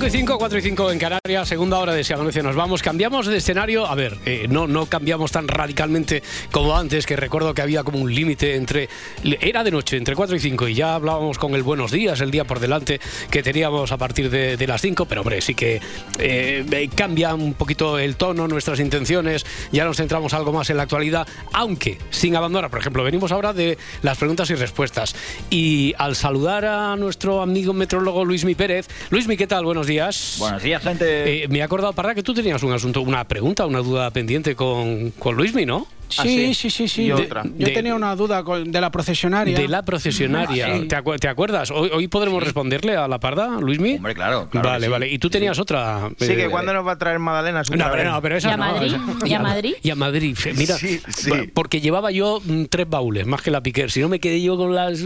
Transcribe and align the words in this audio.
5 0.00 0.16
y 0.16 0.18
5, 0.18 0.38
4 0.38 0.58
y 0.58 0.62
5 0.62 0.92
en 0.92 0.98
Canarias, 0.98 1.46
segunda 1.46 1.78
hora 1.78 1.92
de 1.92 2.02
Si 2.02 2.14
Nos 2.14 2.56
Vamos. 2.56 2.82
Cambiamos 2.82 3.26
de 3.26 3.36
escenario, 3.36 3.84
a 3.84 3.94
ver, 3.94 4.16
eh, 4.24 4.46
no, 4.48 4.66
no 4.66 4.86
cambiamos 4.86 5.30
tan 5.30 5.46
radicalmente 5.46 6.22
como 6.50 6.74
antes, 6.74 7.04
que 7.04 7.16
recuerdo 7.16 7.52
que 7.52 7.60
había 7.60 7.84
como 7.84 7.98
un 7.98 8.14
límite 8.14 8.54
entre. 8.56 8.88
Era 9.22 9.62
de 9.62 9.70
noche, 9.70 9.98
entre 9.98 10.16
4 10.16 10.36
y 10.36 10.40
5, 10.40 10.68
y 10.68 10.74
ya 10.74 10.94
hablábamos 10.94 11.36
con 11.36 11.54
el 11.54 11.62
Buenos 11.62 11.90
Días, 11.90 12.22
el 12.22 12.30
día 12.30 12.44
por 12.44 12.60
delante, 12.60 12.98
que 13.30 13.42
teníamos 13.42 13.92
a 13.92 13.98
partir 13.98 14.30
de, 14.30 14.56
de 14.56 14.66
las 14.66 14.80
5, 14.80 15.04
pero 15.04 15.20
hombre, 15.20 15.42
sí 15.42 15.54
que 15.54 15.82
eh, 16.18 16.88
cambia 16.94 17.34
un 17.34 17.52
poquito 17.52 17.98
el 17.98 18.16
tono, 18.16 18.48
nuestras 18.48 18.80
intenciones, 18.80 19.44
ya 19.70 19.84
nos 19.84 19.98
centramos 19.98 20.32
algo 20.32 20.50
más 20.50 20.70
en 20.70 20.78
la 20.78 20.84
actualidad, 20.84 21.28
aunque 21.52 21.98
sin 22.08 22.34
abandonar, 22.36 22.70
por 22.70 22.80
ejemplo, 22.80 23.04
venimos 23.04 23.32
ahora 23.32 23.52
de 23.52 23.76
las 24.00 24.16
preguntas 24.16 24.48
y 24.48 24.54
respuestas. 24.54 25.14
Y 25.50 25.92
al 25.98 26.16
saludar 26.16 26.64
a 26.64 26.96
nuestro 26.96 27.42
amigo 27.42 27.74
metrólogo 27.74 28.24
Luismi 28.24 28.54
Pérez, 28.54 28.88
Luismi, 29.10 29.36
¿qué 29.36 29.46
tal? 29.46 29.66
Buenos 29.66 29.86
días. 29.86 29.89
Buenos 30.38 30.62
días, 30.62 30.82
gente. 30.82 31.44
Eh, 31.44 31.48
me 31.48 31.58
he 31.58 31.62
acordado, 31.62 31.92
para 31.92 32.14
que 32.14 32.22
tú 32.22 32.32
tenías 32.32 32.62
un 32.62 32.72
asunto, 32.72 33.00
una 33.02 33.24
pregunta, 33.24 33.66
una 33.66 33.80
duda 33.80 34.10
pendiente 34.10 34.54
con, 34.54 35.10
con 35.12 35.36
Luismi, 35.36 35.66
¿no? 35.66 35.86
Sí, 36.10 36.18
Ah, 36.20 36.22
sí. 36.24 36.54
sí, 36.54 36.70
sí, 36.70 36.88
sí. 36.88 37.02
Y 37.02 37.06
De- 37.08 37.14
otra. 37.14 37.42
Yo 37.44 37.66
De- 37.66 37.70
tenía 37.72 37.94
una 37.94 38.14
duda 38.16 38.42
con- 38.44 38.70
de 38.70 38.80
la 38.80 38.90
procesionaria. 38.90 39.56
De 39.58 39.68
la 39.68 39.82
procesionaria. 39.82 40.66
Ah, 40.66 40.78
sí. 40.80 40.88
¿Te, 40.88 40.96
acu- 40.96 41.18
te 41.18 41.28
acuerdas? 41.28 41.70
Hoy, 41.70 41.90
hoy 41.92 42.08
podremos 42.08 42.42
responderle 42.42 42.96
a 42.96 43.06
la 43.08 43.18
parda, 43.20 43.58
Luismi. 43.60 43.94
Hombre, 43.94 44.14
claro. 44.14 44.48
claro 44.50 44.68
vale, 44.70 44.88
vale. 44.88 45.08
Y 45.08 45.18
tú 45.18 45.30
tenías 45.30 45.58
otra. 45.58 46.10
Sí, 46.18 46.32
eh, 46.32 46.36
que 46.36 46.48
cuando 46.48 46.72
nos 46.72 46.86
va 46.86 46.92
a 46.92 46.98
traer 46.98 47.18
Magdalena 47.18 47.64
su 47.64 47.74
No, 47.74 47.86
pero 47.90 48.10
no, 48.10 48.20
pero 48.22 48.36
esa 48.36 48.50
¿Y 48.50 48.52
a 48.52 48.56
no, 48.56 48.64
Madrid? 48.72 48.94
esa- 48.94 49.26
¿Y 49.26 49.34
a 49.34 49.38
Madrid? 49.40 49.74
Y 49.82 49.90
a 49.90 49.94
Madrid. 49.94 50.36
Mira, 50.56 50.76
Sí, 50.76 51.00
sí. 51.08 51.30
porque 51.54 51.80
llevaba 51.80 52.10
yo 52.10 52.40
mm, 52.44 52.64
tres 52.64 52.88
baúles, 52.88 53.26
más 53.26 53.42
que 53.42 53.50
la 53.50 53.62
Piquer. 53.62 53.90
Si 53.90 54.00
no 54.00 54.08
me 54.08 54.18
quedé 54.20 54.42
yo 54.42 54.56
con 54.56 54.74
las... 54.74 55.00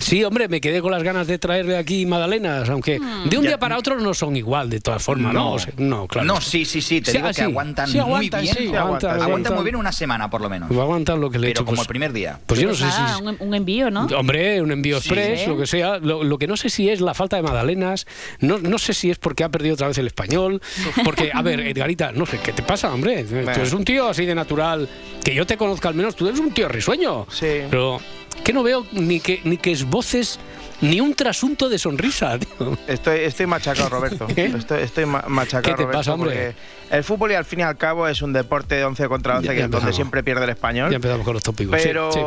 Sí, 0.00 0.22
hombre, 0.24 0.48
me 0.48 0.60
quedé 0.60 0.80
con 0.80 0.90
las 0.92 1.02
ganas 1.02 1.26
de 1.26 1.38
traerle 1.38 1.76
aquí 1.76 2.04
magdalenas, 2.06 2.68
aunque 2.68 2.98
Hmm. 2.98 3.28
de 3.28 3.36
un 3.38 3.44
Ya- 3.44 3.50
día 3.50 3.58
para 3.58 3.78
otro 3.78 3.98
no 4.00 4.12
son 4.14 4.36
igual, 4.36 4.68
de 4.70 4.80
todas 4.80 5.02
formas, 5.02 5.32
¿no? 5.32 5.52
O 5.52 5.58
sea, 5.58 5.72
no, 5.78 6.06
claro. 6.06 6.26
No, 6.26 6.40
sí, 6.40 6.64
sí, 6.64 6.80
sí. 6.80 7.00
Te 7.00 7.10
Sí, 7.12 7.16
digo 7.18 7.28
ah, 7.28 7.30
que 7.30 7.34
sí. 7.36 7.42
aguantan 7.42 7.86
Sí, 7.86 7.92
muy 7.98 8.00
aguantan, 8.00 8.42
bien. 8.42 8.76
Aguantan 8.76 9.20
aguanta. 9.22 9.50
muy 9.52 9.64
bien 9.64 9.73
una 9.76 9.92
semana, 9.92 10.30
por 10.30 10.40
lo 10.40 10.48
menos. 10.48 10.70
Va 10.70 10.80
a 10.80 10.82
aguantar 10.82 11.18
lo 11.18 11.30
que 11.30 11.38
le 11.38 11.48
he 11.48 11.50
Pero 11.50 11.60
hecho. 11.60 11.64
como 11.64 11.76
pues- 11.76 11.86
el 11.86 11.88
primer 11.88 12.12
día. 12.12 12.38
Pues 12.46 12.60
yo 12.60 12.68
no 12.68 12.74
Pues 12.74 12.92
sé 12.92 13.00
si... 13.16 13.22
un, 13.22 13.36
un 13.40 13.54
envío, 13.54 13.90
¿no? 13.90 14.06
Hombre, 14.16 14.60
un 14.62 14.72
envío 14.72 14.96
express, 14.98 15.40
Sí. 15.40 15.46
lo 15.46 15.56
que 15.56 15.66
sea. 15.66 15.98
Lo, 15.98 16.24
lo 16.24 16.38
que 16.38 16.46
no 16.46 16.56
sé 16.56 16.68
si 16.70 16.88
es 16.90 17.00
la 17.00 17.14
falta 17.14 17.36
de 17.36 17.42
magdalenas, 17.42 18.06
no, 18.40 18.58
no 18.58 18.78
sé 18.78 18.94
si 18.94 19.10
es 19.10 19.18
porque 19.18 19.44
ha 19.44 19.48
perdido 19.48 19.74
otra 19.74 19.88
vez 19.88 19.98
el 19.98 20.06
español, 20.06 20.60
porque, 21.04 21.30
a 21.32 21.42
ver, 21.42 21.60
Edgarita, 21.60 22.12
no 22.12 22.26
sé, 22.26 22.38
¿qué 22.42 22.52
te 22.52 22.62
pasa, 22.62 22.92
hombre? 22.92 23.24
Tú 23.24 23.36
eres 23.36 23.72
un 23.72 23.84
tío 23.84 24.08
así 24.08 24.24
de 24.24 24.34
natural, 24.34 24.88
que 25.22 25.34
yo 25.34 25.46
te 25.46 25.56
conozca 25.56 25.88
al 25.88 25.94
menos, 25.94 26.16
tú 26.16 26.26
eres 26.28 26.40
un 26.40 26.52
tío 26.52 26.68
risueño. 26.68 27.26
Sí. 27.30 27.62
Pero 27.70 28.00
que 28.42 28.52
no 28.52 28.62
veo 28.62 28.86
ni 28.92 29.20
que, 29.20 29.40
ni 29.44 29.56
que 29.56 29.72
esboces 29.72 30.38
ni 30.80 31.00
un 31.00 31.14
trasunto 31.14 31.68
de 31.68 31.78
sonrisa, 31.78 32.38
tío. 32.38 32.76
Estoy, 32.86 33.20
estoy 33.20 33.46
machacado, 33.46 33.88
Roberto. 33.88 34.26
Estoy, 34.34 34.82
estoy 34.82 35.06
ma- 35.06 35.24
machacado, 35.28 35.62
¿Qué 35.62 35.70
te 35.76 35.82
Roberto, 35.84 35.98
pasa, 35.98 36.14
hombre? 36.14 36.54
El 36.90 37.04
fútbol, 37.04 37.30
y 37.32 37.34
al 37.34 37.44
fin 37.44 37.60
y 37.60 37.62
al 37.62 37.76
cabo, 37.76 38.06
es 38.08 38.20
un 38.22 38.32
deporte 38.32 38.74
de 38.74 38.84
11 38.84 39.08
contra 39.08 39.34
12, 39.36 39.46
Ya- 39.46 39.52
que 39.54 39.58
ya 39.60 39.64
es 39.66 39.70
donde 39.70 39.92
siempre 39.92 40.22
pierde 40.22 40.44
el 40.44 40.50
español. 40.50 40.90
Ya 40.90 40.96
empezamos 40.96 41.24
con 41.24 41.34
los 41.34 41.42
tópicos. 41.42 41.80
sí, 41.80 41.88
pero, 41.88 42.12
sí. 42.12 42.20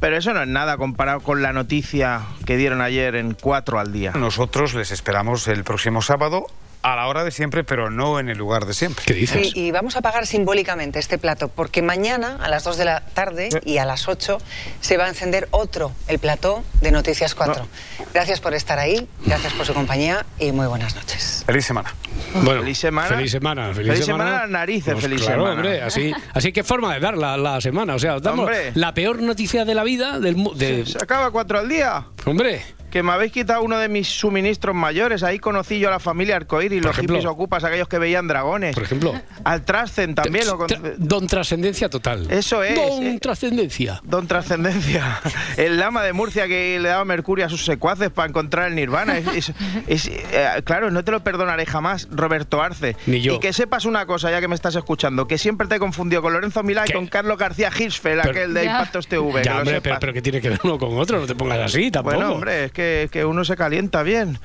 pero 0.00 0.16
eso 0.16 0.32
no 0.34 0.42
es 0.42 0.48
nada 0.48 0.76
comparado 0.78 1.20
con 1.20 1.42
la 1.42 1.52
noticia 1.52 2.22
que 2.46 2.56
dieron 2.56 2.80
ayer 2.80 3.14
en 3.14 3.34
4 3.34 3.78
al 3.78 3.92
día. 3.92 4.12
Nosotros 4.12 4.74
les 4.74 4.90
esperamos 4.90 5.46
el 5.46 5.62
próximo 5.62 6.02
sábado 6.02 6.46
a 6.82 6.96
la 6.96 7.06
hora 7.08 7.24
de 7.24 7.30
siempre, 7.30 7.62
pero 7.64 7.90
no 7.90 8.18
en 8.20 8.28
el 8.28 8.38
lugar 8.38 8.64
de 8.66 8.74
siempre. 8.74 9.04
¿Qué 9.06 9.14
dices? 9.14 9.54
Y, 9.54 9.66
y 9.66 9.70
vamos 9.70 9.96
a 9.96 10.00
pagar 10.02 10.26
simbólicamente 10.26 10.98
este 10.98 11.18
plato, 11.18 11.48
porque 11.48 11.82
mañana 11.82 12.38
a 12.40 12.48
las 12.48 12.64
2 12.64 12.76
de 12.78 12.84
la 12.86 13.00
tarde 13.00 13.48
y 13.64 13.78
a 13.78 13.84
las 13.84 14.08
8 14.08 14.38
se 14.80 14.96
va 14.96 15.04
a 15.04 15.08
encender 15.08 15.48
otro, 15.50 15.92
el 16.08 16.18
plató 16.18 16.64
de 16.80 16.90
Noticias 16.90 17.34
4. 17.34 17.66
Gracias 18.14 18.40
por 18.40 18.54
estar 18.54 18.78
ahí, 18.78 19.06
gracias 19.26 19.52
por 19.54 19.66
su 19.66 19.74
compañía 19.74 20.24
y 20.38 20.52
muy 20.52 20.66
buenas 20.66 20.94
noches. 20.94 21.42
Feliz 21.46 21.66
semana. 21.66 21.94
Bueno, 22.34 22.60
Feliz 22.60 22.78
semana. 22.78 23.08
Feliz 23.08 23.30
semana. 23.32 23.74
Feliz, 23.74 23.92
Feliz 23.92 24.04
semana, 24.06 24.46
narices, 24.46 24.92
Pues 24.94 25.04
feliz 25.04 25.20
claro, 25.22 25.42
semana. 25.42 25.54
hombre, 25.56 25.82
así, 25.82 26.12
así 26.34 26.52
que 26.52 26.62
forma 26.64 26.94
de 26.94 27.00
dar 27.00 27.16
la, 27.16 27.36
la 27.36 27.60
semana. 27.60 27.94
O 27.94 27.98
sea, 27.98 28.16
os 28.16 28.22
damos 28.22 28.46
Hombre. 28.46 28.72
la 28.74 28.94
peor 28.94 29.20
noticia 29.20 29.64
de 29.64 29.74
la 29.74 29.82
vida 29.84 30.18
del 30.18 30.36
de, 30.54 30.86
Se 30.86 30.98
acaba 30.98 31.30
4 31.30 31.58
al 31.58 31.68
día. 31.68 32.06
Hombre, 32.24 32.62
Que 32.90 33.02
me 33.02 33.12
habéis 33.12 33.32
quitado 33.32 33.62
uno 33.62 33.78
de 33.78 33.88
mis 33.88 34.08
suministros 34.08 34.74
mayores. 34.74 35.22
Ahí 35.22 35.38
conocí 35.38 35.78
yo 35.78 35.88
a 35.88 35.92
la 35.92 36.00
familia 36.00 36.36
Arcoíris, 36.36 36.82
los 36.82 36.92
ejemplo. 36.92 37.16
hippies 37.16 37.30
ocupas, 37.30 37.64
aquellos 37.64 37.88
que 37.88 37.98
veían 37.98 38.26
dragones. 38.28 38.74
por 38.74 38.82
ejemplo. 38.82 39.14
Al 39.44 39.62
Trascen 39.64 40.14
también 40.14 40.46
lo 40.46 40.58
con- 40.58 40.68
Don 40.98 41.26
Trascendencia 41.26 41.88
total. 41.88 42.26
Eso 42.30 42.62
es, 42.64 42.74
Don 42.74 43.02
eh. 43.06 43.18
Trascendencia. 43.20 44.00
Don 44.04 44.26
Trascendencia, 44.26 45.20
el 45.56 45.78
lama 45.78 46.02
de 46.02 46.12
Murcia 46.12 46.46
que 46.48 46.78
le 46.80 46.88
daba 46.88 47.04
mercurio 47.04 47.46
a 47.46 47.48
sus 47.48 47.64
secuaces 47.64 48.10
para 48.10 48.28
encontrar 48.28 48.68
el 48.68 48.74
nirvana. 48.74 49.18
Es, 49.18 49.26
es- 49.28 49.52
es- 49.86 50.06
eh, 50.08 50.48
claro, 50.64 50.90
no 50.90 51.04
te 51.04 51.12
lo 51.12 51.20
perdonaré 51.22 51.66
jamás, 51.66 52.08
Roberto 52.10 52.60
Arce. 52.62 52.96
Ni 53.06 53.20
yo. 53.20 53.34
Y 53.34 53.38
que 53.40 53.52
sepas 53.52 53.84
una 53.84 54.06
cosa, 54.06 54.30
ya 54.30 54.40
que 54.40 54.48
me 54.48 54.54
estás 54.54 54.74
escuchando, 54.74 55.26
que 55.28 55.38
siempre 55.38 55.66
te 55.68 55.76
he 55.76 55.78
confundido 55.78 56.22
con 56.22 56.32
Lorenzo 56.32 56.62
Milá 56.62 56.84
y 56.88 56.92
con 56.92 57.06
Carlos 57.06 57.38
García 57.38 57.70
Hirschfeld, 57.76 58.20
aquel 58.20 58.52
de 58.54 58.64
Ya. 58.64 58.72
Impactos 58.72 59.06
TV. 59.06 59.42
Ya, 59.44 59.58
hombre, 59.58 59.80
pero, 59.80 59.96
pero 60.00 60.12
que 60.12 60.22
tiene 60.22 60.40
que 60.40 60.48
ver 60.50 60.60
uno 60.64 60.78
con 60.78 60.98
otro, 60.98 61.20
no 61.20 61.26
te 61.26 61.34
pongas 61.34 61.58
así 61.60 61.90
tampoco. 61.90 62.16
Bueno, 62.16 62.32
hombre, 62.32 62.64
es 62.66 62.72
que, 62.72 62.79
que 63.10 63.24
uno 63.24 63.44
se 63.44 63.56
calienta 63.56 64.02
bien. 64.02 64.38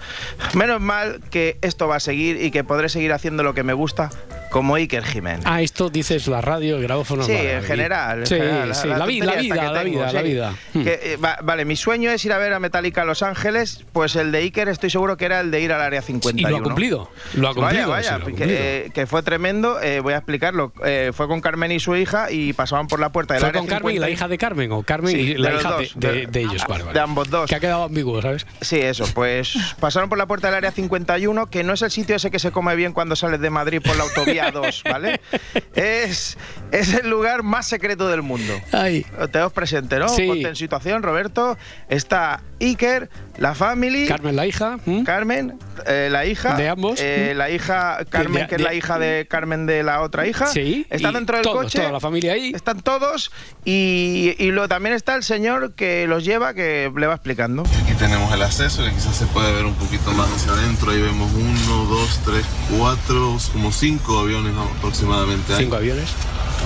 Menos 0.53 0.81
mal 0.81 1.21
que 1.29 1.57
esto 1.61 1.87
va 1.87 1.97
a 1.97 1.99
seguir 1.99 2.41
y 2.41 2.51
que 2.51 2.63
podré 2.63 2.89
seguir 2.89 3.13
haciendo 3.13 3.43
lo 3.43 3.53
que 3.53 3.63
me 3.63 3.73
gusta, 3.73 4.09
como 4.55 4.75
Iker 4.75 5.03
Jiménez. 5.03 5.41
Ah, 5.43 5.61
esto 5.61 5.89
dices 5.89 6.27
la 6.29 6.39
radio, 6.39 6.77
el 6.77 6.83
grabófono. 6.83 7.23
Sí, 7.23 7.33
en 7.33 7.61
general. 7.61 8.19
en 8.19 8.25
Sí, 8.25 8.35
general, 8.35 8.73
sí, 8.73 8.87
la, 8.87 9.05
vi- 9.05 9.19
la 9.19 9.35
vida, 9.35 9.71
la 9.73 9.83
vida, 9.83 10.13
la 10.13 10.21
vida. 10.21 10.55
Que, 10.71 10.97
eh, 11.03 11.17
va- 11.17 11.37
vale, 11.43 11.65
mi 11.65 11.75
sueño 11.75 12.09
es 12.09 12.23
ir 12.23 12.31
a 12.31 12.37
ver 12.37 12.53
a 12.53 12.59
Metallica 12.61 13.01
a 13.01 13.05
Los 13.05 13.21
Ángeles, 13.21 13.83
pues 13.91 14.15
el 14.15 14.31
de 14.31 14.37
Iker 14.37 14.69
estoy 14.69 14.89
seguro 14.89 15.17
que 15.17 15.25
era 15.25 15.41
el 15.41 15.51
de 15.51 15.59
ir 15.59 15.73
al 15.73 15.81
área 15.81 15.99
Y 15.99 16.03
51. 16.03 16.49
lo 16.49 16.57
ha 16.57 16.63
cumplido. 16.63 17.11
Lo 17.33 17.49
ha 17.49 17.53
cumplido. 17.53 17.89
Vaya, 17.89 18.17
vaya, 18.17 18.25
que, 18.33 18.45
eh, 18.47 18.91
que 18.93 19.05
fue 19.07 19.23
tremendo. 19.23 19.81
eh, 19.81 19.99
voy 19.99 20.13
a 20.13 20.17
explicarlo. 20.19 20.71
Eh, 20.85 21.11
fue 21.13 21.27
con 21.27 21.41
Carmen 21.41 21.73
y 21.73 21.81
su 21.81 21.93
hija 21.97 22.31
y 22.31 22.53
pasaban 22.53 22.87
por 22.87 23.01
la 23.01 23.09
puerta 23.11 23.33
del 23.33 23.41
¿Fue 23.41 23.49
área 23.49 23.59
con 23.59 23.67
Carmen 23.67 23.95
y 23.95 23.99
la 23.99 24.05
51. 24.07 24.13
hija 24.13 24.27
de 24.29 24.37
Carmen 24.37 24.71
o 24.71 24.83
Carmen 24.83 25.19
y 25.19 25.33
de 25.33 25.37
la 25.39 25.49
los 25.51 25.59
hija 25.61 25.71
dos, 25.71 25.91
de, 25.95 26.07
de- 26.07 26.13
de- 26.21 26.27
de 26.27 26.39
ellos? 26.39 26.63
Vale, 26.65 26.83
vale. 26.85 26.93
de 26.93 26.99
ambos 27.01 27.29
dos. 27.29 27.49
Que 27.49 27.55
ha 27.55 27.59
quedado 27.59 27.83
ambiguo, 27.83 28.21
¿sabes? 28.21 28.47
Sí, 28.61 28.77
eso, 28.79 29.03
pues 29.13 29.53
pasaron 29.81 30.07
por 30.07 30.17
la 30.17 30.27
puerta 30.27 30.47
del 30.47 30.55
área 30.55 30.71
51, 30.71 31.47
que 31.47 31.65
no 31.65 31.73
es 31.73 31.81
el 31.81 31.91
sitio 31.91 32.15
ese 32.15 32.31
que 32.31 32.39
se 32.39 32.51
come 32.51 32.73
bien 32.77 32.93
cuando 32.93 33.17
sales 33.17 33.41
de 33.41 33.49
Madrid 33.49 33.81
por 33.83 33.97
la 33.97 34.03
autovía 34.15 34.44
2, 34.51 34.83
¿vale? 34.89 35.19
Es, 35.75 36.37
es 36.71 36.93
el 36.93 37.09
lugar 37.09 37.43
más 37.43 37.67
secreto 37.67 38.07
del 38.07 38.21
mundo. 38.21 38.53
Ay. 38.71 39.05
Te 39.31 39.39
os 39.41 39.51
presente, 39.53 39.99
¿no? 39.99 40.07
Sí. 40.09 40.25
Ponte 40.27 40.47
en 40.47 40.55
situación, 40.55 41.03
Roberto. 41.03 41.57
Está 41.89 42.41
Iker, 42.61 43.09
la 43.37 43.53
family. 43.55 44.07
Carmen, 44.07 44.35
la 44.35 44.45
hija. 44.47 44.77
Carmen, 45.05 45.59
eh, 45.85 46.07
la 46.11 46.25
hija. 46.25 46.55
De 46.55 46.69
ambos. 46.69 46.99
eh, 47.01 47.33
la 47.35 47.49
hija 47.49 47.99
Carmen, 48.09 48.43
De- 48.43 48.47
que 48.47 48.55
es 48.55 48.61
la 48.61 48.73
hija 48.73 48.97
de 48.99 49.27
Carmen 49.29 49.65
de 49.65 49.83
la 49.83 50.01
otra 50.01 50.25
hija. 50.27 50.47
Sí, 50.47 50.85
Está 50.89 51.11
dentro 51.11 51.35
del 51.37 51.43
todos, 51.43 51.63
coche. 51.63 51.79
toda 51.79 51.91
la 51.91 51.99
familia 51.99 52.33
ahí. 52.33 52.51
Están 52.55 52.81
todos. 52.81 53.31
Y, 53.65 54.35
y 54.37 54.51
luego 54.51 54.67
también 54.69 54.95
está 54.95 55.15
el 55.15 55.23
señor 55.23 55.73
que 55.75 56.07
los 56.07 56.23
lleva, 56.23 56.53
que 56.53 56.91
le 56.95 57.07
va 57.07 57.15
explicando. 57.15 57.63
Aquí 57.83 57.93
tenemos 57.97 58.31
el 58.33 58.41
acceso, 58.41 58.83
que 58.83 58.91
quizás 58.91 59.15
se 59.15 59.25
puede 59.27 59.51
ver 59.53 59.65
un 59.65 59.75
poquito 59.75 60.11
más 60.13 60.29
hacia 60.31 60.53
adentro. 60.53 60.91
Ahí 60.91 61.01
vemos 61.01 61.29
uno, 61.33 61.85
dos, 61.85 62.19
tres, 62.23 62.45
cuatro, 62.77 63.37
como 63.51 63.71
cinco 63.71 64.24
aviones 64.25 64.53
¿no? 64.53 64.63
aproximadamente. 64.77 65.53
ahí. 65.53 65.59
Cinco 65.63 65.75
aviones. 65.77 66.09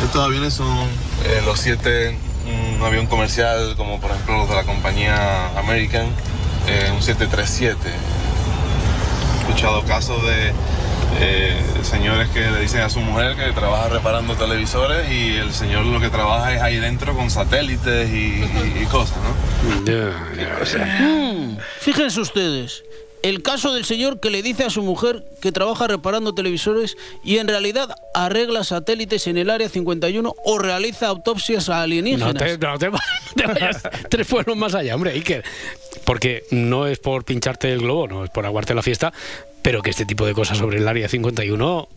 Estos 0.03 0.23
aviones 0.23 0.53
son 0.53 0.67
eh, 1.25 1.41
los 1.45 1.59
siete, 1.59 2.17
un 2.77 2.83
avión 2.83 3.05
comercial 3.07 3.75
como 3.77 3.99
por 3.99 4.11
ejemplo 4.11 4.37
los 4.37 4.49
de 4.49 4.55
la 4.55 4.63
compañía 4.63 5.57
American, 5.59 6.05
eh, 6.67 6.89
un 6.93 7.01
737. 7.01 7.77
He 9.35 9.39
escuchado 9.41 9.83
casos 9.83 10.21
de 10.23 10.53
eh, 11.21 11.57
señores 11.83 12.29
que 12.29 12.39
le 12.39 12.59
dicen 12.61 12.81
a 12.81 12.89
su 12.89 12.99
mujer 13.01 13.35
que 13.35 13.51
trabaja 13.51 13.89
reparando 13.89 14.35
televisores 14.35 15.11
y 15.11 15.35
el 15.37 15.51
señor 15.53 15.85
lo 15.85 15.99
que 15.99 16.09
trabaja 16.09 16.53
es 16.53 16.61
ahí 16.61 16.77
dentro 16.77 17.15
con 17.15 17.29
satélites 17.31 18.09
y, 18.09 18.13
y- 18.43 18.79
y 18.83 18.85
cosas, 18.85 19.17
¿no? 19.17 19.85
Ya, 19.85 20.13
ya. 20.37 20.85
Mm, 21.01 21.57
fíjense 21.79 22.19
ustedes, 22.21 22.83
el 23.23 23.43
caso 23.43 23.73
del 23.73 23.85
señor 23.85 24.19
que 24.19 24.29
le 24.29 24.41
dice 24.41 24.63
a 24.63 24.69
su 24.69 24.81
mujer 24.81 25.25
que 25.41 25.51
trabaja 25.51 25.87
reparando 25.87 26.33
televisores 26.33 26.97
y 27.23 27.37
en 27.37 27.47
realidad 27.47 27.89
arregla 28.13 28.63
satélites 28.63 29.27
en 29.27 29.37
el 29.37 29.49
área 29.49 29.69
51 29.69 30.35
o 30.45 30.59
realiza 30.59 31.07
autopsias 31.07 31.69
a 31.69 31.77
No 31.77 31.81
alienígenas. 31.81 32.33
no 32.33 32.33
vayas 33.47 33.83
tres 34.09 34.27
pueblos 34.27 34.55
más 34.57 34.73
allá, 34.75 34.95
hombre, 34.95 35.11
Iker. 35.11 35.43
Porque 36.05 36.43
no 36.51 36.87
es 36.87 36.99
por 36.99 37.25
pincharte 37.25 37.71
el 37.71 37.79
globo, 37.79 38.07
no 38.07 38.23
es 38.23 38.29
por 38.29 38.45
aguarte 38.45 38.73
la 38.73 38.81
fiesta, 38.81 39.13
pero 39.61 39.81
que 39.81 39.89
este 39.89 40.05
tipo 40.05 40.25
de 40.25 40.33
cosas 40.33 40.57
sobre 40.57 40.77
el 40.77 40.87
área 40.87 41.07
51 41.07 41.87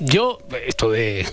yo, 0.00 0.38
esto 0.66 0.90
de 0.90 1.26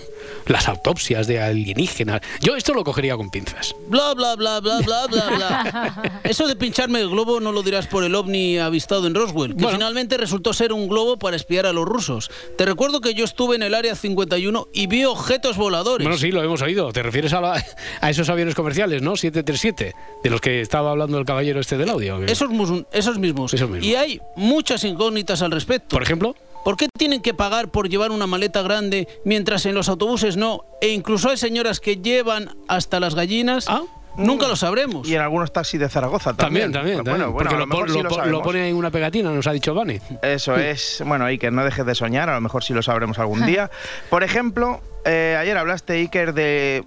las 0.46 0.68
autopsias 0.68 1.26
de 1.26 1.40
alienígenas, 1.40 2.20
yo 2.40 2.56
esto 2.56 2.72
lo 2.74 2.84
cogería 2.84 3.16
con 3.16 3.30
pinzas. 3.30 3.74
Bla, 3.88 4.14
bla, 4.14 4.36
bla, 4.36 4.60
bla, 4.60 4.78
bla, 4.80 5.06
bla, 5.06 5.28
bla. 5.30 6.20
Eso 6.24 6.46
de 6.48 6.56
pincharme 6.56 7.00
el 7.00 7.08
globo 7.08 7.40
no 7.40 7.52
lo 7.52 7.62
dirás 7.62 7.86
por 7.86 8.02
el 8.04 8.14
ovni 8.14 8.58
avistado 8.58 9.06
en 9.06 9.14
Roswell, 9.14 9.54
que 9.56 9.62
Bueno. 9.62 9.78
finalmente 9.78 10.16
resultó 10.16 10.52
ser 10.52 10.72
un 10.72 10.88
globo 10.88 11.16
para 11.18 11.36
espiar 11.36 11.66
a 11.66 11.72
los 11.72 11.84
rusos. 11.84 12.30
Te 12.58 12.64
recuerdo 12.64 13.00
que 13.00 13.14
yo 13.14 13.24
estuve 13.24 13.56
en 13.56 13.62
el 13.62 13.74
área 13.74 13.94
51 13.94 14.68
y 14.72 14.86
vi 14.86 15.04
objetos 15.04 15.56
voladores. 15.56 16.04
Bueno, 16.04 16.18
sí, 16.18 16.30
lo 16.32 16.42
hemos 16.42 16.62
oído. 16.62 16.92
¿Te 16.92 17.02
refieres 17.02 17.32
a, 17.32 17.40
la- 17.40 17.64
a 18.00 18.10
esos 18.10 18.28
aviones 18.28 18.54
comerciales, 18.54 19.02
no? 19.02 19.16
737, 19.16 19.94
de 20.24 20.30
los 20.30 20.40
que 20.40 20.60
estaba 20.60 20.90
hablando 20.90 21.18
el 21.18 21.24
caballero 21.24 21.60
este 21.60 21.76
del 21.76 21.90
audio. 21.90 22.22
Esos, 22.24 22.48
esos 22.92 23.18
mismos. 23.18 23.54
Esos 23.54 23.68
mismos. 23.68 23.86
Y 23.86 23.94
hay 23.94 24.20
muchas 24.36 24.82
incógnitas 24.84 25.42
al 25.42 25.50
respecto. 25.52 25.88
Por 25.94 26.02
ejemplo, 26.02 26.34
¿Por 26.66 26.76
qué 26.76 26.88
tienen 26.98 27.22
que 27.22 27.32
pagar 27.32 27.68
por 27.68 27.88
llevar 27.88 28.10
una 28.10 28.26
maleta 28.26 28.60
grande 28.60 29.06
mientras 29.24 29.66
en 29.66 29.74
los 29.76 29.88
autobuses 29.88 30.36
no? 30.36 30.64
E 30.80 30.88
incluso 30.88 31.30
hay 31.30 31.36
señoras 31.36 31.78
que 31.78 31.98
llevan 31.98 32.56
hasta 32.66 32.98
las 32.98 33.14
gallinas. 33.14 33.66
Ah. 33.68 33.82
Nunca 34.16 34.48
lo 34.48 34.56
sabremos. 34.56 35.08
Y 35.08 35.14
en 35.14 35.20
algunos 35.20 35.52
taxis 35.52 35.78
de 35.78 35.88
Zaragoza 35.88 36.34
también, 36.34 36.72
también. 36.72 37.04
también, 37.04 37.18
Bueno, 37.32 37.38
también. 37.38 37.68
bueno, 37.68 37.70
porque 37.70 38.02
lo, 38.02 38.10
sí 38.10 38.30
lo 38.30 38.42
pone 38.42 38.68
en 38.68 38.74
una 38.74 38.90
pegatina, 38.90 39.30
nos 39.30 39.46
ha 39.46 39.52
dicho 39.52 39.74
Vane. 39.74 40.00
Eso 40.22 40.56
es, 40.56 41.04
bueno, 41.06 41.26
que 41.38 41.52
no 41.52 41.64
dejes 41.64 41.86
de 41.86 41.94
soñar, 41.94 42.28
a 42.30 42.34
lo 42.34 42.40
mejor 42.40 42.64
sí 42.64 42.74
lo 42.74 42.82
sabremos 42.82 43.20
algún 43.20 43.46
día. 43.46 43.70
Por 44.10 44.24
ejemplo, 44.24 44.80
eh, 45.04 45.36
ayer 45.38 45.56
hablaste, 45.56 45.92
Iker, 45.92 46.34
de, 46.34 46.84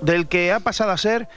del 0.00 0.26
que 0.26 0.52
ha 0.52 0.58
pasado 0.58 0.90
a 0.90 0.96
ser 0.96 1.28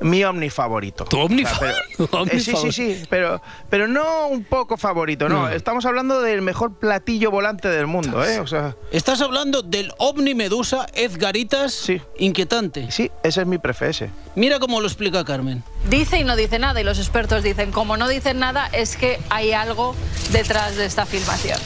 mi 0.00 0.22
ovni 0.24 0.50
favorito. 0.50 1.04
¿Tu 1.04 1.18
ovni 1.18 1.44
pero- 1.58 2.08
ovni 2.20 2.30
eh, 2.32 2.40
sí, 2.40 2.44
sí, 2.44 2.52
favorito? 2.52 2.72
sí, 2.72 3.02
pero, 3.10 3.42
pero 3.70 3.88
no 3.88 4.28
un 4.28 4.44
poco 4.44 4.76
favorito, 4.76 5.28
no. 5.28 5.38
No. 5.42 5.48
Estamos 5.48 5.86
hablando 5.86 6.20
del 6.20 6.42
mejor 6.42 6.74
platillo 6.74 7.30
volante 7.30 7.68
del 7.68 7.86
mundo, 7.86 8.24
¿eh? 8.24 8.38
O 8.40 8.46
sea, 8.46 8.76
Estás 8.92 9.20
hablando 9.22 9.62
del 9.62 9.92
ovni 9.98 10.34
medusa 10.34 10.86
Edgaritas 10.94 11.72
Sí. 11.72 12.00
inquietante. 12.18 12.90
sí, 12.90 13.10
ese 13.22 13.40
es 13.42 13.46
mi 13.46 13.58
prefe 13.58 13.88
Mira 14.34 14.58
cómo 14.58 14.80
lo 14.80 14.86
explica 14.86 15.24
Carmen. 15.24 15.62
Dice 15.88 16.18
y 16.18 16.24
no 16.24 16.36
dice 16.36 16.58
nada 16.58 16.80
y 16.80 16.84
los 16.84 16.98
expertos 16.98 17.42
dicen, 17.42 17.72
como 17.72 17.96
no 17.96 18.08
dicen 18.08 18.38
nada, 18.38 18.66
es 18.72 18.96
que 18.96 19.18
hay 19.30 19.52
algo 19.52 19.94
detrás 20.32 20.76
de 20.76 20.84
esta 20.84 21.06
filmación. 21.06 21.58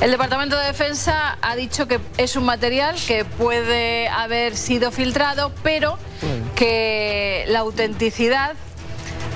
El 0.00 0.10
Departamento 0.10 0.58
de 0.58 0.66
Defensa 0.66 1.38
ha 1.40 1.56
dicho 1.56 1.88
que 1.88 2.00
es 2.18 2.36
un 2.36 2.44
material 2.44 2.96
que 3.06 3.24
puede 3.24 4.08
haber 4.08 4.56
sido 4.56 4.90
filtrado, 4.90 5.52
pero 5.62 5.98
que 6.54 7.44
la 7.48 7.60
autenticidad 7.60 8.54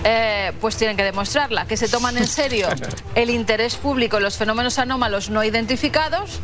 eh, 0.05 0.53
pues 0.61 0.77
tienen 0.77 0.97
que 0.97 1.05
demostrarla, 1.05 1.67
que 1.67 1.77
se 1.77 1.89
toman 1.89 2.17
en 2.17 2.27
serio 2.27 2.69
el 3.15 3.29
interés 3.29 3.77
público 3.77 4.17
en 4.17 4.23
los 4.23 4.37
fenómenos 4.37 4.79
anómalos 4.79 5.29
no 5.29 5.45
identificados 5.45 6.41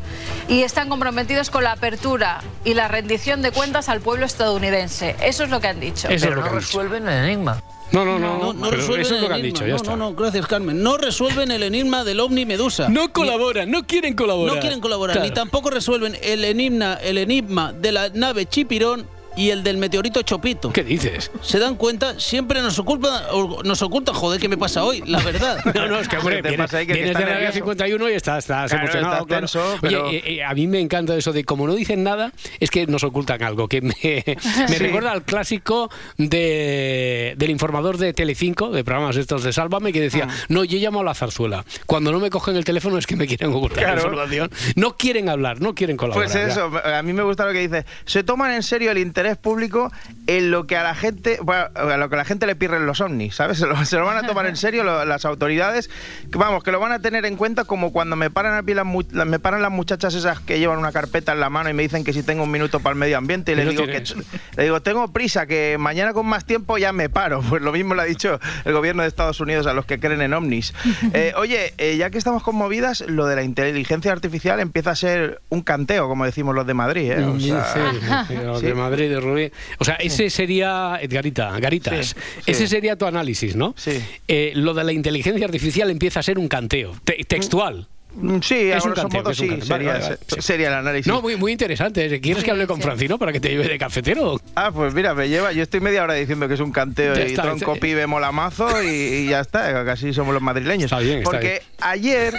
y 0.46 0.62
están 0.62 0.90
comprometidos 0.90 1.50
con 1.50 1.64
la 1.64 1.72
apertura 1.72 2.42
y 2.64 2.74
la 2.74 2.88
rendición 2.88 3.40
de 3.40 3.52
cuentas 3.52 3.88
al 3.88 4.00
pueblo 4.00 4.26
estadounidense. 4.26 5.16
Eso 5.22 5.44
es 5.44 5.50
lo 5.50 5.60
que 5.60 5.68
han 5.68 5.80
dicho. 5.80 6.08
Eso 6.08 6.28
es 6.28 6.34
lo 6.34 6.42
que 6.42 6.50
dicho. 6.50 6.60
resuelven 6.60 7.08
el 7.08 7.24
enigma. 7.24 7.62
No, 7.92 8.04
no, 8.04 8.18
no, 8.18 8.38
No, 8.38 8.52
no 8.52 8.60
pero 8.68 8.76
resuelven 8.78 9.06
eso 9.06 9.14
es 9.14 9.20
lo 9.20 9.26
el 9.26 9.28
que 9.28 9.34
han 9.34 9.40
enigma. 9.40 9.46
dicho, 9.54 9.64
ya 9.64 9.70
no, 9.70 9.76
está. 9.76 9.90
no, 9.92 9.96
no, 9.96 10.14
gracias 10.14 10.46
Carmen. 10.46 10.82
No 10.82 10.96
resuelven 10.96 11.50
el 11.50 11.62
enigma 11.62 12.04
del 12.04 12.20
ovni 12.20 12.44
medusa. 12.44 12.88
No 12.88 13.12
colaboran, 13.12 13.70
no 13.70 13.86
quieren 13.86 14.14
colaborar. 14.14 14.54
No 14.56 14.60
quieren 14.60 14.80
colaborar, 14.80 15.16
Claro. 15.16 15.28
ni 15.28 15.34
tampoco 15.34 15.70
resuelven 15.70 16.16
el 16.22 16.44
enigma, 16.44 16.94
el 16.94 17.18
enigma 17.18 17.72
de 17.72 17.92
la 17.92 18.08
nave 18.10 18.46
Chipirón 18.46 19.06
y 19.36 19.50
el 19.50 19.62
del 19.62 19.76
meteorito 19.76 20.22
Chopito. 20.22 20.72
¿Qué 20.72 20.82
dices? 20.82 21.30
¿Se 21.42 21.58
dan 21.58 21.76
cuenta? 21.76 22.18
Siempre 22.18 22.60
nos 22.62 22.78
ocultan, 22.78 23.22
nos 23.64 23.82
ocultan, 23.82 24.14
joder, 24.14 24.40
¿qué 24.40 24.48
me 24.48 24.56
pasa 24.56 24.82
hoy? 24.84 25.02
La 25.06 25.20
verdad. 25.22 25.58
No, 25.76 25.86
no, 25.88 25.98
es 26.00 26.08
que 26.08 26.16
hombre, 26.16 26.36
¿Qué 26.36 26.42
te 26.42 26.48
vienes, 26.48 26.66
pasa 26.66 26.78
ahí, 26.78 26.86
que 26.86 26.94
vienes 26.94 27.16
área 27.16 27.34
nervioso? 27.34 27.52
51 27.54 28.08
y 28.10 28.12
estás, 28.14 28.38
estás 28.44 28.70
Claro, 28.70 28.84
emocionado. 28.84 29.14
está 29.14 29.26
claro. 29.26 29.40
tenso, 29.42 29.60
Oye, 29.72 29.78
pero- 29.82 30.10
eh, 30.10 30.22
eh, 30.26 30.44
a 30.44 30.54
mí 30.54 30.66
me 30.66 30.80
encanta 30.80 31.14
eso 31.16 31.32
de 31.32 31.44
como 31.44 31.66
no 31.66 31.74
dicen 31.74 32.02
nada, 32.02 32.32
es 32.60 32.70
que 32.70 32.86
nos 32.86 33.04
ocultan 33.04 33.42
algo, 33.42 33.68
que 33.68 33.82
me, 33.82 33.94
me 34.02 34.68
Sí. 34.68 34.78
recuerda 34.78 35.12
al 35.12 35.22
clásico 35.24 35.90
de, 36.16 37.34
del 37.36 37.50
informador 37.50 37.98
de 37.98 38.12
Telecinco, 38.12 38.70
de 38.70 38.84
programas 38.84 39.16
estos 39.16 39.42
de 39.42 39.52
Sálvame, 39.52 39.92
que 39.92 40.00
decía, 40.00 40.28
Ah. 40.30 40.34
no, 40.48 40.64
yo 40.64 40.78
llamo 40.78 41.00
a 41.00 41.04
la 41.04 41.14
zarzuela. 41.14 41.64
Cuando 41.86 42.10
no 42.12 42.20
me 42.20 42.30
cogen 42.30 42.56
el 42.56 42.64
teléfono 42.64 42.96
es 42.98 43.06
que 43.06 43.16
me 43.16 43.26
quieren 43.26 43.52
ocultar 43.52 43.78
Claro. 43.84 44.02
información. 44.02 44.50
No 44.76 44.96
quieren 44.96 45.28
hablar, 45.28 45.60
no 45.60 45.74
quieren 45.74 45.96
colaborar. 45.96 46.30
Pues 46.30 46.34
ya. 46.34 46.46
eso, 46.52 46.70
a 46.84 47.02
mí 47.02 47.12
me 47.12 47.22
gusta 47.22 47.44
lo 47.44 47.52
que 47.52 47.60
dice. 47.60 47.84
Se 48.04 48.22
toman 48.22 48.52
en 48.52 48.62
serio 48.62 48.90
el 48.92 48.98
interés 48.98 49.25
público 49.34 49.90
en 50.28 50.52
lo 50.52 50.68
que 50.68 50.76
a 50.76 50.84
la 50.84 50.94
gente, 50.94 51.38
bueno, 51.42 51.64
a 51.74 51.96
lo 51.96 52.08
que 52.08 52.14
a 52.14 52.18
la 52.18 52.24
gente 52.24 52.46
le 52.46 52.54
pirren 52.54 52.86
los 52.86 53.00
ovnis, 53.00 53.34
¿sabes? 53.34 53.58
Se 53.66 53.66
lo, 53.66 53.84
se 53.84 53.96
lo 53.96 54.04
van 54.04 54.18
a 54.18 54.26
tomar 54.28 54.46
en 54.46 54.56
serio 54.56 54.84
lo- 54.84 55.04
las 55.04 55.24
autoridades. 55.24 55.90
que 56.30 56.38
Vamos, 56.38 56.62
que 56.62 56.70
lo 56.70 56.78
van 56.78 56.92
a 56.92 57.00
tener 57.00 57.26
en 57.26 57.36
cuenta 57.36 57.64
como 57.64 57.90
cuando 57.92 58.14
me 58.14 58.30
paran 58.30 58.54
a 58.54 58.62
pie 58.62 58.76
las, 58.76 58.86
me 58.86 59.38
paran 59.40 59.62
las 59.62 59.72
muchachas 59.72 60.14
esas 60.14 60.38
que 60.38 60.60
llevan 60.60 60.78
una 60.78 60.92
carpeta 60.92 61.32
en 61.32 61.40
la 61.40 61.50
mano 61.50 61.68
y 61.70 61.72
me 61.74 61.82
dicen 61.82 62.04
que 62.04 62.12
si 62.12 62.22
tengo 62.22 62.44
un 62.44 62.50
minuto 62.52 62.78
para 62.80 62.92
el 62.92 62.98
medio 63.00 63.18
ambiente 63.18 63.52
y 63.52 63.54
le 63.56 63.64
digo 63.66 63.86
que 63.86 64.00
tienes. 64.02 64.14
le 64.56 64.62
digo, 64.62 64.80
tengo 64.82 65.08
prisa, 65.12 65.46
que 65.46 65.76
mañana 65.80 66.12
con 66.12 66.26
más 66.26 66.44
tiempo 66.44 66.78
ya 66.78 66.92
me 66.92 67.08
paro. 67.08 67.40
Pues 67.48 67.62
lo 67.62 67.72
mismo 67.72 67.94
le 67.94 68.02
ha 68.02 68.04
dicho 68.04 68.38
el 68.66 68.72
gobierno 68.74 69.02
de 69.02 69.08
Estados 69.08 69.40
Unidos 69.40 69.66
a 69.66 69.72
los 69.72 69.86
que 69.86 69.98
creen 69.98 70.20
en 70.22 70.34
ovnis. 70.34 70.74
Eh, 71.14 71.32
oye, 71.36 71.72
eh, 71.78 71.96
ya 71.96 72.10
que 72.10 72.18
estamos 72.18 72.42
conmovidas, 72.42 73.00
lo 73.06 73.26
de 73.26 73.36
la 73.36 73.42
inteligencia 73.42 74.12
artificial 74.12 74.60
empieza 74.60 74.90
a 74.90 74.96
ser 74.96 75.40
un 75.48 75.62
canteo, 75.62 76.08
como 76.08 76.24
decimos 76.26 76.54
los 76.54 76.66
de 76.66 76.74
Madrid. 76.74 77.10
¿eh? 77.12 77.24
O 77.24 77.38
Sí, 77.40 77.48
sea, 77.48 77.64
sí, 77.92 78.00
sí, 78.28 78.34
los 78.44 78.60
sí. 78.60 78.66
de 78.66 78.74
Madrid, 78.74 79.15
de 79.16 79.20
Rubí. 79.20 79.50
O 79.78 79.84
sea, 79.84 79.94
ese 79.96 80.30
sería, 80.30 80.98
Edgarita, 81.00 81.58
Garitas, 81.58 82.08
Sí, 82.08 82.14
sí. 82.44 82.50
ese 82.50 82.66
sería 82.68 82.96
tu 82.96 83.06
análisis, 83.06 83.56
¿no? 83.56 83.74
Sí. 83.76 84.00
Eh, 84.28 84.52
lo 84.54 84.72
de 84.74 84.84
la 84.84 84.92
inteligencia 84.92 85.44
artificial 85.44 85.90
empieza 85.90 86.20
a 86.20 86.22
ser 86.22 86.38
un 86.38 86.48
canteo, 86.48 86.94
te- 87.04 87.24
textual. 87.26 87.88
Mm, 88.14 88.38
Sí, 88.40 88.72
a 88.72 88.78
Es 88.78 88.84
un 88.86 88.92
canteo, 88.92 89.20
modo 89.20 89.30
es 89.30 89.40
un 89.40 89.44
sí, 89.44 89.50
canteo. 89.50 89.68
Vale, 89.68 89.84
sería, 89.84 89.92
vale, 89.92 90.04
vale, 90.04 90.18
sí. 90.26 90.36
sería 90.40 90.68
el 90.68 90.74
análisis. 90.74 91.06
No, 91.06 91.20
muy, 91.20 91.36
muy 91.36 91.52
interesante. 91.52 92.18
¿Quieres 92.20 92.42
que 92.44 92.50
hable 92.50 92.66
con 92.66 92.76
Sí. 92.78 92.82
Francino 92.84 93.18
para 93.18 93.30
que 93.30 93.40
te 93.40 93.50
lleve 93.50 93.68
de 93.68 93.76
cafetero? 93.76 94.40
Ah, 94.54 94.70
pues 94.72 94.94
mira, 94.94 95.12
me 95.14 95.28
lleva. 95.28 95.52
Yo 95.52 95.62
estoy 95.62 95.80
media 95.80 96.02
hora 96.02 96.14
diciendo 96.14 96.48
que 96.48 96.54
es 96.54 96.60
un 96.60 96.72
canteo 96.72 97.14
Ya 97.14 97.24
y 97.24 97.26
está, 97.32 97.42
tronco 97.42 97.74
está- 97.74 97.80
pibe 97.86 98.06
molamazo 98.06 98.82
y, 98.82 98.86
y 98.88 99.26
ya 99.28 99.40
está. 99.40 99.84
Casi 99.84 100.14
somos 100.14 100.32
los 100.32 100.42
madrileños. 100.42 100.84
Está 100.84 101.00
bien, 101.00 101.18
está 101.18 101.30
Porque 101.30 101.48
bien. 101.48 101.62
ayer 101.80 102.34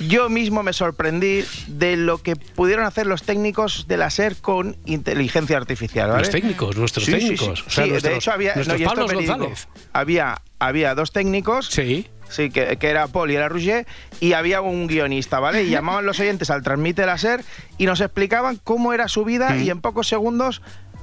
yo 0.00 0.28
mismo 0.28 0.62
me 0.62 0.72
sorprendí 0.72 1.44
de 1.68 1.96
lo 1.96 2.18
que 2.18 2.36
pudieron 2.36 2.84
hacer 2.84 3.06
los 3.06 3.22
técnicos 3.22 3.86
de 3.88 3.96
la 3.96 4.10
SER 4.10 4.36
con 4.36 4.76
inteligencia 4.86 5.56
artificial. 5.56 6.08
¿vale? 6.10 6.20
Los 6.22 6.30
técnicos, 6.30 6.76
nuestros 6.76 7.04
Sí, 7.06 7.12
técnicos. 7.12 7.58
sí. 7.60 7.64
O 7.66 7.70
sea, 7.70 7.84
Sí, 7.84 7.90
nuestros- 7.90 8.10
de 8.12 8.16
hecho 8.18 8.32
había, 8.32 8.54
nuestros 8.54 8.80
y 8.80 8.84
esto. 8.84 9.06
González. 9.06 9.68
había, 9.92 10.42
había 10.58 10.94
dos 10.94 11.12
técnicos. 11.12 11.66
Sí. 11.66 12.08
Sí, 12.28 12.48
que, 12.48 12.78
que 12.78 12.88
era 12.88 13.08
Paul 13.08 13.30
y 13.30 13.34
era 13.36 13.50
Roger, 13.50 13.86
y 14.18 14.32
había 14.32 14.62
un 14.62 14.86
guionista, 14.86 15.38
¿vale? 15.38 15.64
Y 15.64 15.68
llamaban 15.68 16.06
los 16.06 16.18
oyentes 16.18 16.48
al 16.48 16.62
transmite 16.62 17.04
la 17.04 17.18
SER 17.18 17.44
y 17.76 17.84
nos 17.84 18.00
explicaban 18.00 18.58
cómo 18.64 18.94
era 18.94 19.06
su 19.08 19.22
vida 19.26 19.50
Mm. 19.54 19.62
y 19.64 19.68
en 19.68 19.82
pocos 19.82 20.08
segundos 20.08 20.62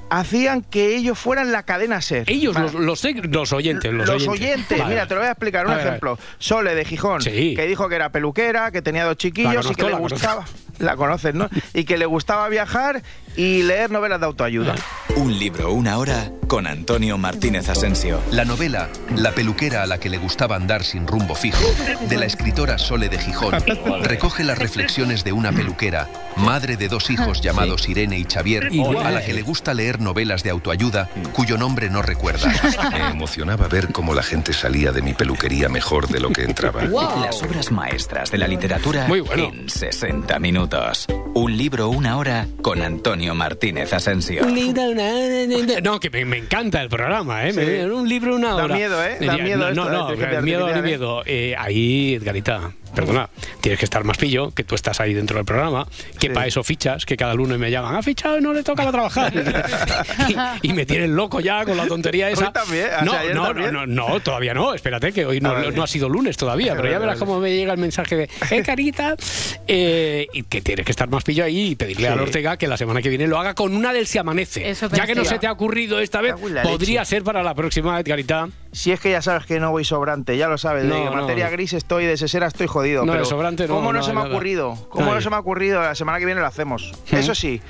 hacían 0.09 0.61
que 0.61 0.95
ellos 0.95 1.17
fueran 1.17 1.51
la 1.51 1.63
cadena 1.63 2.01
SER. 2.01 2.23
Ellos, 2.27 2.53
Vale. 2.55 2.71
los, 2.71 2.81
los, 2.81 3.03
tec- 3.03 3.25
los 3.33 3.53
oyentes. 3.53 3.91
Los, 3.93 4.27
oyentes, 4.27 4.77
Vale, 4.79 4.89
mira, 4.93 5.07
te 5.07 5.13
lo 5.15 5.21
voy 5.21 5.27
a 5.27 5.31
explicar. 5.31 5.65
Un 5.65 5.73
A 5.73 5.75
ver. 5.77 5.87
ejemplo. 5.87 6.19
Sole 6.39 6.75
de 6.75 6.85
Gijón, 6.85 7.21
Sí. 7.21 7.53
que 7.55 7.65
dijo 7.67 7.87
que 7.89 7.95
era 7.95 8.11
peluquera, 8.11 8.71
que 8.71 8.81
tenía 8.81 9.05
dos 9.05 9.17
chiquillos 9.17 9.69
y 9.71 9.75
que 9.75 9.83
le 9.83 9.91
conozco. 9.91 10.15
gustaba. 10.15 10.45
La 10.79 10.95
conoces, 10.95 11.35
¿no? 11.35 11.49
Y 11.73 11.83
que 11.83 11.97
le 11.97 12.05
gustaba 12.05 12.47
viajar 12.49 13.01
y 13.35 13.63
leer 13.63 13.91
novelas 13.91 14.19
de 14.19 14.25
autoayuda. 14.25 14.75
Un 15.15 15.37
libro, 15.37 15.71
una 15.71 15.97
hora 15.97 16.31
con 16.47 16.65
Antonio 16.65 17.17
Martínez 17.17 17.69
Asensio. 17.69 18.21
La 18.31 18.43
novela 18.43 18.89
La 19.15 19.31
peluquera 19.33 19.83
a 19.83 19.85
la 19.85 19.99
que 19.99 20.09
le 20.09 20.17
gustaba 20.17 20.55
andar 20.55 20.83
sin 20.83 21.05
rumbo 21.05 21.35
fijo, 21.35 21.63
de 22.07 22.17
la 22.17 22.25
escritora 22.25 22.77
Sole 22.77 23.07
de 23.09 23.19
Gijón, 23.19 23.53
recoge 24.03 24.43
las 24.43 24.57
reflexiones 24.57 25.23
de 25.23 25.31
una 25.31 25.51
peluquera, 25.51 26.09
madre 26.37 26.75
de 26.75 26.87
dos 26.87 27.09
hijos 27.11 27.41
llamados 27.41 27.87
Irene 27.87 28.17
y 28.17 28.23
Xavier, 28.23 28.69
a 29.03 29.11
la 29.11 29.23
que 29.23 29.33
le 29.33 29.41
gusta 29.43 29.73
leer 29.73 29.99
novelas 29.99 30.41
de 30.43 30.49
autoayuda 30.49 31.09
cuyo 31.33 31.57
nombre 31.57 31.89
no 31.89 32.01
recuerda. 32.01 32.51
Me 32.91 33.09
emocionaba 33.09 33.67
ver 33.67 33.91
cómo 33.91 34.13
la 34.15 34.23
gente 34.23 34.53
salía 34.53 34.91
de 34.91 35.01
mi 35.01 35.13
peluquería 35.13 35.69
mejor 35.69 36.07
de 36.07 36.19
lo 36.19 36.29
que 36.31 36.43
entraba. 36.43 36.83
Las 37.21 37.43
obras 37.43 37.71
maestras 37.71 38.31
de 38.31 38.37
la 38.37 38.47
literatura 38.47 39.07
Muy 39.07 39.19
bueno. 39.19 39.51
en 39.53 39.69
60 39.69 40.39
minutos. 40.39 41.05
Un 41.35 41.57
libro, 41.57 41.89
una 41.89 42.17
hora 42.17 42.47
con 42.61 42.81
Antonio 42.81 43.18
Martínez 43.35 43.91
Asensio. 43.93 44.45
No, 45.83 45.99
que 45.99 46.09
me, 46.09 46.25
me 46.25 46.37
encanta 46.37 46.81
el 46.81 46.89
programa, 46.89 47.47
¿eh? 47.47 47.53
Sí. 47.53 47.59
Me- 47.59 47.91
un 47.91 48.07
libro, 48.07 48.35
una 48.35 48.49
Da 48.53 48.63
hora. 48.65 48.75
miedo, 48.75 49.03
¿eh? 49.03 49.17
Da 49.19 49.35
Eh, 49.35 49.41
miedo 49.43 49.59
No, 49.59 49.69
esto 49.69 49.83
no, 49.83 49.89
la 49.89 50.31
no, 50.33 50.41
miedo 50.41 50.69
¿eh? 50.69 50.81
miedo. 50.81 51.23
Eh, 51.25 51.55
ahí, 51.57 52.15
Edgarita, 52.15 52.71
perdona, 52.95 53.29
tienes 53.61 53.79
que 53.79 53.85
estar 53.85 54.03
más 54.03 54.17
pillo, 54.17 54.51
que 54.51 54.63
tú 54.63 54.75
estás 54.75 54.99
ahí 54.99 55.13
dentro 55.13 55.37
del 55.37 55.45
programa, 55.45 55.87
que 56.19 56.27
Sí. 56.27 56.33
para 56.33 56.47
eso 56.47 56.63
fichas, 56.63 57.05
que 57.05 57.15
cada 57.17 57.33
lunes 57.33 57.57
me 57.57 57.69
llaman, 57.71 57.95
ha 57.95 58.01
fichado 58.03 58.37
y 58.37 58.41
no 58.41 58.53
le 58.53 58.63
toca 58.63 58.89
trabajar. 58.91 59.31
y, 60.63 60.69
y 60.69 60.73
me 60.73 60.85
tienen 60.85 61.15
loco 61.15 61.39
ya 61.39 61.65
con 61.65 61.77
la 61.77 61.85
tontería 61.87 62.29
esa. 62.29 62.47
Hoy 62.47 62.53
también, 62.53 62.87
no, 63.03 63.11
sea, 63.11 63.33
no, 63.33 63.43
también. 63.47 63.73
no, 63.73 63.85
no, 63.87 64.09
no, 64.09 64.19
todavía 64.19 64.53
no, 64.53 64.73
espérate, 64.73 65.11
que 65.11 65.25
hoy 65.25 65.39
no, 65.41 65.49
Ah, 65.49 65.53
vale. 65.53 65.71
no 65.71 65.83
ha 65.83 65.87
sido 65.87 66.09
lunes 66.09 66.37
todavía, 66.37 66.73
pero 66.75 66.89
ya 66.91 66.99
verás 66.99 67.19
vale. 67.19 67.27
cómo 67.31 67.39
me 67.39 67.55
llega 67.55 67.73
el 67.73 67.79
mensaje 67.79 68.15
de, 68.15 68.29
eh, 68.51 68.63
carita, 68.63 69.15
eh, 69.67 70.27
y 70.33 70.43
que 70.43 70.61
tienes 70.61 70.85
que 70.85 70.91
estar 70.91 71.09
más 71.09 71.23
pillo 71.23 71.43
ahí 71.43 71.71
y 71.71 71.75
pedirle 71.75 72.07
Sí. 72.07 72.13
a 72.13 72.21
Ortega 72.21 72.57
que 72.57 72.67
la 72.67 72.77
semana 72.77 73.01
que 73.01 73.09
viene 73.09 73.27
lo 73.27 73.37
haga 73.39 73.53
con 73.55 73.75
una 73.75 73.93
del 73.93 74.07
Se 74.07 74.19
Amanece. 74.19 74.69
Eso 74.69 74.89
ya 74.89 75.05
que 75.05 75.15
no 75.15 75.25
se 75.25 75.39
te 75.39 75.47
ha 75.47 75.51
ocurrido 75.51 75.99
esta 75.99 76.21
vez, 76.21 76.35
la 76.49 76.63
podría 76.63 77.01
leche. 77.01 77.09
ser 77.09 77.23
para 77.23 77.43
la 77.43 77.53
próxima, 77.55 77.99
Edgarita. 77.99 78.47
Si 78.71 78.91
es 78.91 78.99
que 78.99 79.09
ya 79.09 79.21
sabes 79.21 79.45
que 79.45 79.59
no 79.59 79.71
voy 79.71 79.83
sobrante, 79.83 80.37
ya 80.37 80.47
lo 80.47 80.57
sabes. 80.57 80.85
No, 80.85 81.11
materia 81.11 81.49
gris 81.49 81.73
estoy, 81.73 82.05
de 82.05 82.17
sesera 82.17 82.47
estoy 82.47 82.67
jodido. 82.67 83.05
No, 83.05 83.13
pero 83.13 83.25
sobrante 83.25 83.67
no, 83.67 83.75
¿Cómo 83.75 83.91
no, 83.91 84.03
se 84.03 84.13
me 84.13 84.21
ha 84.21 84.23
ocurrido? 84.25 84.77
¿Cómo 84.89 85.13
no 85.13 85.21
se 85.21 85.29
me 85.29 85.35
ha 85.35 85.39
ocurrido? 85.39 85.81
La 85.81 85.95
semana 85.95 86.19
que 86.19 86.25
viene 86.25 86.41
lo 86.41 86.47
hacemos. 86.47 86.91
Eso 87.11 87.33
sí, 87.33 87.61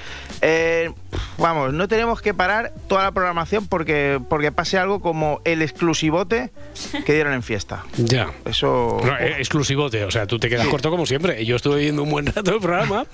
eh, 0.42 0.92
vamos, 1.38 1.74
no 1.74 1.88
tenemos 1.88 2.22
que 2.22 2.34
parar 2.34 2.74
toda 2.88 3.04
la 3.04 3.12
programación 3.12 3.68
porque, 3.68 4.20
porque 4.30 4.52
pase 4.52 4.78
algo 4.78 5.00
como 5.00 5.42
el 5.46 5.62
exclusivote 5.62 6.52
que 7.06 7.14
dieron 7.14 7.34
en 7.34 7.44
fiesta. 7.44 7.86
Ya. 7.98 8.30
Eso. 8.46 9.00
No, 9.04 9.18
eh, 9.18 9.36
exclusivote, 9.38 10.04
o 10.04 10.12
sea, 10.12 10.28
tú 10.28 10.38
te 10.38 10.50
quedas 10.50 10.68
corto 10.68 10.90
como 10.90 11.06
siempre. 11.06 11.46
Yo 11.46 11.56
estuve 11.56 11.80
viendo 11.80 12.04
un 12.04 12.10
buen 12.10 12.26
rato 12.26 12.54
el 12.54 12.60
programa 12.60 13.06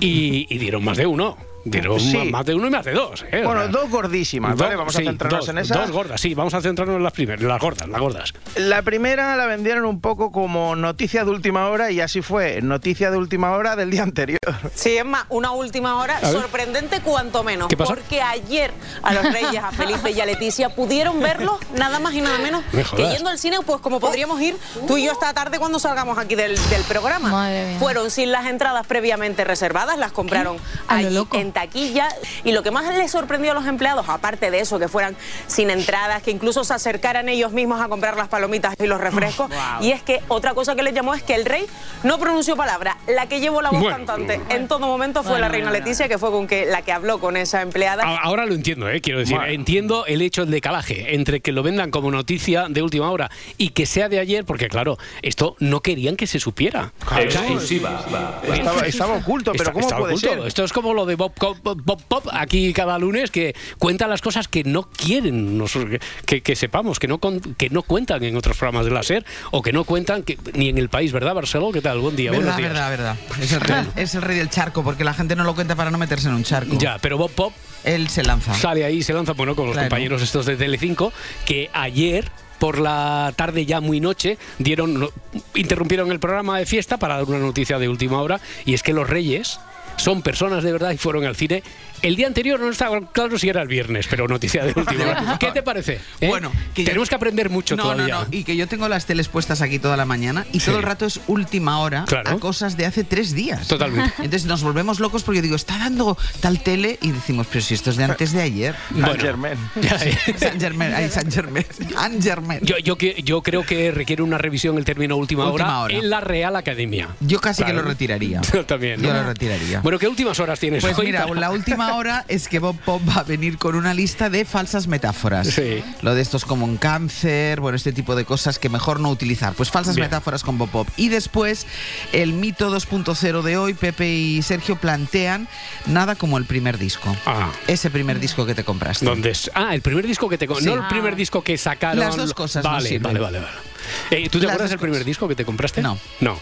y, 0.00 0.46
y 0.48 0.58
dieron 0.58 0.84
más 0.84 0.96
de 0.96 1.06
uno. 1.06 1.36
Dieron 1.64 1.98
Sí. 1.98 2.16
ma- 2.18 2.38
más 2.38 2.46
de 2.46 2.54
uno 2.54 2.66
y 2.66 2.70
más 2.70 2.84
de 2.84 2.92
dos. 2.92 3.24
¿eh? 3.30 3.42
Bueno, 3.44 3.68
dos 3.68 3.88
gordísimas, 3.90 4.56
¿vale? 4.56 4.76
Vamos 4.76 4.94
a 4.94 4.98
sí, 4.98 5.04
centrarnos 5.04 5.40
dos, 5.40 5.48
en 5.48 5.58
esas. 5.58 5.78
Dos 5.78 5.90
gordas, 5.90 6.20
sí, 6.20 6.34
vamos 6.34 6.52
a 6.54 6.60
centrarnos 6.60 6.96
en 6.96 7.02
las 7.02 7.12
primeras, 7.12 7.42
las 7.42 7.60
gordas, 7.60 7.88
las 7.88 8.00
gordas. 8.00 8.32
La 8.56 8.82
primera 8.82 9.34
la 9.36 9.46
vendieron 9.46 9.84
un 9.86 10.00
poco 10.00 10.30
como 10.30 10.76
noticia 10.76 11.24
de 11.24 11.30
última 11.30 11.68
hora 11.68 11.90
y 11.90 12.00
así 12.00 12.20
fue, 12.22 12.60
noticia 12.62 13.10
de 13.10 13.16
última 13.16 13.52
hora 13.52 13.76
del 13.76 13.90
día 13.90 14.02
anterior. 14.02 14.38
Sí, 14.74 14.96
es 14.96 15.04
más, 15.04 15.24
una 15.30 15.52
última 15.52 15.96
hora 15.96 16.20
sorprendente 16.20 17.00
cuanto 17.00 17.42
menos. 17.44 17.68
¿Qué 17.68 17.76
pasó? 17.76 17.94
Porque 17.94 18.20
ayer 18.20 18.70
a 19.02 19.14
los 19.14 19.24
Reyes, 19.32 19.62
a 19.62 19.72
Felipe 19.72 20.10
y 20.10 20.20
a 20.20 20.26
Leticia 20.26 20.74
pudieron 20.74 21.20
verlos 21.20 21.58
nada 21.76 21.98
más 21.98 22.12
y 22.14 22.20
nada 22.20 22.38
menos 22.38 22.62
Me 22.72 22.82
que 22.84 23.08
yendo 23.10 23.30
al 23.30 23.38
cine, 23.38 23.58
pues 23.64 23.80
como 23.80 24.00
podríamos 24.00 24.40
ir 24.40 24.56
tú 24.86 24.96
y 24.98 25.04
yo 25.04 25.12
esta 25.12 25.32
tarde 25.32 25.58
cuando 25.58 25.78
salgamos 25.78 26.18
aquí 26.18 26.34
del, 26.34 26.56
del 26.68 26.82
programa. 26.82 27.48
Fueron 27.78 28.10
sin 28.10 28.32
las 28.32 28.46
entradas 28.46 28.86
previamente 28.86 29.44
reservadas, 29.44 29.98
las 29.98 30.12
compraron 30.12 30.58
allí 30.88 31.18
en 31.32 31.52
taquilla. 31.54 32.08
Y 32.44 32.52
lo 32.52 32.62
que 32.62 32.70
más 32.70 32.94
les 32.94 33.10
sorprendió 33.10 33.52
a 33.52 33.54
los 33.54 33.66
empleados, 33.66 34.06
aparte 34.10 34.50
de 34.50 34.60
eso, 34.60 34.78
que 34.78 34.88
fueran 34.88 35.16
sin 35.46 35.70
entradas, 35.70 36.22
que 36.22 36.30
incluso 36.30 36.64
se 36.64 36.74
acercaran 36.74 37.30
ellos 37.30 37.52
mismos 37.52 37.80
a 37.80 37.88
comprar 37.88 38.16
las 38.18 38.28
palomitas 38.28 38.74
y 38.78 38.86
los 38.86 39.00
refrescos. 39.00 39.50
Y 39.80 39.92
es 39.92 40.02
que 40.02 40.20
otra 40.28 40.52
cosa 40.54 40.74
que 40.76 40.82
les 40.82 40.92
llamó 40.94 41.14
es 41.14 41.22
que 41.22 41.34
el 41.34 41.44
rey 41.46 41.64
no 42.02 42.18
pronunció 42.18 42.56
palabra. 42.56 42.98
La 43.06 43.26
que 43.28 43.40
llevó 43.40 43.62
la 43.62 43.70
voz 43.70 43.80
Bueno. 43.80 43.96
cantante 43.96 44.40
en 44.50 44.68
todo 44.68 44.80
momento 44.80 45.22
fue 45.22 45.32
Bueno, 45.32 45.46
la 45.46 45.48
reina 45.48 45.70
bueno, 45.70 45.84
Leticia, 45.84 46.08
que 46.08 46.18
fue 46.18 46.30
con 46.30 46.46
que 46.46 46.66
la 46.66 46.82
que 46.82 46.92
habló 46.92 47.18
con 47.20 47.36
esa 47.36 47.62
empleada. 47.62 48.02
A- 48.04 48.18
Ahora 48.24 48.44
lo 48.46 48.54
entiendo, 48.54 48.88
¿eh? 48.90 49.00
quiero 49.00 49.20
decir, 49.20 49.38
entiendo 49.46 50.04
el 50.06 50.20
hecho 50.22 50.42
del 50.42 50.50
decalaje 50.50 51.14
entre 51.14 51.40
que 51.40 51.52
lo 51.52 51.62
vendan 51.62 51.90
como 51.90 52.10
noticia 52.10 52.66
de 52.68 52.82
última 52.82 53.10
hora 53.10 53.30
y 53.58 53.70
que 53.70 53.86
sea 53.86 54.08
de 54.08 54.18
ayer, 54.18 54.44
porque 54.44 54.68
claro, 54.68 54.98
esto 55.22 55.56
no 55.60 55.80
querían 55.80 56.16
que 56.16 56.26
se 56.26 56.40
supiera. 56.40 56.92
Claro. 57.06 57.28
O 57.28 57.30
sea, 57.30 57.40
Exclusiva. 57.42 58.04
Estaba- 58.52 58.80
estaba 58.86 59.14
oculto, 59.14 59.52
pero 59.56 59.72
¿cómo 59.72 59.84
estaba 59.84 60.00
puede 60.02 60.16
ser? 60.18 60.38
Esto 60.40 60.64
es 60.64 60.72
como 60.72 60.94
lo 60.94 61.06
de 61.06 61.14
Bob 61.16 61.32
Bob, 61.62 61.82
Bob 61.84 62.02
Pop 62.08 62.26
aquí 62.32 62.72
cada 62.72 62.98
lunes 62.98 63.30
que 63.30 63.54
cuenta 63.78 64.06
las 64.06 64.20
cosas 64.22 64.48
que 64.48 64.64
no 64.64 64.84
quieren 64.90 65.58
nosotros, 65.58 66.00
que, 66.26 66.40
que 66.42 66.56
sepamos, 66.56 66.98
que 66.98 67.08
no, 67.08 67.18
con- 67.18 67.40
que 67.40 67.70
no 67.70 67.82
cuentan 67.82 68.22
en 68.24 68.36
otros 68.36 68.56
programas 68.56 68.86
de 68.86 68.92
la 68.92 69.02
SER 69.02 69.24
o 69.50 69.62
que 69.62 69.72
no 69.72 69.84
cuentan 69.84 70.22
que, 70.22 70.38
ni 70.54 70.68
en 70.68 70.78
el 70.78 70.88
país, 70.88 71.12
¿verdad, 71.12 71.34
Barceló? 71.34 71.70
¿Qué 71.72 71.80
tal? 71.80 71.98
Buen 71.98 72.16
día, 72.16 72.30
Verdad, 72.30 72.56
verdad, 72.58 72.90
verdad. 72.90 73.16
Es 73.40 73.52
el, 73.52 73.60
rey, 73.60 73.86
es 73.96 74.14
el 74.14 74.22
rey 74.22 74.38
del 74.38 74.50
charco, 74.50 74.82
porque 74.82 75.04
la 75.04 75.14
gente 75.14 75.36
no 75.36 75.44
lo 75.44 75.54
cuenta 75.54 75.74
para 75.76 75.90
no 75.90 75.98
meterse 75.98 76.28
en 76.28 76.34
un 76.34 76.44
charco. 76.44 76.76
Ya, 76.78 76.98
pero 76.98 77.18
Bob 77.18 77.30
Pop 77.32 77.52
Él 77.84 78.08
se 78.08 78.22
lanza. 78.22 78.54
sale 78.54 78.84
ahí, 78.84 79.02
se 79.02 79.12
lanza, 79.12 79.32
bueno, 79.32 79.54
con 79.54 79.66
los 79.66 79.74
Claro. 79.74 79.88
compañeros 79.88 80.22
estos 80.22 80.46
de 80.46 80.56
Telecinco, 80.56 81.12
que 81.44 81.70
ayer 81.72 82.30
por 82.58 82.78
la 82.78 83.32
tarde 83.36 83.66
ya 83.66 83.80
muy 83.80 84.00
noche 84.00 84.38
dieron 84.58 85.10
interrumpieron 85.54 86.10
el 86.12 86.20
programa 86.20 86.58
de 86.58 86.66
fiesta 86.66 86.96
para 86.98 87.16
dar 87.16 87.24
una 87.24 87.38
noticia 87.38 87.78
de 87.78 87.88
última 87.88 88.22
hora 88.22 88.40
y 88.64 88.74
es 88.74 88.82
que 88.82 88.92
los 88.92 89.08
Reyes 89.10 89.58
son 89.96 90.22
personas 90.22 90.62
de 90.62 90.72
verdad 90.72 90.90
y 90.90 90.98
fueron 90.98 91.24
al 91.24 91.36
cine. 91.36 91.62
El 92.04 92.16
día 92.16 92.26
anterior 92.26 92.60
no 92.60 92.68
estaba 92.70 93.00
claro 93.12 93.38
si 93.38 93.48
era 93.48 93.62
el 93.62 93.68
viernes, 93.68 94.06
pero 94.08 94.28
noticia 94.28 94.64
de 94.64 94.72
última 94.76 95.04
hora. 95.10 95.36
¿Qué 95.40 95.50
te 95.52 95.62
parece? 95.62 96.00
eh? 96.20 96.28
Bueno, 96.28 96.52
que 96.74 96.82
yo- 96.82 96.88
tenemos 96.88 97.08
que 97.08 97.14
aprender 97.14 97.50
mucho 97.50 97.76
No, 97.76 97.84
todavía. 97.84 98.14
no, 98.14 98.20
no. 98.24 98.28
Y 98.30 98.44
que 98.44 98.56
yo 98.56 98.66
tengo 98.68 98.88
las 98.88 99.06
teles 99.06 99.28
puestas 99.28 99.62
aquí 99.62 99.78
toda 99.78 99.96
la 99.96 100.04
mañana 100.04 100.44
y 100.52 100.60
Sí. 100.60 100.66
todo 100.66 100.76
el 100.78 100.82
rato 100.82 101.06
es 101.06 101.20
última 101.26 101.78
hora 101.80 102.04
Claro. 102.06 102.30
a 102.30 102.38
cosas 102.38 102.76
de 102.76 102.86
hace 102.86 103.04
tres 103.04 103.32
días. 103.34 103.66
Totalmente. 103.68 104.12
Entonces 104.18 104.44
nos 104.46 104.62
volvemos 104.62 105.00
locos 105.00 105.22
porque 105.22 105.38
yo 105.38 105.42
digo, 105.42 105.56
está 105.56 105.78
dando 105.78 106.16
tal 106.40 106.60
tele 106.62 106.98
y 107.00 107.10
decimos, 107.10 107.46
pero 107.50 107.62
si 107.64 107.74
esto 107.74 107.90
es 107.90 107.96
de 107.96 108.04
antes 108.04 108.32
de 108.32 108.42
ayer. 108.42 108.74
Bueno. 108.90 109.14
Germain. 109.18 109.58
San 110.36 110.60
Germain, 110.60 110.92
ay, 110.94 111.08
San 111.10 111.30
Germain. 111.30 111.64
San 111.94 112.20
Germain. 112.22 112.60
Yo, 112.62 112.76
yo, 112.78 112.96
que- 112.98 113.22
yo 113.24 113.42
creo 113.42 113.64
que 113.64 113.90
requiere 113.90 114.22
una 114.22 114.36
revisión 114.38 114.76
el 114.78 114.84
término 114.84 115.16
última, 115.16 115.46
Última 115.50 115.80
hora, 115.80 115.80
hora. 115.80 115.94
en 115.96 116.10
la 116.10 116.20
Real 116.20 116.54
Academia. 116.56 117.08
Yo 117.20 117.40
casi 117.40 117.64
que 117.64 117.72
lo 117.72 117.82
retiraría. 117.82 118.40
Yo 118.52 118.64
también. 118.66 119.00
Yo 119.00 119.12
lo 119.12 119.22
retiraría. 119.24 119.80
Bueno, 119.80 119.98
¿qué 119.98 120.06
últimas 120.08 120.38
horas 120.40 120.60
tienes 120.60 120.82
Pues 120.84 120.98
mira, 120.98 121.26
la 121.34 121.50
última 121.50 121.93
hora 121.96 122.24
es 122.28 122.48
que 122.48 122.58
Bob 122.58 122.76
Pop 122.78 123.00
va 123.08 123.20
a 123.20 123.22
venir 123.22 123.58
con 123.58 123.74
una 123.74 123.94
lista 123.94 124.30
de 124.30 124.44
falsas 124.44 124.86
metáforas. 124.86 125.48
Sí. 125.48 125.82
Lo 126.02 126.14
de 126.14 126.22
estos 126.22 126.44
como 126.44 126.64
un 126.64 126.76
cáncer, 126.76 127.60
bueno, 127.60 127.76
este 127.76 127.92
tipo 127.92 128.14
de 128.16 128.24
cosas 128.24 128.58
que 128.58 128.68
mejor 128.68 129.00
no 129.00 129.10
utilizar. 129.10 129.54
Pues 129.54 129.70
falsas 129.70 129.96
Bien. 129.96 130.06
metáforas 130.06 130.42
con 130.42 130.58
Bob 130.58 130.70
Pop. 130.70 130.88
Y 130.96 131.08
después, 131.08 131.66
el 132.12 132.32
mito 132.32 132.74
2.0 132.74 133.42
de 133.42 133.56
hoy, 133.56 133.74
Pepe 133.74 134.08
y 134.08 134.42
Sergio 134.42 134.76
plantean 134.76 135.48
nada 135.86 136.14
como 136.14 136.38
el 136.38 136.44
primer 136.44 136.78
disco. 136.78 137.14
Ah. 137.26 137.50
Ese 137.66 137.90
primer 137.90 138.20
disco 138.20 138.46
que 138.46 138.54
te 138.54 138.64
compraste. 138.64 139.04
¿Dónde 139.04 139.30
es? 139.30 139.50
Ah, 139.54 139.74
el 139.74 139.82
primer 139.82 140.06
disco 140.06 140.28
que 140.28 140.38
te... 140.38 140.46
co- 140.46 140.54
Sí. 140.60 140.66
No 140.66 140.74
el 140.74 140.86
primer 140.88 141.16
disco 141.16 141.42
que 141.42 141.58
sacaron... 141.58 141.98
Las 142.00 142.16
dos 142.16 142.32
cosas 142.32 142.62
Vale, 142.64 142.98
vale, 142.98 143.18
vale. 143.20 143.38
vale. 143.40 143.73
Eh, 144.10 144.28
¿Tú 144.28 144.38
te 144.38 144.46
Las 144.46 144.54
acuerdas 144.54 144.70
del 144.70 144.78
primer 144.78 145.04
disco 145.04 145.28
que 145.28 145.34
te 145.34 145.44
compraste? 145.44 145.82
No. 145.82 145.98
No. 146.20 146.38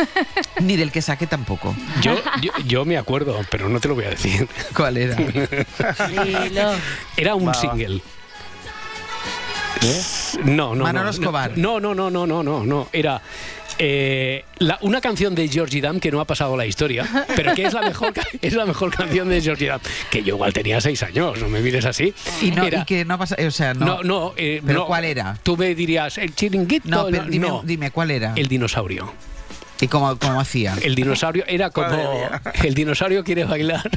Ni 0.60 0.76
del 0.76 0.90
que 0.92 1.02
saqué 1.02 1.26
tampoco. 1.26 1.74
Yo, 2.00 2.20
yo, 2.40 2.52
yo 2.66 2.84
me 2.84 2.96
acuerdo, 2.96 3.40
pero 3.50 3.68
no 3.68 3.80
te 3.80 3.88
lo 3.88 3.94
voy 3.94 4.04
a 4.04 4.10
decir. 4.10 4.48
¿Cuál 4.76 4.96
era? 4.96 5.16
Era 7.16 7.34
un 7.34 7.48
Va, 7.48 7.52
va. 7.52 7.54
single. 7.54 8.00
No, 10.44 10.74
no. 10.74 10.84
Manolo 10.84 11.04
no, 11.04 11.10
Escobar. 11.10 11.56
No, 11.56 11.78
no, 11.80 11.94
no, 11.94 12.10
no, 12.10 12.26
no, 12.26 12.42
no, 12.42 12.64
no. 12.64 12.88
Era 12.92 13.20
eh, 13.78 14.44
la- 14.58 14.78
una 14.82 15.00
canción 15.00 15.34
de 15.34 15.48
Georgie 15.48 15.80
Dam 15.80 16.00
que 16.00 16.10
no 16.10 16.20
ha 16.20 16.24
pasado 16.24 16.56
la 16.56 16.66
historia, 16.66 17.06
pero 17.36 17.54
que 17.54 17.64
es 17.64 17.72
la 17.74 17.82
mejor, 17.82 18.12
es 18.42 18.52
la 18.54 18.66
mejor 18.66 18.94
canción 18.94 19.28
de 19.28 19.40
Georgie 19.40 19.68
Dam. 19.68 19.80
Que 20.10 20.22
yo 20.22 20.34
igual 20.34 20.52
tenía 20.52 20.80
seis 20.80 21.02
años, 21.02 21.38
no 21.40 21.48
me 21.48 21.60
mires 21.60 21.84
así. 21.84 22.12
Y, 22.42 22.50
no, 22.50 22.64
Era- 22.64 22.80
y 22.82 22.84
que 22.84 23.04
no 23.04 23.18
pasa, 23.18 23.36
o 23.46 23.50
sea, 23.50 23.74
no. 23.74 23.86
no, 23.86 24.02
no, 24.02 24.32
eh, 24.36 24.60
¿Pero 24.66 24.80
no. 24.80 24.86
cuál 24.86 25.04
era? 25.04 25.38
Tú 25.42 25.56
me 25.56 25.74
dirías, 25.74 26.18
el 26.18 26.34
chiringuito. 26.34 26.88
No, 26.88 27.06
pero 27.06 27.62
dime, 27.64 27.90
¿cuál 27.90 28.10
era? 28.10 28.32
El 28.36 28.48
dinosaurio. 28.48 29.12
¿Y 29.80 29.86
cómo, 29.88 30.16
cómo 30.18 30.40
hacía? 30.40 30.74
El 30.82 30.94
dinosaurio 30.94 31.44
era 31.46 31.70
como. 31.70 31.88
El 32.64 32.74
dinosaurio 32.74 33.22
quiere 33.22 33.44
bailar. 33.44 33.88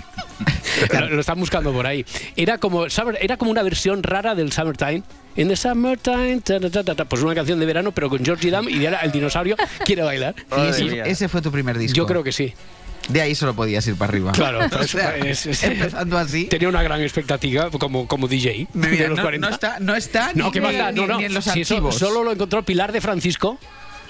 lo, 0.93 1.09
lo 1.09 1.21
están 1.21 1.39
buscando 1.39 1.71
por 1.73 1.87
ahí. 1.87 2.05
Era 2.35 2.57
como. 2.57 2.85
Era 3.19 3.37
como 3.37 3.51
una 3.51 3.63
versión 3.63 4.03
rara 4.03 4.35
del 4.35 4.51
Summertime. 4.51 5.03
In 5.37 5.47
the 5.47 5.55
summertime, 5.55 6.41
ta, 6.41 6.59
ta, 6.59 6.69
ta, 6.69 6.83
ta, 6.83 6.93
ta. 6.95 7.05
pues 7.05 7.21
una 7.23 7.33
canción 7.33 7.57
de 7.57 7.65
verano, 7.65 7.93
pero 7.93 8.09
con 8.09 8.23
Georgie 8.23 8.51
Dam 8.51 8.67
y 8.67 8.83
era 8.85 8.99
el 8.99 9.11
dinosaurio 9.13 9.55
quiere 9.85 10.01
bailar. 10.03 10.35
Y 10.57 10.67
ese, 10.67 11.01
ese 11.09 11.29
fue 11.29 11.41
tu 11.41 11.51
primer 11.51 11.77
disco. 11.77 11.95
Yo 11.95 12.05
creo 12.05 12.21
que 12.23 12.33
sí. 12.33 12.53
De 13.07 13.21
ahí 13.21 13.33
solo 13.33 13.53
podías 13.55 13.87
ir 13.87 13.95
para 13.95 14.11
arriba. 14.11 14.33
Claro, 14.33 14.59
O 14.65 14.69
por 14.69 14.81
eso 14.81 14.97
sea, 14.99 15.15
es- 15.17 15.45
es- 15.47 15.63
empezando 15.63 16.17
así. 16.17 16.45
Tenía 16.45 16.67
una 16.67 16.83
gran 16.83 17.01
expectativa 17.01 17.69
como, 17.71 18.07
como 18.07 18.27
DJ 18.27 18.67
Mira, 18.73 18.89
de 18.91 19.07
los 19.07 19.17
no, 19.17 19.23
40. 19.23 19.47
no 19.47 19.53
está, 19.55 19.79
no 19.79 19.95
está 19.95 20.31
No, 20.35 20.45
ni, 20.47 20.51
que 20.51 20.59
ni- 20.59 20.67
no, 20.93 21.07
no. 21.07 21.17
ni 21.17 21.25
en 21.25 21.33
los 21.33 21.45
Si 21.45 21.61
eso 21.61 21.75
archivos. 21.75 21.95
solo 21.97 22.23
lo 22.25 22.31
encontró 22.33 22.63
Pilar 22.63 22.91
de 22.91 22.99
Francisco, 23.01 23.57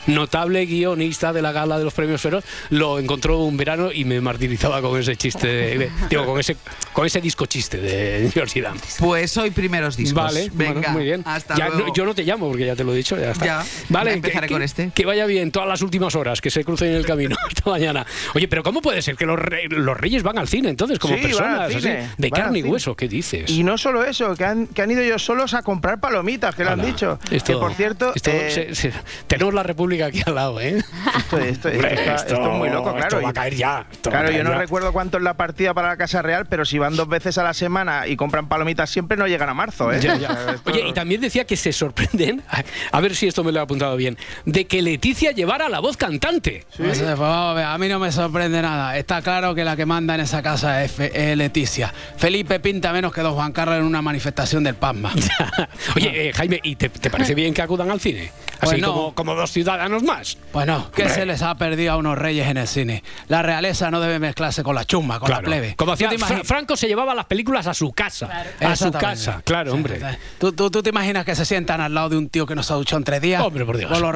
notable 0.07 0.65
guionista 0.65 1.33
de 1.33 1.41
la 1.41 1.51
gala 1.51 1.77
de 1.77 1.83
los 1.83 1.93
premios 1.93 2.21
Feroz, 2.21 2.43
lo 2.69 2.99
encontró 2.99 3.39
un 3.39 3.57
verano 3.57 3.91
y 3.91 4.05
me 4.05 4.21
martirizaba 4.21 4.81
con 4.81 4.99
ese 4.99 5.15
chiste, 5.15 5.47
de- 5.47 5.77
de- 5.77 5.91
digo, 6.09 6.25
con 6.25 6.39
ese, 6.39 6.57
con 6.93 7.05
ese 7.05 7.21
disco 7.21 7.45
chiste 7.45 7.77
de 7.77 8.29
Georgie 8.33 8.61
Dan. 8.61 8.77
Pues 8.99 9.35
hoy 9.37 9.51
primeros 9.51 9.97
discos. 9.97 10.23
Vale, 10.23 10.49
Venga, 10.53 10.73
bueno, 10.73 10.89
muy 10.91 11.03
bien. 11.03 11.21
Hasta 11.25 11.55
Ya 11.55 11.67
luego. 11.69 11.87
no- 11.87 11.93
yo 11.93 12.05
no 12.05 12.13
te 12.15 12.23
llamo 12.23 12.47
porque 12.49 12.65
ya 12.65 12.75
te 12.75 12.83
lo 12.83 12.93
he 12.93 12.97
dicho, 12.97 13.17
ya 13.17 13.31
está. 13.31 13.45
Ya, 13.45 13.65
vale, 13.89 14.13
empezaré 14.13 14.47
que, 14.47 14.53
con 14.53 14.59
que- 14.59 14.65
este. 14.65 14.91
Que 14.93 15.05
vaya 15.05 15.25
bien 15.25 15.51
todas 15.51 15.67
las 15.67 15.81
últimas 15.81 16.15
horas, 16.15 16.41
que 16.41 16.49
se 16.49 16.63
crucen 16.63 16.89
en 16.89 16.95
el 16.95 17.05
camino 17.05 17.35
hasta 17.47 17.69
mañana. 17.69 18.05
Oye, 18.35 18.47
pero 18.47 18.63
¿cómo 18.63 18.81
puede 18.81 19.01
ser 19.01 19.15
que 19.15 19.25
los, 19.25 19.37
re- 19.39 19.67
los 19.69 19.97
reyes 19.97 20.23
van 20.23 20.37
al 20.37 20.47
cine 20.47 20.69
entonces 20.69 20.99
como 20.99 21.15
Sí, 21.15 21.21
personas 21.21 21.73
así, 21.75 21.79
de 21.81 22.29
van 22.29 22.41
carne 22.41 22.59
y 22.59 22.63
hueso? 22.63 22.95
¿Qué 22.95 23.07
dices? 23.07 23.49
Y 23.49 23.63
no 23.63 23.77
solo 23.77 24.03
eso, 24.03 24.35
que 24.35 24.45
han, 24.45 24.67
que 24.67 24.81
han 24.81 24.91
ido 24.91 25.01
ellos 25.01 25.23
solos 25.23 25.53
a 25.53 25.61
comprar 25.61 25.99
palomitas, 25.99 26.55
que 26.55 26.63
lo 26.63 26.71
han 26.71 26.81
dicho. 26.85 27.19
Esto- 27.29 27.53
que 27.53 27.59
por 27.59 27.73
cierto, 27.73 28.11
esto 28.15 28.31
eh, 28.31 28.51
se- 28.51 28.75
se- 28.75 28.93
tenemos 29.27 29.53
la 29.53 29.63
República 29.63 29.90
aquí 29.99 30.21
al 30.25 30.35
lado, 30.35 30.59
¿eh? 30.61 30.77
esto, 31.17 31.37
esto- 31.37 31.69
esto 31.69 31.69
Hombre, 31.69 31.93
está- 31.93 32.15
esto- 32.15 32.33
esto 32.35 32.51
es 32.51 32.57
muy 32.57 32.69
loco, 32.69 32.91
claro. 32.91 33.07
esto 33.07 33.21
va 33.21 33.29
a 33.29 33.33
caer 33.33 33.55
ya, 33.55 33.85
Claro, 34.01 34.27
caer 34.27 34.37
yo 34.37 34.43
no 34.43 34.51
ya. 34.51 34.57
recuerdo 34.57 34.93
cuánto 34.93 35.17
es 35.17 35.23
la 35.23 35.33
partida 35.35 35.73
para 35.73 35.89
la 35.89 35.97
Casa 35.97 36.21
Real, 36.21 36.45
pero 36.49 36.65
si 36.65 36.77
van 36.79 36.95
dos 36.95 37.07
veces 37.07 37.37
a 37.37 37.43
la 37.43 37.53
semana 37.53 38.07
y 38.07 38.15
compran 38.15 38.47
palomitas 38.47 38.89
siempre, 38.89 39.17
no 39.17 39.27
llegan 39.27 39.49
a 39.49 39.53
marzo, 39.53 39.91
¿eh? 39.91 39.99
Ya, 40.01 40.15
ya. 40.17 40.29
Esto- 40.55 40.71
Oye, 40.71 40.87
y 40.87 40.93
también 40.93 41.21
decía 41.21 41.45
que 41.45 41.57
se 41.57 41.73
sorprenden, 41.73 42.43
a, 42.49 42.63
a 42.97 43.01
ver 43.01 43.15
si 43.15 43.27
esto 43.27 43.43
me 43.43 43.51
lo 43.51 43.59
he 43.59 43.63
apuntado 43.63 43.95
bien, 43.97 44.17
de 44.45 44.65
que 44.67 44.81
Leticia 44.81 45.31
llevara 45.31 45.69
la 45.69 45.79
voz 45.79 45.97
cantante. 45.97 46.65
Pues, 46.77 46.99
pues 46.99 47.19
vamos 47.19 47.51
a 47.51 47.53
ver, 47.53 47.65
a 47.65 47.77
mí 47.77 47.87
no 47.89 47.99
me 47.99 48.11
sorprende 48.11 48.61
nada. 48.61 48.97
Está 48.97 49.21
claro 49.21 49.53
que 49.55 49.63
la 49.63 49.75
que 49.75 49.85
manda 49.85 50.15
en 50.15 50.21
esa 50.21 50.41
casa 50.41 50.83
es, 50.83 50.91
Fe- 50.91 51.31
es 51.31 51.37
Leticia. 51.37 51.93
Felipe 52.17 52.59
pinta 52.59 52.91
menos 52.93 53.11
que 53.13 53.21
dos 53.21 53.33
Juan 53.33 53.51
Carlos 53.51 53.77
en 53.77 53.83
una 53.85 54.01
manifestación 54.01 54.63
del 54.63 54.75
PASMA. 54.75 55.11
Oye, 55.95 56.29
eh, 56.29 56.33
Jaime, 56.33 56.59
¿y 56.63 56.75
te, 56.75 56.89
te 56.89 57.09
parece 57.09 57.35
bien 57.35 57.53
que 57.53 57.61
acudan 57.61 57.89
al 57.89 57.99
cine? 57.99 58.31
Así 58.59 58.73
Pues 58.73 58.81
no. 58.81 58.93
como, 58.93 59.15
como 59.15 59.35
dos 59.35 59.51
ciudadanos. 59.81 60.01
danos 60.01 60.03
más. 60.03 60.37
Bueno, 60.53 60.89
¿qué 60.93 61.03
Hombre. 61.03 61.15
se 61.15 61.25
les 61.25 61.41
ha 61.41 61.55
perdido 61.55 61.93
a 61.93 61.97
unos 61.97 62.17
reyes 62.17 62.47
en 62.47 62.57
el 62.57 62.67
cine? 62.67 63.03
La 63.27 63.41
realeza 63.41 63.89
no 63.91 63.99
debe 63.99 64.19
mezclarse 64.19 64.63
con 64.63 64.75
la 64.75 64.85
chumba, 64.85 65.19
con 65.19 65.27
Claro. 65.27 65.41
la 65.41 65.45
plebe. 65.47 65.75
Como 65.75 65.93
hacía 65.93 66.09
¿Tú 66.09 66.15
te 66.17 66.25
Fra- 66.25 66.43
Franco 66.43 66.75
se 66.77 66.87
llevaba 66.87 67.15
las 67.15 67.25
películas 67.25 67.67
a 67.67 67.73
su 67.73 67.91
casa. 67.93 68.29
A 68.59 68.75
su 68.75 68.91
casa, 68.91 69.41
claro, 69.45 69.73
hombre. 69.73 69.99
¿Tú, 70.39 70.51
tú, 70.53 70.69
tú 70.69 70.83
te 70.83 70.89
imaginas 70.89 71.25
que 71.25 71.35
se 71.35 71.45
sientan 71.45 71.81
al 71.81 71.93
lado 71.93 72.09
de 72.09 72.17
un 72.17 72.29
tío 72.29 72.45
que 72.45 72.55
no 72.55 72.63
se 72.63 72.73
ha 72.73 72.75
duchado 72.75 72.97
en 72.97 73.03
tres 73.03 73.21
días? 73.21 73.41
Hombre, 73.41 73.65
por 73.65 73.77
Dios. 73.77 73.91
Con 73.91 74.01
los, 74.01 74.15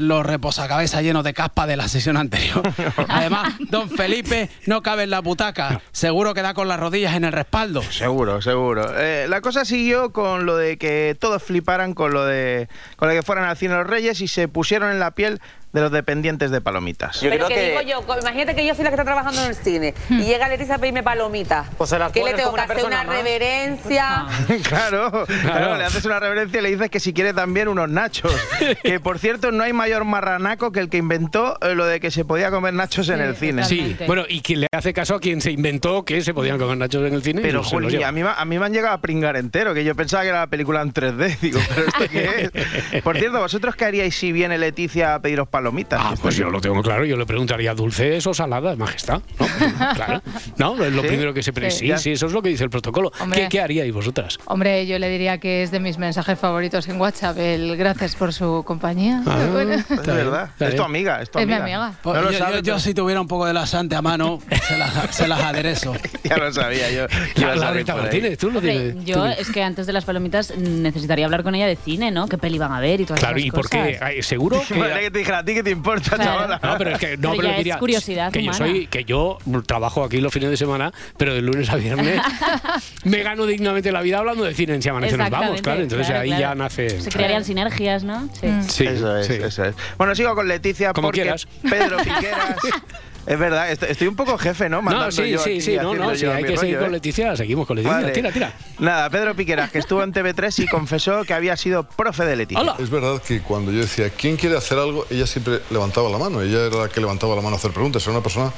los 0.00 0.26
reposacabezas 0.26 1.02
llenos 1.02 1.24
de 1.24 1.34
caspa 1.34 1.66
de 1.66 1.76
la 1.76 1.88
sesión 1.88 2.16
anterior. 2.16 2.62
Además, 3.08 3.54
don 3.70 3.88
Felipe 3.90 4.50
no 4.66 4.82
cabe 4.82 5.04
en 5.04 5.10
la 5.10 5.20
butaca. 5.20 5.80
Seguro 5.92 6.34
que 6.34 6.42
da 6.42 6.54
con 6.54 6.68
las 6.68 6.78
rodillas 6.78 7.14
en 7.14 7.24
el 7.24 7.32
respaldo. 7.32 7.82
Seguro, 7.82 8.40
seguro. 8.42 8.92
Eh, 8.98 9.26
la 9.28 9.40
cosa 9.40 9.64
siguió 9.64 10.12
con 10.12 10.46
lo 10.46 10.56
de 10.56 10.76
que 10.78 11.16
todos 11.18 11.42
fliparan 11.42 11.94
con 11.94 12.12
lo 12.12 12.24
de 12.24 12.68
con 12.96 13.08
lo 13.08 13.14
de 13.14 13.20
que 13.20 13.26
fueran 13.26 13.44
al 13.44 13.56
cine 13.56 13.74
los 13.74 13.86
reyes 13.86 14.20
y 14.20 14.28
se 14.28 14.46
pusieron 14.48 14.90
en 14.92 14.99
la 15.00 15.10
piel 15.10 15.40
de 15.72 15.80
los 15.80 15.92
dependientes 15.92 16.50
de 16.50 16.60
palomitas. 16.60 17.18
Pero 17.20 17.46
que, 17.48 17.68
digo 17.70 17.80
yo, 17.82 18.02
co- 18.06 18.18
imagínate 18.18 18.54
que 18.54 18.66
yo 18.66 18.74
soy 18.74 18.84
la 18.84 18.90
que 18.90 18.94
está 18.94 19.04
trabajando 19.04 19.40
en 19.42 19.48
el 19.48 19.54
cine 19.54 19.94
y 20.08 20.22
llega 20.24 20.48
Leticia 20.48 20.74
a 20.74 20.78
pedirme 20.78 21.02
palomitas. 21.02 21.68
Pues 21.78 21.90
se 21.90 21.98
las 21.98 22.10
¿Qué 22.12 22.24
le 22.24 22.34
tengo 22.34 22.48
que 22.50 22.54
una 22.54 22.62
hacer? 22.64 22.84
Una 22.84 23.04
más. 23.04 23.16
reverencia. 23.16 24.26
claro, 24.68 25.26
claro, 25.42 25.76
le 25.76 25.84
haces 25.84 26.04
una 26.04 26.18
reverencia 26.18 26.58
y 26.58 26.62
le 26.62 26.70
dices 26.70 26.90
que 26.90 26.98
si 27.00 27.12
quiere 27.12 27.32
también 27.32 27.68
unos 27.68 27.88
nachos. 27.88 28.32
que 28.82 28.98
por 29.00 29.18
cierto, 29.18 29.52
no 29.52 29.62
hay 29.62 29.72
mayor 29.72 30.04
marranaco 30.04 30.72
que 30.72 30.80
el 30.80 30.88
que 30.88 30.96
inventó 30.96 31.56
eh, 31.60 31.74
lo 31.74 31.86
de 31.86 32.00
que 32.00 32.10
se 32.10 32.24
podía 32.24 32.50
comer 32.50 32.74
nachos 32.74 33.08
en 33.08 33.20
el 33.20 33.36
cine. 33.36 33.64
Sí, 33.64 33.96
bueno, 34.06 34.24
y 34.28 34.40
que 34.40 34.56
le 34.56 34.66
hace 34.72 34.92
caso 34.92 35.14
a 35.14 35.20
quien 35.20 35.40
se 35.40 35.52
inventó 35.52 36.04
que 36.04 36.20
se 36.22 36.34
podían 36.34 36.58
comer 36.58 36.78
nachos 36.78 37.06
en 37.06 37.14
el 37.14 37.22
cine. 37.22 37.42
Pero, 37.42 37.58
los 37.58 37.68
Juli, 37.68 38.02
a 38.02 38.10
mí, 38.12 38.22
a 38.24 38.44
mí 38.44 38.58
me 38.58 38.66
han 38.66 38.72
llegado 38.72 38.94
a 38.94 39.00
pringar 39.00 39.36
entero, 39.36 39.72
que 39.74 39.84
yo 39.84 39.94
pensaba 39.94 40.22
que 40.24 40.30
era 40.30 40.40
la 40.40 40.46
película 40.48 40.82
en 40.82 40.92
3D. 40.92 41.38
Digo, 41.40 41.60
¿pero 41.68 41.86
esto 41.86 42.04
qué 42.10 42.50
es? 42.92 43.02
Por 43.02 43.16
cierto, 43.18 43.38
¿vosotros 43.38 43.76
qué 43.76 43.84
haríais 43.84 44.14
si 44.16 44.32
viene 44.32 44.58
Leticia 44.58 45.14
a 45.14 45.20
pediros 45.20 45.46
palomitas? 45.46 45.59
Ah, 45.92 46.14
pues 46.20 46.36
yo 46.36 46.50
lo 46.50 46.60
tengo 46.60 46.82
claro, 46.82 47.04
yo 47.04 47.16
le 47.16 47.26
preguntaría 47.26 47.74
dulces 47.74 48.26
o 48.26 48.34
saladas, 48.34 48.76
majestad. 48.78 49.20
¿no? 49.38 49.46
claro. 49.94 50.22
No, 50.56 50.84
es 50.84 50.92
lo 50.92 51.02
¿Sí? 51.02 51.08
primero 51.08 51.34
que 51.34 51.42
se 51.42 51.52
pre- 51.52 51.70
Sí. 51.70 51.86
sí, 51.88 51.98
sí, 51.98 52.10
eso 52.12 52.26
es 52.26 52.32
lo 52.32 52.42
que 52.42 52.48
dice 52.48 52.64
el 52.64 52.70
protocolo. 52.70 53.12
Hombre. 53.20 53.42
¿Qué, 53.42 53.48
qué 53.48 53.60
haríais 53.60 53.92
vosotras? 53.92 54.38
Hombre, 54.46 54.86
yo 54.86 54.98
le 54.98 55.08
diría 55.08 55.38
que 55.38 55.62
es 55.62 55.70
de 55.70 55.80
mis 55.80 55.98
mensajes 55.98 56.38
favoritos 56.38 56.88
en 56.88 57.00
WhatsApp, 57.00 57.36
el 57.38 57.76
gracias 57.76 58.16
por 58.16 58.32
su 58.32 58.62
compañía. 58.66 59.22
Ah, 59.26 59.46
Bueno. 59.52 59.74
Es 59.74 60.06
verdad, 60.06 60.50
es 60.58 60.76
tu 60.76 60.82
amiga, 60.82 61.20
es 61.22 61.30
tu 61.30 61.38
Es 61.38 61.46
mi 61.46 61.52
amiga. 61.54 61.86
amiga. 61.86 61.98
Pues 62.02 62.16
No 62.16 62.22
lo 62.22 62.32
yo, 62.32 62.38
sabes, 62.38 62.62
yo- 62.62 62.78
si 62.78 62.94
tuviera 62.94 63.20
un 63.20 63.28
poco 63.28 63.46
de 63.46 63.52
laxante 63.52 63.94
a 63.96 64.02
mano, 64.02 64.38
se 64.66 64.78
las, 64.78 65.14
se 65.14 65.28
las 65.28 65.40
aderezo. 65.42 65.94
ya 66.24 66.36
lo 66.36 66.52
sabía 66.52 66.90
yo. 66.90 67.06
que 67.34 67.40
La, 67.40 67.54
ibas 67.54 67.62
a 67.62 67.70
ir 67.70 67.76
Rita 67.76 67.92
por 67.92 68.00
ahí. 68.02 68.06
Martínez, 68.08 68.38
tú 68.38 68.50
lo 68.50 68.58
Hombre, 68.58 68.72
tienes. 68.78 69.04
yo 69.04 69.14
tú- 69.16 69.24
es 69.38 69.50
que 69.50 69.62
antes 69.62 69.86
de 69.86 69.92
las 69.92 70.04
palomitas 70.04 70.56
necesitaría 70.56 71.24
hablar 71.24 71.42
con 71.42 71.54
ella 71.54 71.66
de 71.66 71.76
cine, 71.76 72.10
¿no? 72.10 72.26
¿Qué 72.28 72.38
peli 72.38 72.58
van 72.58 72.72
a 72.72 72.80
ver 72.80 73.00
y 73.00 73.04
todas 73.06 73.20
Claro, 73.20 73.36
esas 73.36 73.46
¿y 73.46 73.50
por 73.50 73.68
qué? 73.68 73.98
cosas. 73.98 74.26
¿Seguro 74.26 74.62
que.? 74.66 74.74
Vale, 74.78 75.00
que 75.00 75.10
te 75.10 75.18
dijera 75.18 75.38
a 75.38 75.44
ti 75.50 75.54
que 75.54 75.62
te 75.62 75.70
importa, 75.70 76.16
Claro. 76.16 76.24
chavala. 76.24 76.60
No, 76.62 76.78
pero 76.78 76.90
es 76.92 76.98
que 76.98 77.16
no, 77.16 77.30
Pero 77.30 77.36
pero 77.36 77.42
ya 77.48 77.50
es 77.52 77.56
diría 77.58 77.78
curiosidad 77.78 78.32
que 78.32 78.42
yo 78.42 78.52
soy 78.52 78.86
que 78.86 79.04
yo 79.04 79.38
trabajo 79.66 80.04
aquí 80.04 80.20
los 80.20 80.32
fines 80.32 80.50
de 80.50 80.56
semana, 80.56 80.92
pero 81.16 81.34
de 81.34 81.42
lunes 81.42 81.68
a 81.70 81.76
viernes 81.76 82.20
me 83.04 83.22
gano 83.22 83.46
dignamente 83.46 83.92
la 83.92 84.02
vida 84.02 84.18
hablando 84.18 84.44
de 84.44 84.54
cine 84.54 84.74
en 84.74 84.82
Si 84.82 84.88
amanece 84.88 85.16
nos 85.16 85.30
vamos, 85.30 85.58
Exactamente, 85.58 85.62
claro, 85.62 85.82
entonces 85.82 86.06
claro, 86.06 86.20
ahí 86.22 86.28
claro. 86.28 86.40
ya 86.40 86.54
nace 86.54 87.00
Se 87.00 87.10
crearían 87.10 87.44
sinergias, 87.44 88.04
¿no? 88.04 88.28
Sí. 88.40 88.48
Sí, 88.68 88.86
eso 88.86 89.16
es, 89.16 89.26
sí. 89.26 89.34
eso 89.34 89.64
es. 89.64 89.74
Bueno, 89.98 90.14
sigo 90.14 90.34
con 90.34 90.48
Leticia 90.48 90.92
Como 90.92 91.08
porque 91.08 91.22
quieras. 91.22 91.46
Pedro 91.68 91.98
Piqueras. 91.98 92.56
es 93.26 93.38
verdad, 93.38 93.70
est- 93.70 93.82
estoy 93.84 94.06
un 94.08 94.16
poco 94.16 94.36
jefe, 94.38 94.68
¿no? 94.68 94.76
No, 94.78 94.82
Mandando 94.82 95.12
sí, 95.12 95.30
yo 95.30 95.38
sí, 95.38 95.60
sí, 95.60 95.76
no, 95.76 95.94
no, 95.94 96.14
sí, 96.14 96.22
yo 96.22 96.32
hay 96.32 96.42
que 96.44 96.56
seguir 96.56 96.76
rollo, 96.76 96.86
con 96.86 96.88
¿eh? 96.94 96.96
Leticia, 96.96 97.36
seguimos 97.36 97.66
con 97.66 97.76
Leticia, 97.76 97.96
Vale. 97.98 98.12
tira, 98.12 98.32
tira. 98.32 98.52
Nada, 98.78 99.10
Pedro 99.10 99.34
Piqueras, 99.36 99.70
que 99.70 99.78
estuvo 99.78 100.02
en 100.02 100.12
TV3 100.12 100.64
y 100.64 100.66
confesó 100.66 101.22
que 101.24 101.34
había 101.34 101.56
sido 101.56 101.82
profe 101.84 102.24
de 102.24 102.36
Leticia. 102.36 102.74
Es 102.78 102.90
verdad 102.90 103.20
que 103.22 103.40
cuando 103.42 103.72
yo 103.72 103.80
decía, 103.80 104.10
¿quién 104.10 104.36
quiere 104.36 104.56
hacer 104.56 104.78
algo? 104.78 105.06
Ella 105.10 105.26
siempre 105.26 105.60
levantaba 105.70 106.08
la 106.10 106.18
mano. 106.18 106.40
Ella 106.40 106.66
era 106.66 106.76
la 106.76 106.88
que 106.88 107.00
levantaba 107.00 107.34
la 107.36 107.42
mano 107.42 107.56
a 107.56 107.58
hacer 107.58 107.72
preguntas. 107.72 108.02
Era 108.02 108.12
una 108.12 108.22
persona 108.22 108.52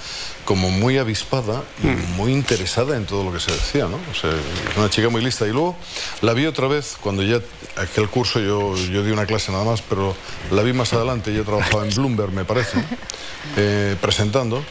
como 0.44 0.70
muy 0.70 0.98
avispada 0.98 1.62
y 1.82 1.86
Hmm. 1.88 2.16
muy 2.16 2.32
interesada 2.32 2.96
en 2.96 3.04
todo 3.06 3.24
lo 3.24 3.32
que 3.32 3.40
se 3.40 3.52
decía, 3.52 3.86
¿no? 3.86 3.96
O 4.10 4.14
sea, 4.14 4.30
una 4.76 4.88
chica 4.90 5.08
muy 5.08 5.22
lista. 5.22 5.46
Y 5.46 5.50
luego 5.52 5.76
la 6.20 6.32
vi 6.34 6.46
otra 6.46 6.66
vez 6.68 6.96
cuando 7.00 7.22
ya, 7.22 7.40
aquel 7.76 8.08
curso 8.08 8.40
yo, 8.40 8.76
yo 8.76 9.02
di 9.04 9.10
una 9.12 9.26
clase 9.26 9.50
nada 9.52 9.64
más, 9.64 9.82
pero 9.82 10.14
la 10.50 10.62
vi 10.62 10.72
más 10.72 10.92
adelante. 10.92 11.32
Ella 11.32 11.42
trabajaba 11.44 11.84
en 11.86 11.94
Bloomberg, 11.94 12.32
me 12.32 12.44
parece, 12.44 12.78
eh, 13.56 13.96
presentando. 14.00 14.51
mundo 14.52 14.66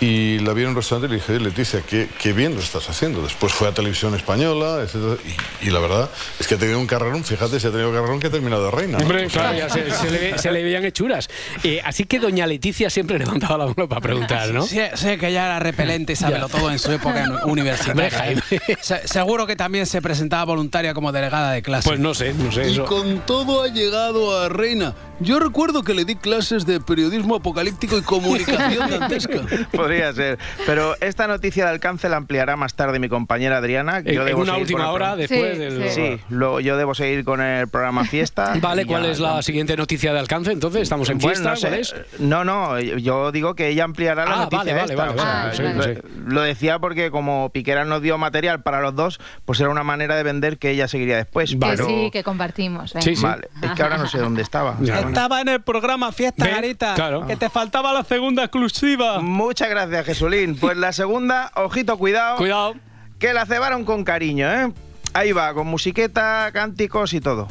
Y 0.00 0.38
la 0.40 0.52
vi 0.52 0.62
en 0.62 0.70
un 0.70 0.76
restaurante 0.76 1.06
y 1.06 1.10
le 1.10 1.16
dije, 1.16 1.32
"Oye, 1.34 1.44
Leticia, 1.44 1.80
qué, 1.88 2.08
qué 2.20 2.32
bien 2.32 2.54
lo 2.54 2.60
estás 2.60 2.90
haciendo. 2.90 3.22
Después 3.22 3.52
fue 3.52 3.68
a 3.68 3.72
Televisión 3.72 4.14
Española, 4.14 4.80
etcétera, 4.82 5.16
y, 5.62 5.68
y 5.68 5.70
la 5.70 5.78
verdad 5.78 6.10
es 6.40 6.46
que 6.46 6.56
ha 6.56 6.58
tenido 6.58 6.78
un 6.80 6.86
carrerón, 6.86 7.24
fíjate, 7.24 7.58
si 7.60 7.66
ha 7.68 7.70
tenido 7.70 7.92
carrerón 7.92 8.18
que 8.20 8.26
ha 8.26 8.30
terminado 8.30 8.64
de 8.64 8.70
reina. 8.72 8.98
claro, 9.28 9.56
ya 9.56 9.68
se, 9.70 9.90
se 9.90 10.10
le, 10.10 10.18
ve- 10.18 10.38
se 10.38 10.50
le 10.52 10.62
veían 10.62 10.84
hechuras. 10.84 11.28
Eh, 11.62 11.80
así 11.84 12.04
que 12.04 12.18
doña 12.18 12.46
Leticia 12.46 12.90
siempre 12.90 13.18
levantaba 13.24 13.56
la 13.58 13.66
mano 13.66 13.88
para 13.88 14.00
preguntar, 14.00 14.50
¿no? 14.52 14.66
Sí, 14.66 14.78
sé 14.94 15.16
que 15.16 15.32
ya 15.32 15.46
era 15.46 15.58
repelente 15.60 16.12
y 16.14 16.16
sábelo 16.16 16.48
todo 16.48 16.70
en 16.70 16.78
su 16.78 16.90
época 16.92 17.22
en- 17.24 17.32
universitaria. 17.50 18.42
Se- 18.80 19.06
seguro 19.08 19.46
que 19.46 19.56
también 19.56 19.86
se 19.86 20.02
presentaba 20.02 20.44
voluntaria 20.44 20.92
como 20.92 21.12
delegada 21.12 21.52
de 21.52 21.62
clase. 21.62 21.88
Pues 21.88 22.00
no 22.00 22.14
sé, 22.14 22.34
no 22.34 22.50
sé. 22.52 22.68
Y 22.68 22.72
Eso. 22.72 22.84
con 22.84 23.20
todo 23.24 23.62
ha 23.62 23.68
llegado 23.68 24.38
a 24.38 24.48
reina. 24.48 24.94
Yo 25.20 25.38
recuerdo 25.38 25.84
que 25.84 25.94
le 25.94 26.04
di 26.04 26.16
clases 26.16 26.66
de 26.66 26.80
periodismo 26.80 27.36
apocalíptico 27.36 27.96
y 27.96 28.02
comunicación 28.02 28.90
dantesca. 28.98 29.38
Podría 29.84 30.12
ser. 30.12 30.38
Pero 30.66 30.94
esta 31.00 31.26
noticia 31.26 31.64
de 31.64 31.70
alcance 31.70 32.08
la 32.08 32.16
ampliará 32.16 32.56
más 32.56 32.74
tarde 32.74 32.98
mi 32.98 33.08
compañera 33.08 33.58
Adriana. 33.58 33.98
En- 33.98 34.06
yo 34.06 34.20
en 34.22 34.26
debo 34.26 34.42
una 34.42 34.56
última 34.56 34.90
hora 34.90 35.14
programa. 35.14 35.16
después 35.16 35.52
Sí, 35.54 35.58
del- 35.58 35.90
Sí, 36.18 36.20
luego 36.28 36.60
yo 36.60 36.76
debo 36.76 36.94
seguir 36.94 37.24
con 37.24 37.40
el 37.40 37.68
programa 37.68 38.04
Fiesta. 38.04 38.54
Vale, 38.60 38.86
¿cuál 38.86 39.04
ya- 39.04 39.10
es 39.10 39.20
la 39.20 39.42
siguiente 39.42 39.76
noticia 39.76 40.12
de 40.12 40.18
alcance? 40.18 40.52
Entonces, 40.52 40.82
¿estamos 40.82 41.08
en 41.10 41.18
Bueno, 41.18 41.34
fiesta? 41.34 41.50
no, 41.50 41.56
sé. 41.56 41.68
¿Cuál 41.68 41.80
es? 41.80 41.94
no, 42.20 42.44
no, 42.44 42.80
yo 42.80 43.32
digo 43.32 43.54
que 43.54 43.68
ella 43.68 43.84
ampliará 43.84 44.24
la 44.24 44.34
Ah, 44.34 44.36
noticia 44.44 44.74
vale, 44.74 44.94
vale, 44.96 45.10
esta. 45.12 45.24
vale, 45.24 45.50
o 45.50 45.82
sea, 45.82 45.94
lo, 46.26 46.40
decía 46.42 46.78
porque 46.78 47.10
como 47.10 47.50
Piquera 47.50 47.84
nos 47.84 48.02
dio 48.02 48.18
material 48.18 48.62
para 48.62 48.80
los 48.80 48.94
dos, 48.94 49.20
pues 49.44 49.60
era 49.60 49.68
una 49.70 49.84
manera 49.84 50.16
de 50.16 50.22
vender 50.22 50.58
que 50.58 50.70
ella 50.70 50.88
seguiría 50.88 51.16
después. 51.16 51.50
Que 51.52 51.56
pero... 51.58 51.86
sí, 51.86 52.10
que 52.12 52.22
compartimos. 52.22 52.92
venga. 52.94 53.20
Vale, 53.22 53.48
es 53.62 53.70
que 53.72 53.82
ahora 53.82 53.98
no 53.98 54.06
sé 54.06 54.18
dónde 54.18 54.42
estaba. 54.42 54.76
Estaba 54.82 55.40
en 55.40 55.48
el 55.48 55.60
programa 55.62 56.12
Fiesta, 56.12 56.46
Garita. 56.48 56.94
Claro. 56.94 57.26
Que 57.26 57.36
te 57.36 57.48
faltaba 57.50 57.92
la 57.92 58.04
segunda 58.04 58.44
exclusiva. 58.44 59.20
Muchas 59.20 59.68
gracias, 59.68 59.73
Jesulín. 60.04 60.56
Pues 60.56 60.76
la 60.76 60.92
segunda, 60.92 61.50
ojito, 61.56 61.96
cuidado. 61.98 62.36
Cuidado. 62.36 62.74
Que 63.18 63.32
la 63.32 63.46
cebaron 63.46 63.84
con 63.84 64.04
cariño, 64.04 64.50
¿eh? 64.50 64.72
Ahí 65.12 65.32
va, 65.32 65.54
con 65.54 65.66
musiqueta, 65.66 66.50
cánticos 66.52 67.12
y 67.14 67.20
todo. 67.20 67.46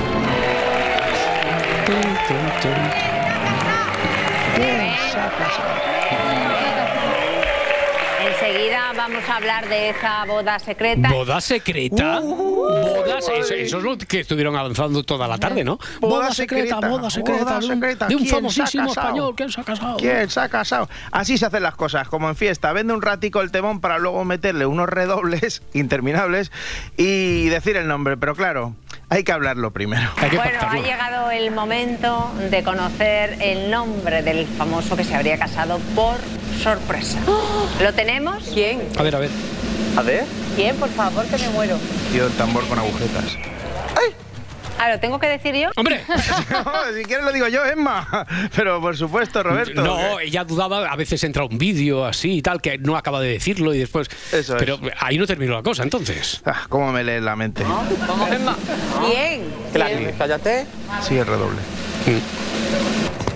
Vamos 9.08 9.24
a 9.30 9.36
hablar 9.36 9.68
de 9.68 9.90
esa 9.90 10.24
boda 10.26 10.58
secreta. 10.60 11.10
¿Boda 11.12 11.42
secreta? 11.42 12.20
Bodas, 12.22 13.28
eso, 13.38 13.54
eso 13.54 13.78
es 13.78 13.84
lo 13.84 13.98
que 13.98 14.22
estuvieron 14.22 14.56
avanzando 14.56 15.04
toda 15.04 15.28
la 15.28 15.38
tarde, 15.38 15.64
¿no? 15.66 15.78
Boda 16.00 16.32
secreta, 16.32 16.80
boda 16.80 17.10
secreta, 17.10 17.44
boda 17.44 17.60
de 17.60 17.66
un- 17.66 17.72
secreta. 17.74 18.08
de 18.08 18.16
un 18.16 18.22
¿Quién 18.22 18.30
se 18.30 18.36
ha 18.36 18.38
famosísimo 18.38 18.90
español. 18.92 19.34
¿Quién 19.36 19.52
se 19.52 19.62
ha 19.62 19.64
casado? 19.66 19.98
¿Quién 19.98 20.30
se 20.30 20.40
ha 20.40 20.50
casado? 20.50 20.90
Así 21.12 21.38
se 21.38 21.46
hacen 21.46 21.64
las 21.64 21.76
cosas, 21.76 22.08
como 22.08 22.30
en 22.30 22.36
fiesta. 22.36 22.72
Vende 22.72 22.94
un 22.94 23.02
ratico 23.02 23.42
el 23.42 23.52
temón 23.52 23.82
para 23.82 24.00
luego 24.00 24.24
meterle 24.24 24.66
unos 24.66 24.88
redobles 24.88 25.62
interminables 25.74 26.52
y 26.96 27.50
decir 27.50 27.76
el 27.76 27.88
nombre. 27.88 28.16
Pero 28.16 28.36
claro, 28.36 28.74
hay 29.14 29.24
que 29.24 29.32
hablarlo 29.32 29.70
primero. 29.72 30.10
Bueno, 30.18 30.60
ha 30.68 30.76
llegado 30.78 31.30
el 31.30 31.52
momento 31.52 32.32
de 32.50 32.64
conocer 32.64 33.38
el 33.42 33.70
nombre 33.70 34.24
del 34.24 34.48
famoso 34.48 34.98
que 34.98 35.04
se 35.04 35.14
habría 35.14 35.38
casado 35.38 35.78
por 35.96 36.16
sorpresa. 36.62 37.20
¿Lo 37.82 37.94
tenemos? 37.94 38.44
¿Quién? 38.52 38.82
A 38.98 39.04
ver, 39.04 39.16
a 39.16 39.20
ver. 39.20 39.30
A 39.98 40.02
ver. 40.02 40.26
¿Quién? 40.56 40.76
Por 40.78 40.90
favor, 40.90 41.26
que 41.28 41.38
me 41.38 41.50
muero. 41.50 41.78
Tío, 42.12 42.26
el 42.26 42.34
tambor 42.34 42.68
con 42.68 42.80
agujetas. 42.80 43.38
Ah, 44.80 44.90
¿lo 44.90 45.00
tengo 45.00 45.20
que 45.20 45.28
decir 45.28 45.56
yo? 45.56 45.70
¡Hombre! 45.76 46.04
si 46.96 47.04
quieres 47.04 47.26
lo 47.26 47.32
digo 47.32 47.48
yo, 47.48 47.66
Emma. 47.66 48.26
Pero 48.56 48.82
por 48.82 48.98
supuesto, 48.98 49.44
Roberto. 49.44 49.82
No, 49.82 50.20
ella 50.20 50.44
dudaba, 50.44 50.88
a 50.88 50.96
veces 50.96 51.24
entra 51.24 51.46
un 51.46 51.58
vídeo 51.58 52.06
así 52.06 52.38
y 52.38 52.42
tal, 52.42 52.62
que 52.62 52.78
no 52.78 52.98
acaba 52.98 53.22
de 53.22 53.30
decirlo 53.30 53.74
y 53.74 53.80
después... 53.80 54.10
Eso 54.32 54.56
es. 54.56 54.60
Pero 54.60 54.80
ahí 55.00 55.18
no 55.18 55.26
terminó 55.26 55.54
la 55.54 55.64
cosa, 55.64 55.84
entonces. 55.84 56.42
Ah, 56.46 56.66
¿Cómo 56.70 56.92
me 56.92 57.04
lees 57.04 57.24
la 57.24 57.36
mente? 57.36 57.64
Vamos, 57.64 58.30
Emma. 58.32 58.58
¿Quién? 59.06 59.44
Cállate. 60.18 60.66
Sí, 61.02 61.18
el 61.18 61.26
redoble. 61.26 61.60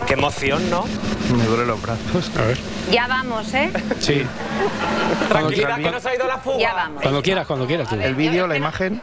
Qué 0.05 0.13
emoción, 0.13 0.69
¿no? 0.69 0.85
Me 1.35 1.43
duelen 1.45 1.67
los 1.67 1.81
brazos. 1.81 2.31
A 2.37 2.43
ver. 2.43 2.57
Ya 2.91 3.07
vamos, 3.07 3.53
¿eh? 3.53 3.69
Sí. 3.99 4.23
Tranquila, 5.27 5.75
que 5.75 5.91
nos 5.91 6.05
ha 6.05 6.15
ido 6.15 6.27
la 6.27 6.37
fuga. 6.37 6.59
Ya 6.59 6.73
vamos. 6.73 7.01
Cuando 7.01 7.21
quieras, 7.21 7.45
cuando 7.45 7.67
quieras 7.67 7.89
tú. 7.89 7.95
El 7.95 8.15
vídeo, 8.15 8.47
la 8.47 8.55
imagen. 8.55 9.01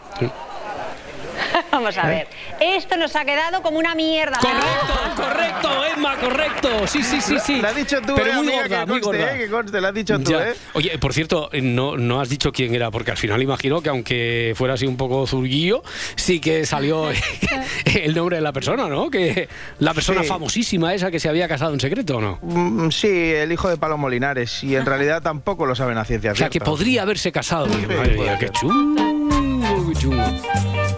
Vamos 1.74 1.98
a 1.98 2.06
ver. 2.06 2.28
Esto 2.60 2.96
nos 2.96 3.16
ha 3.16 3.24
quedado 3.24 3.60
como 3.60 3.78
una 3.80 3.96
mierda. 3.96 4.38
Correcto, 4.38 5.22
correcto, 5.22 5.68
Emma, 5.96 6.16
correcto. 6.16 6.86
Sí, 6.86 7.02
sí, 7.02 7.20
sí, 7.20 7.36
sí. 7.44 7.60
Lo 7.60 7.66
has 7.68 7.74
dicho 7.74 8.00
tú, 8.00 8.14
Pero 8.14 8.30
eh, 8.30 8.34
muy 8.34 8.48
amiga, 8.54 8.62
gorda, 8.62 8.80
que 8.84 8.86
muy 8.92 9.00
conste, 9.00 9.18
gorda. 9.18 9.34
eh, 9.34 9.38
que 9.38 9.50
conste, 9.50 9.80
lo 9.80 9.88
has 9.88 9.94
dicho 9.94 10.18
tú, 10.20 10.30
Ya. 10.30 10.50
¿eh? 10.50 10.54
Oye, 10.74 10.98
por 10.98 11.12
cierto, 11.12 11.48
eh, 11.52 11.60
no, 11.60 11.96
no 11.96 12.20
has 12.20 12.28
dicho 12.28 12.52
quién 12.52 12.74
era, 12.76 12.92
porque 12.92 13.10
al 13.10 13.16
final 13.16 13.42
imagino 13.42 13.82
que 13.82 13.88
aunque 13.88 14.52
fuera 14.56 14.74
así 14.74 14.86
un 14.86 14.96
poco 14.96 15.26
zurguillo, 15.26 15.82
sí 16.14 16.38
que 16.40 16.64
salió 16.64 17.08
el 17.84 18.14
nombre 18.14 18.36
de 18.36 18.42
la 18.42 18.52
persona, 18.52 18.86
¿no? 18.86 19.10
Que 19.10 19.48
la 19.80 19.92
persona 19.94 20.22
Sí. 20.22 20.28
famosísima 20.28 20.94
esa 20.94 21.10
que 21.10 21.18
se 21.18 21.28
había 21.28 21.48
casado 21.48 21.74
en 21.74 21.80
secreto, 21.80 22.18
¿o 22.18 22.20
no? 22.20 22.38
Mm, 22.42 22.90
Sí, 22.92 23.08
el 23.08 23.50
hijo 23.50 23.68
de 23.68 23.76
Palo 23.78 23.98
Molinares. 23.98 24.62
Y 24.62 24.76
en 24.76 24.86
realidad 24.86 25.22
tampoco 25.22 25.66
lo 25.66 25.74
saben 25.74 25.98
a 25.98 26.04
ciencia 26.04 26.30
O 26.30 26.36
sea, 26.36 26.48
que 26.50 26.60
podría 26.60 27.02
haberse 27.02 27.32
casado. 27.32 27.66
Madre 27.66 27.86
puede 27.96 28.10
mía, 28.16 28.36
qué 28.38 28.46
ser. 28.46 28.52
chungo, 28.52 29.88
qué 29.92 29.98
chungo. 29.98 30.93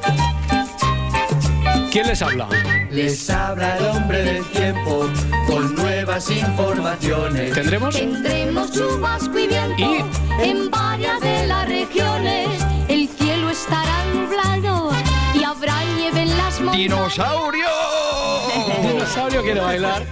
¿Quién 1.96 2.08
les 2.08 2.20
habla? 2.20 2.46
Les 2.90 3.30
habla 3.30 3.78
el 3.78 3.86
hombre 3.86 4.22
del 4.22 4.44
tiempo 4.50 5.08
con 5.46 5.74
nuevas 5.76 6.30
informaciones. 6.30 7.54
¿Tendremos? 7.54 7.94
Tendremos 7.96 8.70
chubasco 8.70 9.38
y 9.38 9.46
viento 9.46 10.06
en 10.42 10.70
varias 10.70 11.18
de 11.22 11.46
las 11.46 11.66
regiones. 11.66 12.48
El 12.88 13.08
cielo 13.08 13.48
estará 13.48 14.04
nublado 14.12 14.90
y 15.32 15.42
habrá 15.42 15.82
nieve 15.96 16.20
en 16.20 16.36
las 16.36 16.60
montañas. 16.60 16.76
¡Dinosaurio! 16.76 18.25
Dinosaurio 18.92 19.42
quiere 19.42 19.60
bailar. 19.60 20.02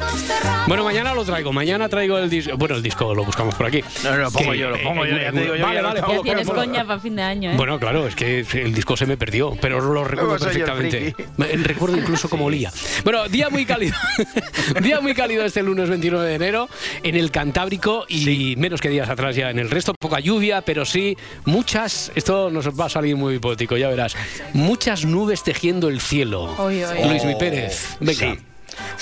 Bueno, 0.66 0.84
mañana 0.84 1.14
lo 1.14 1.24
traigo. 1.24 1.52
Mañana 1.52 1.88
traigo 1.88 2.18
el 2.18 2.28
disco. 2.30 2.56
Bueno, 2.56 2.74
el 2.76 2.82
disco 2.82 3.14
lo 3.14 3.24
buscamos 3.24 3.54
por 3.54 3.66
aquí. 3.66 3.82
No, 4.02 4.10
no, 4.12 4.16
lo 4.18 4.30
pongo 4.30 4.52
Que, 4.52 4.58
yo, 4.58 4.70
lo 4.70 4.78
pongo 4.82 5.04
eh, 5.04 5.10
yo, 5.10 5.18
ya 5.18 5.32
te 5.32 5.40
digo 5.40 5.56
yo, 5.56 5.62
Vale, 5.64 5.76
ya 5.76 5.82
vale, 5.82 6.02
ponlo, 6.02 6.22
Tienes 6.22 6.46
ponlo. 6.46 6.62
coña 6.64 6.84
para 6.86 7.00
fin 7.00 7.16
de 7.16 7.22
año, 7.22 7.50
¿eh? 7.52 7.56
Bueno, 7.56 7.78
claro, 7.78 8.06
es 8.06 8.14
que 8.14 8.40
el 8.54 8.74
disco 8.74 8.96
se 8.96 9.06
me 9.06 9.16
perdió, 9.16 9.56
pero 9.60 9.80
lo 9.80 10.04
recuerdo 10.04 10.38
perfectamente. 10.38 11.14
Me- 11.36 11.54
Recuerdo 11.64 11.96
incluso 11.96 12.28
cómo 12.28 12.46
olía. 12.46 12.70
Bueno, 13.04 13.28
día 13.28 13.48
muy 13.50 13.64
cálido. 13.64 13.94
día 14.82 15.00
muy 15.00 15.14
cálido 15.14 15.44
este 15.44 15.62
lunes 15.62 15.88
29 15.88 16.26
de 16.28 16.34
enero 16.34 16.68
en 17.02 17.14
el 17.16 17.30
Cantábrico 17.30 18.04
y 18.08 18.54
menos 18.56 18.80
que 18.80 18.88
días 18.88 19.08
atrás 19.08 19.34
ya 19.36 19.50
en 19.50 19.58
el 19.58 19.70
resto. 19.70 19.94
Poca 19.98 20.20
lluvia, 20.20 20.60
pero 20.62 20.84
sí 20.84 21.16
muchas. 21.44 22.12
Esto 22.14 22.50
nos 22.50 22.68
va 22.78 22.86
a 22.86 22.88
salir 22.88 23.16
muy 23.16 23.38
poético, 23.38 23.76
ya 23.76 23.88
verás. 23.88 24.16
Muchas 24.52 25.04
nubes 25.04 25.42
tejiendo 25.42 25.88
el 25.88 26.00
cielo. 26.00 26.54
Oy, 26.58 26.82
oy. 26.84 27.08
Luis 27.08 27.24
Mi 27.24 27.34
Pérez, 27.36 27.96
venga. 28.00 28.34
Sí. 28.34 28.38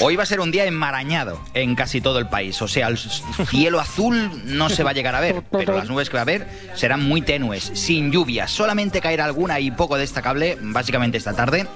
Hoy 0.00 0.16
va 0.16 0.22
a 0.22 0.26
ser 0.26 0.40
un 0.40 0.50
día 0.50 0.64
enmarañado 0.64 1.40
en 1.54 1.74
casi 1.74 2.00
todo 2.00 2.18
el 2.18 2.28
país. 2.28 2.60
O 2.62 2.68
sea, 2.68 2.88
el 2.88 2.98
cielo 2.98 3.80
azul 3.80 4.42
no 4.44 4.68
se 4.68 4.82
va 4.82 4.90
a 4.90 4.92
llegar 4.94 5.14
a 5.14 5.20
ver, 5.20 5.42
pero 5.50 5.76
las 5.76 5.88
nubes 5.88 6.08
que 6.08 6.14
va 6.14 6.20
a 6.20 6.22
haber 6.22 6.48
serán 6.74 7.02
muy 7.02 7.22
tenues, 7.22 7.70
sin 7.74 8.10
lluvia. 8.10 8.48
Solamente 8.48 9.00
caerá 9.00 9.24
alguna 9.24 9.60
y 9.60 9.70
poco 9.70 9.96
destacable, 9.96 10.58
básicamente 10.60 11.18
esta 11.18 11.34
tarde, 11.34 11.66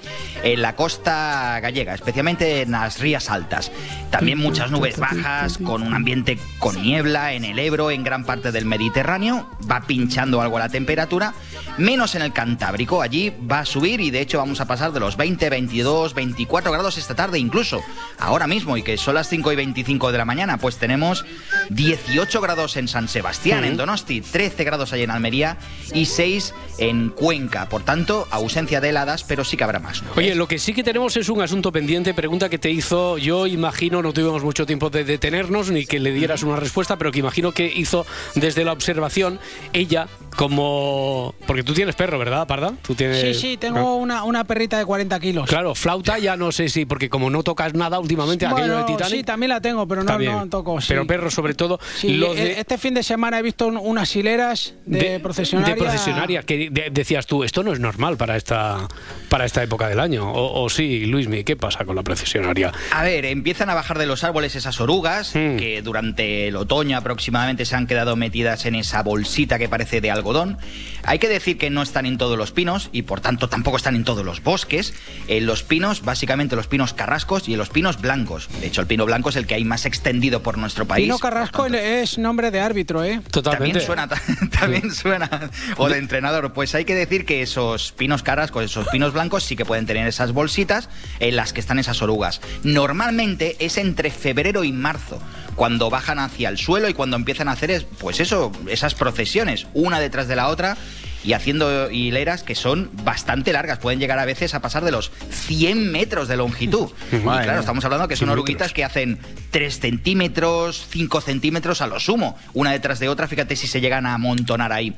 en 0.42 0.62
la 0.62 0.74
costa 0.74 1.60
gallega, 1.60 1.94
especialmente 1.94 2.62
en 2.62 2.72
las 2.72 3.00
rías 3.00 3.30
altas. 3.30 3.70
También 4.10 4.38
muchas 4.38 4.70
nubes 4.70 4.98
bajas, 4.98 5.58
con 5.58 5.82
un 5.82 5.94
ambiente 5.94 6.38
con 6.58 6.80
niebla 6.80 7.32
en 7.32 7.44
el 7.44 7.58
Ebro, 7.58 7.90
en 7.90 8.04
gran 8.04 8.24
parte 8.24 8.52
del 8.52 8.64
Mediterráneo. 8.64 9.48
Va 9.70 9.82
pinchando 9.82 10.40
algo 10.40 10.58
la 10.58 10.68
temperatura, 10.68 11.34
menos 11.78 12.14
en 12.14 12.22
el 12.22 12.32
Cantábrico. 12.32 13.02
Allí 13.02 13.32
va 13.50 13.60
a 13.60 13.64
subir 13.64 14.00
y 14.00 14.10
de 14.10 14.20
hecho 14.20 14.38
vamos 14.38 14.60
a 14.60 14.66
pasar 14.66 14.92
de 14.92 15.00
los 15.00 15.16
20, 15.16 15.50
22, 15.50 16.14
24 16.14 16.72
grados 16.72 16.98
esta 16.98 17.14
tarde 17.14 17.38
incluso. 17.38 17.82
Ahora 18.18 18.46
mismo, 18.46 18.76
y 18.76 18.82
que 18.82 18.96
son 18.96 19.14
las 19.14 19.28
5 19.28 19.52
y 19.52 19.56
25 19.56 20.10
de 20.10 20.18
la 20.18 20.24
mañana, 20.24 20.56
pues 20.56 20.78
tenemos 20.78 21.24
18 21.70 22.40
grados 22.40 22.76
en 22.76 22.88
San 22.88 23.08
Sebastián, 23.08 23.64
en 23.64 23.76
Donosti, 23.76 24.20
13 24.20 24.64
grados 24.64 24.92
allí 24.92 25.02
en 25.02 25.10
Almería 25.10 25.58
y 25.92 26.06
6 26.06 26.54
en 26.78 27.10
Cuenca. 27.10 27.68
Por 27.68 27.82
tanto, 27.82 28.26
ausencia 28.30 28.80
de 28.80 28.90
heladas, 28.90 29.24
pero 29.24 29.44
sí 29.44 29.56
que 29.56 29.64
habrá 29.64 29.80
más. 29.80 30.02
Oye, 30.16 30.34
lo 30.34 30.48
que 30.48 30.58
sí 30.58 30.72
que 30.72 30.82
tenemos 30.82 31.16
es 31.16 31.28
un 31.28 31.42
asunto 31.42 31.72
pendiente, 31.72 32.14
pregunta 32.14 32.48
que 32.48 32.58
te 32.58 32.70
hizo, 32.70 33.18
yo 33.18 33.46
imagino, 33.46 34.02
no 34.02 34.12
tuvimos 34.12 34.42
mucho 34.42 34.66
tiempo 34.66 34.90
de 34.90 35.04
detenernos 35.04 35.70
ni 35.70 35.84
que 35.86 36.00
le 36.00 36.12
dieras 36.12 36.42
una 36.42 36.56
respuesta, 36.56 36.96
pero 36.96 37.12
que 37.12 37.18
imagino 37.18 37.52
que 37.52 37.66
hizo 37.66 38.06
desde 38.34 38.64
la 38.64 38.72
observación 38.72 39.38
ella 39.72 40.08
como... 40.36 41.34
Porque 41.46 41.62
tú 41.62 41.74
tienes 41.74 41.94
perro, 41.94 42.18
¿verdad, 42.18 42.46
Parda? 42.46 42.72
Tú 42.82 42.94
tienes... 42.94 43.20
Sí, 43.20 43.34
sí, 43.34 43.56
tengo 43.56 43.96
una, 43.96 44.24
una 44.24 44.44
perrita 44.44 44.78
de 44.78 44.84
40 44.84 45.18
kilos. 45.20 45.48
Claro, 45.48 45.74
flauta 45.74 46.18
ya 46.18 46.36
no 46.36 46.52
sé 46.52 46.68
si, 46.68 46.84
porque 46.84 47.08
como 47.08 47.30
no 47.30 47.42
tocas 47.42 47.74
nada 47.74 47.98
últimamente, 47.98 48.46
aquello 48.46 48.78
de 48.78 48.84
Titanic... 48.84 49.16
sí, 49.16 49.22
también 49.24 49.50
la 49.50 49.60
tengo, 49.60 49.86
pero 49.88 50.04
no, 50.04 50.18
no 50.18 50.48
toco. 50.48 50.80
sí. 50.80 50.88
Pero 50.88 51.06
perro 51.06 51.30
sobre 51.30 51.54
todo... 51.54 51.78
Sí, 51.96 52.14
lo 52.16 52.32
e- 52.32 52.36
de- 52.36 52.60
este 52.60 52.78
fin 52.78 52.94
de 52.94 53.02
semana 53.02 53.38
he 53.38 53.42
visto 53.42 53.66
un- 53.66 53.76
unas 53.76 54.14
hileras 54.14 54.74
de, 54.84 55.20
procesionarias. 55.20 55.76
de 55.76 55.82
procesionarias, 55.82 56.44
que 56.44 56.70
de- 56.70 56.90
decías 56.90 57.26
tú, 57.26 57.42
esto 57.44 57.62
no 57.62 57.72
es 57.72 57.80
normal 57.80 58.16
para 58.16 58.36
esta, 58.36 58.86
para 59.28 59.44
esta 59.44 59.62
época 59.62 59.88
del 59.88 60.00
año. 60.00 60.30
O, 60.30 60.62
o 60.64 60.68
sí, 60.68 61.06
Luismi, 61.06 61.44
¿qué 61.44 61.56
pasa 61.56 61.84
con 61.84 61.96
la 61.96 62.02
procesionaria? 62.02 62.72
A 62.92 63.02
ver, 63.02 63.24
empiezan 63.24 63.70
a 63.70 63.74
bajar 63.74 63.98
de 63.98 64.06
los 64.06 64.24
árboles 64.24 64.54
esas 64.54 64.80
orugas 64.80 65.34
Hmm. 65.34 65.56
que 65.56 65.82
durante 65.82 66.48
el 66.48 66.56
otoño 66.56 66.96
aproximadamente 66.96 67.64
se 67.64 67.74
han 67.74 67.86
quedado 67.86 68.16
metidas 68.16 68.64
en 68.66 68.74
esa 68.74 69.02
bolsita 69.02 69.58
que 69.58 69.68
parece 69.68 70.00
de 70.00 70.10
algodón. 70.26 70.58
Hay 71.04 71.18
que 71.20 71.28
decir 71.28 71.56
que 71.56 71.70
no 71.70 71.82
están 71.82 72.04
en 72.04 72.18
todos 72.18 72.36
los 72.36 72.50
pinos 72.50 72.90
y 72.92 73.02
por 73.02 73.20
tanto 73.20 73.48
tampoco 73.48 73.76
están 73.76 73.94
en 73.94 74.04
todos 74.04 74.24
los 74.24 74.42
bosques. 74.42 74.92
En 75.28 75.46
los 75.46 75.62
pinos, 75.62 76.02
básicamente 76.02 76.56
los 76.56 76.66
pinos 76.66 76.92
carrascos 76.94 77.48
y 77.48 77.52
en 77.52 77.58
los 77.58 77.68
pinos 77.68 78.00
blancos. 78.00 78.48
De 78.60 78.66
hecho, 78.66 78.80
el 78.80 78.86
pino 78.88 79.06
blanco 79.06 79.28
es 79.28 79.36
el 79.36 79.46
que 79.46 79.54
hay 79.54 79.64
más 79.64 79.86
extendido 79.86 80.42
por 80.42 80.58
nuestro 80.58 80.84
país. 80.84 81.04
Pino 81.04 81.18
Carrasco 81.18 81.66
es 81.66 82.18
nombre 82.18 82.50
de 82.50 82.60
árbitro, 82.60 83.04
¿eh? 83.04 83.20
También 83.42 83.80
suena, 83.80 84.08
también 84.60 84.92
suena. 84.92 85.50
O 85.76 85.88
de 85.88 85.98
entrenador. 85.98 86.52
Pues 86.52 86.74
hay 86.74 86.84
que 86.84 86.94
decir 86.94 87.24
que 87.24 87.42
esos 87.42 87.92
pinos 87.92 88.22
carrascos, 88.22 88.64
esos 88.64 88.88
pinos 88.88 89.12
blancos, 89.12 89.44
sí 89.44 89.54
que 89.54 89.64
pueden 89.64 89.86
tener 89.86 90.06
esas 90.08 90.32
bolsitas 90.32 90.88
en 91.20 91.36
las 91.36 91.52
que 91.52 91.60
están 91.60 91.78
esas 91.78 92.02
orugas. 92.02 92.40
Normalmente 92.64 93.56
es 93.60 93.78
entre 93.78 94.10
febrero 94.10 94.64
y 94.64 94.72
marzo, 94.72 95.20
cuando 95.56 95.90
bajan 95.90 96.18
hacia 96.20 96.48
el 96.48 96.58
suelo 96.58 96.88
y 96.88 96.94
cuando 96.94 97.16
empiezan 97.16 97.48
a 97.48 97.52
hacer, 97.52 97.70
es- 97.72 97.84
pues 97.98 98.20
eso, 98.20 98.52
esas 98.68 98.94
procesiones, 98.94 99.66
una 99.74 99.98
detrás 99.98 100.28
de 100.28 100.36
la 100.36 100.48
otra. 100.48 100.76
Y 101.24 101.32
haciendo 101.32 101.90
hileras 101.90 102.44
que 102.44 102.54
son 102.54 102.88
bastante 103.02 103.52
largas, 103.52 103.78
pueden 103.78 103.98
llegar 103.98 104.20
a 104.20 104.24
veces 104.24 104.54
a 104.54 104.60
pasar 104.60 104.84
de 104.84 104.92
los 104.92 105.10
100 105.30 105.90
metros 105.90 106.28
de 106.28 106.36
longitud. 106.36 106.88
Y 107.12 107.16
claro, 107.18 107.58
estamos 107.60 107.84
hablando 107.84 108.06
que 108.06 108.14
son 108.14 108.26
100 108.28 108.32
oruguitas 108.32 108.72
que 108.72 108.84
hacen 108.84 109.18
3 109.50 109.80
centímetros, 109.80 110.86
5 110.90 111.20
centímetros 111.20 111.80
a 111.80 111.86
lo 111.86 112.00
sumo, 112.00 112.36
una 112.54 112.72
detrás 112.72 112.98
de 112.98 113.08
otra, 113.08 113.28
fíjate 113.28 113.56
si 113.56 113.66
se 113.66 113.80
llegan 113.80 114.06
a 114.06 114.14
amontonar 114.14 114.72
ahí. 114.72 114.94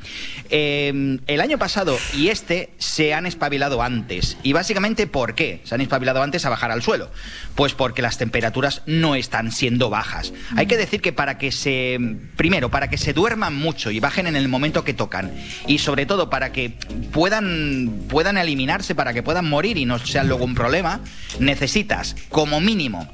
Eh, 0.50 1.18
el 1.26 1.40
año 1.40 1.58
pasado 1.58 1.96
y 2.14 2.28
este 2.28 2.70
se 2.78 3.14
han 3.14 3.26
espabilado 3.26 3.82
antes. 3.82 4.36
Y 4.42 4.52
básicamente, 4.52 5.06
¿por 5.06 5.34
qué? 5.34 5.60
Se 5.64 5.74
han 5.74 5.80
espabilado 5.80 6.22
antes 6.22 6.44
a 6.44 6.50
bajar 6.50 6.70
al 6.70 6.82
suelo. 6.82 7.10
Pues 7.54 7.74
porque 7.74 8.02
las 8.02 8.18
temperaturas 8.18 8.82
no 8.86 9.14
están 9.14 9.52
siendo 9.52 9.90
bajas. 9.90 10.32
Hay 10.56 10.66
que 10.66 10.76
decir 10.76 11.00
que 11.00 11.12
para 11.12 11.38
que 11.38 11.52
se, 11.52 11.98
primero, 12.36 12.70
para 12.70 12.88
que 12.88 12.98
se 12.98 13.12
duerman 13.12 13.54
mucho 13.54 13.90
y 13.90 14.00
bajen 14.00 14.26
en 14.26 14.36
el 14.36 14.48
momento 14.48 14.84
que 14.84 14.94
tocan, 14.94 15.32
y 15.66 15.78
sobre 15.78 16.06
todo 16.06 16.30
para 16.30 16.52
que 16.52 16.74
puedan, 17.12 18.04
puedan 18.08 18.38
eliminarse, 18.38 18.94
para 18.94 19.12
que 19.12 19.22
puedan 19.22 19.48
morir 19.48 19.76
y 19.76 19.84
no 19.84 19.98
sea 19.98 20.24
luego 20.24 20.44
un 20.44 20.54
problema, 20.54 21.00
necesitas 21.38 22.16
como 22.28 22.60
mínimo 22.60 23.08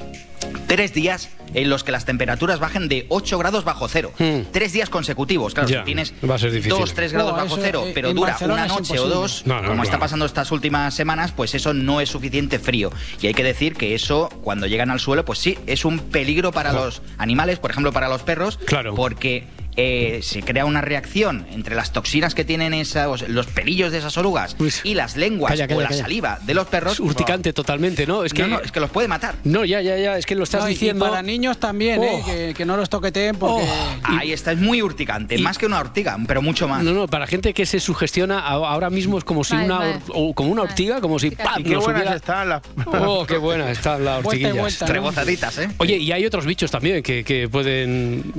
tres 0.67 0.93
días 0.93 1.24
en 1.55 1.69
los 1.71 1.85
que 1.85 1.93
las 1.93 2.05
temperaturas 2.05 2.59
bajen 2.59 2.89
de 2.89 3.07
8 3.11 3.39
grados 3.39 3.65
bajo 3.65 3.87
cero. 3.89 4.13
Tres 4.53 4.73
días 4.73 4.89
consecutivos. 4.91 5.55
Claro, 5.55 5.69
Hmm. 5.69 5.73
Ya, 5.73 5.79
si 5.81 5.85
tienes 5.85 6.15
va 6.29 6.35
a 6.35 6.39
ser 6.39 6.51
difícil. 6.51 6.71
dos, 6.79 6.95
tres 6.95 7.13
grados 7.13 7.33
No, 7.33 7.37
bajo 7.37 7.47
eso, 7.55 7.59
cero, 7.63 7.85
eh, 7.87 7.93
pero 7.95 8.13
dura 8.15 8.31
Barcelona 8.33 8.65
una 8.65 8.75
noche 8.75 8.99
o 8.99 9.09
dos, 9.09 9.43
No, 9.47 9.61
no, 9.61 9.69
como 9.69 9.83
está 9.83 9.93
claro. 9.93 10.01
pasando 10.01 10.25
estas 10.27 10.51
últimas 10.53 10.95
semanas, 10.95 11.33
pues 11.33 11.55
eso 11.55 11.73
no 11.75 12.01
es 12.01 12.09
suficiente 12.09 12.59
frío. 12.59 12.91
Y 13.21 13.27
hay 13.29 13.35
que 13.35 13.45
decir 13.45 13.75
que 13.75 13.95
eso, 13.95 14.29
cuando 14.43 14.67
llegan 14.67 14.91
al 14.91 15.01
suelo, 15.01 15.25
pues 15.25 15.39
sí, 15.39 15.59
es 15.67 15.85
un 15.85 15.99
peligro 15.99 16.51
para 16.53 16.73
los 16.73 17.03
animales, 17.19 17.59
por 17.59 17.71
ejemplo, 17.71 17.93
para 17.93 18.09
los 18.09 18.23
perros, 18.23 18.59
Claro. 18.65 18.95
porque 18.95 19.45
eh, 19.77 20.21
se 20.23 20.43
crea 20.43 20.65
una 20.65 20.81
reacción 20.81 21.47
entre 21.51 21.75
las 21.75 21.93
toxinas 21.93 22.35
que 22.35 22.45
tienen 22.45 22.75
esos, 22.75 23.29
los 23.29 23.47
pelillos 23.47 23.91
de 23.93 23.99
esas 23.99 24.17
orugas 24.17 24.57
y 24.85 24.95
las 24.95 25.17
lenguas 25.17 25.51
Calla, 25.53 25.67
calla, 25.67 25.79
o 25.79 25.83
la 25.83 25.89
calla. 25.89 26.03
saliva 26.03 26.39
de 26.43 26.55
los 26.55 26.67
perros. 26.67 26.95
Es 26.95 27.01
urticante 27.01 27.53
totalmente, 27.53 28.07
¿no? 28.07 28.25
Es 28.25 28.33
que, 28.33 28.43
No, 28.43 28.49
no, 28.49 28.61
es 28.61 28.71
que 28.73 28.81
los 28.81 28.91
puede 28.91 29.09
matar. 29.09 29.35
No, 29.45 29.65
ya, 29.65 29.81
ya, 29.83 29.97
ya, 29.99 30.17
es 30.19 30.27
que 30.27 30.35
lo 30.35 30.45
estás 30.45 30.63
No, 30.63 30.69
y- 30.69 30.73
diciendo. 30.75 31.05
Y 31.05 31.09
para 31.09 31.23
niños 31.23 31.59
también, 31.59 32.03
¿eh? 32.03 32.21
Oh. 32.23 32.25
Que, 32.25 32.55
que 32.57 32.65
no 32.65 32.77
los 32.77 32.89
toqueteen 32.89 33.37
porque... 33.37 33.67
Ahí 34.05 34.33
está, 34.33 34.53
es 34.53 34.59
muy 34.59 34.83
urticante, 34.83 35.39
más 35.39 35.59
que 35.59 35.67
una 35.67 35.81
ortiga, 35.81 36.17
pero 36.27 36.41
mucho 36.43 36.69
más. 36.69 36.83
No, 36.85 36.93
no, 36.93 37.09
para 37.09 37.27
gente 37.27 37.53
que 37.55 37.67
se 37.67 37.81
sugestiona, 37.81 38.39
ahora 38.41 38.91
mismo 38.91 39.19
es 39.19 39.25
como 39.25 39.45
si 39.45 39.55
Vale, 39.55 39.67
una, 39.67 39.79
vale. 39.79 39.95
or- 40.09 40.13
o 40.15 40.35
como 40.35 40.51
una 40.53 40.63
ortiga, 40.63 41.01
como 41.01 41.19
si 41.19 41.31
¡pam! 41.31 41.61
Y 41.61 41.65
qué 41.65 41.77
buenas 41.77 42.03
hubiera- 42.03 42.17
están 42.17 42.49
las. 42.49 42.63
Oh, 42.87 43.27
qué 43.27 43.37
buenas 43.39 43.71
están 43.71 44.05
las 44.05 44.23
y 44.23 44.27
ortiguillas. 44.27 44.57
vuelta, 44.57 44.87
¿no? 44.87 44.93
Rebozaditas, 44.93 45.59
¿eh? 45.59 45.69
Oye, 45.79 45.97
y 45.97 46.13
hay 46.13 46.25
otros 46.27 46.47
bichos 46.47 46.71
también 46.71 47.03
que, 47.03 47.25
que 47.25 47.49
pueden 47.49 48.33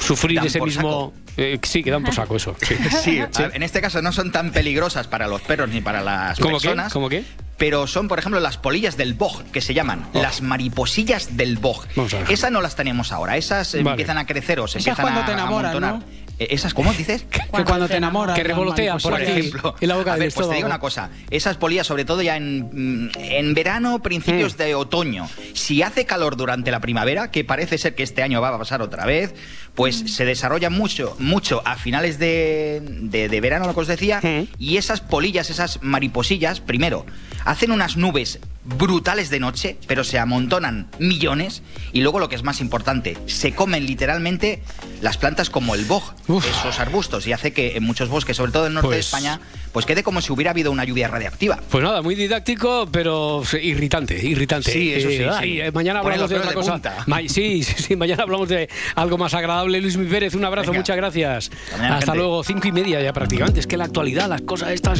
sufrir 0.00 0.36
Dan 0.36 0.46
ese 0.46 0.58
por 0.58 0.68
mismo. 0.82 1.12
eh, 1.36 1.58
sí, 1.62 1.82
que 1.82 1.90
dan 1.90 2.02
por 2.04 2.14
saco 2.14 2.36
eso. 2.36 2.56
Sí. 3.02 3.20
En 3.52 3.62
este 3.62 3.80
caso 3.80 4.02
no 4.02 4.12
son 4.12 4.32
tan 4.32 4.50
peligrosas 4.52 5.06
para 5.06 5.26
los 5.28 5.40
perros 5.42 5.68
ni 5.68 5.80
para 5.80 6.02
las 6.02 6.38
¿Cómo 6.38 6.58
qué? 6.58 6.62
personas. 6.68 6.92
¿Cómo 6.92 7.08
qué? 7.08 7.24
Pero 7.56 7.88
son, 7.88 8.06
por 8.06 8.20
ejemplo, 8.20 8.38
las 8.38 8.56
polillas 8.56 8.96
del 8.96 9.14
boj, 9.14 9.42
que 9.52 9.60
se 9.60 9.74
llaman 9.74 10.06
Oh. 10.14 10.22
las 10.22 10.42
mariposillas 10.42 11.36
del 11.36 11.56
boj. 11.58 11.86
Vamos 11.96 12.14
a 12.14 12.18
ver. 12.20 12.30
Esas 12.30 12.52
no 12.52 12.60
las 12.60 12.76
tenemos 12.76 13.10
ahora. 13.10 13.36
Esas 13.36 13.72
Vale. 13.74 13.90
empiezan 13.90 14.16
a 14.18 14.26
crecer 14.26 14.60
o 14.60 14.68
se 14.68 14.78
Esas 14.78 14.88
empiezan 14.98 15.04
cuando 15.04 15.20
a 15.22 15.26
te 15.26 15.32
enamoran, 15.32 15.70
amontonar. 15.76 16.08
Eh, 16.38 16.46
¿Esas 16.50 16.72
cómo 16.72 16.92
dices? 16.92 17.24
Que 17.24 17.64
cuando 17.64 17.88
te 17.88 17.96
enamoras. 17.96 18.36
Que 18.36 18.44
revolotean 18.44 18.98
por 18.98 19.20
ejemplo. 19.20 19.74
en 19.80 19.88
la 19.88 19.96
boca 19.96 20.12
a 20.12 20.16
ver, 20.16 20.32
pues 20.32 20.48
te 20.48 20.54
digo 20.54 20.66
una 20.68 20.78
cosa. 20.78 21.10
Esas 21.30 21.56
polillas, 21.56 21.84
sobre 21.84 22.04
todo 22.04 22.22
ya 22.22 22.36
en, 22.36 23.06
mm, 23.06 23.10
en 23.16 23.54
verano, 23.54 24.00
principios 24.04 24.54
Mm. 24.54 24.58
de 24.58 24.74
otoño. 24.76 25.28
Si 25.54 25.82
hace 25.82 26.06
calor 26.06 26.36
durante 26.36 26.70
la 26.70 26.78
primavera, 26.78 27.32
que 27.32 27.42
parece 27.42 27.76
ser 27.76 27.96
que 27.96 28.04
este 28.04 28.22
año 28.22 28.40
va 28.40 28.50
a 28.54 28.58
pasar 28.58 28.82
otra 28.82 29.04
vez, 29.04 29.34
pues 29.78 30.02
Mm. 30.02 30.08
se 30.08 30.24
desarrolla 30.24 30.70
mucho, 30.70 31.14
mucho 31.20 31.62
a 31.64 31.76
finales 31.76 32.18
de, 32.18 32.82
de- 32.82 33.28
de 33.28 33.40
verano, 33.40 33.64
lo 33.68 33.74
que 33.74 33.80
os 33.80 33.86
decía. 33.86 34.20
Y 34.58 34.76
esas 34.76 35.00
polillas, 35.00 35.50
esas 35.50 35.78
mariposillas, 35.82 36.58
primero, 36.58 37.06
hacen 37.44 37.70
unas 37.70 37.96
nubes 37.96 38.40
brutales 38.64 39.30
de 39.30 39.38
noche, 39.38 39.76
pero 39.86 40.02
se 40.02 40.18
amontonan 40.18 40.88
millones. 40.98 41.62
Y 41.92 42.00
luego 42.00 42.18
lo 42.18 42.28
que 42.28 42.34
es 42.34 42.42
más 42.42 42.60
importante, 42.60 43.16
se 43.26 43.54
comen 43.54 43.86
literalmente 43.86 44.64
las 45.00 45.16
plantas 45.16 45.48
como 45.48 45.76
el 45.76 45.84
boj, 45.84 46.12
esos 46.28 46.80
arbustos, 46.80 47.28
y 47.28 47.32
hace 47.32 47.52
que 47.52 47.76
en 47.76 47.84
muchos 47.84 48.08
bosques, 48.08 48.36
sobre 48.36 48.50
todo 48.50 48.64
en 48.66 48.70
el 48.70 48.74
norte 48.74 48.88
de 48.88 48.96
Pues- 48.96 49.06
España, 49.06 49.40
pues 49.72 49.86
quede 49.86 50.02
como 50.02 50.20
si 50.20 50.32
hubiera 50.32 50.50
habido 50.50 50.70
una 50.70 50.84
lluvia 50.84 51.08
radiactiva. 51.08 51.58
Pues 51.70 51.82
nada, 51.84 52.02
muy 52.02 52.14
didáctico, 52.14 52.88
pero 52.90 53.42
irritante, 53.60 54.18
irritante. 54.24 54.72
Sí, 54.72 54.92
eso 54.92 55.08
sí, 55.08 55.16
Eh, 55.16 55.30
sí. 55.42 55.60
eh, 55.60 55.70
mañana 55.72 56.00
hablamos 56.00 56.30
de 56.30 56.36
otra 56.36 56.48
de 56.50 56.54
cosa. 56.54 56.80
Ma- 57.06 57.20
sí, 57.26 57.62
sí, 57.62 57.74
sí, 57.82 57.96
mañana 57.96 58.22
hablamos 58.22 58.48
de 58.48 58.68
algo 58.94 59.18
más 59.18 59.34
agradable. 59.34 59.80
Luis 59.80 59.96
Mi 59.96 60.06
Pérez, 60.06 60.34
un 60.34 60.44
abrazo, 60.44 60.70
Venga. 60.70 60.80
muchas 60.80 60.96
gracias. 60.96 61.50
mañana, 61.72 61.94
Hasta 61.98 62.06
gente. 62.06 62.18
luego, 62.18 62.44
cinco 62.44 62.68
y 62.68 62.72
media 62.72 63.00
ya 63.00 63.12
prácticamente. 63.12 63.60
Es 63.60 63.66
que 63.66 63.76
la 63.76 63.84
actualidad, 63.84 64.28
las 64.28 64.42
cosas 64.42 64.70
estas 64.72 64.98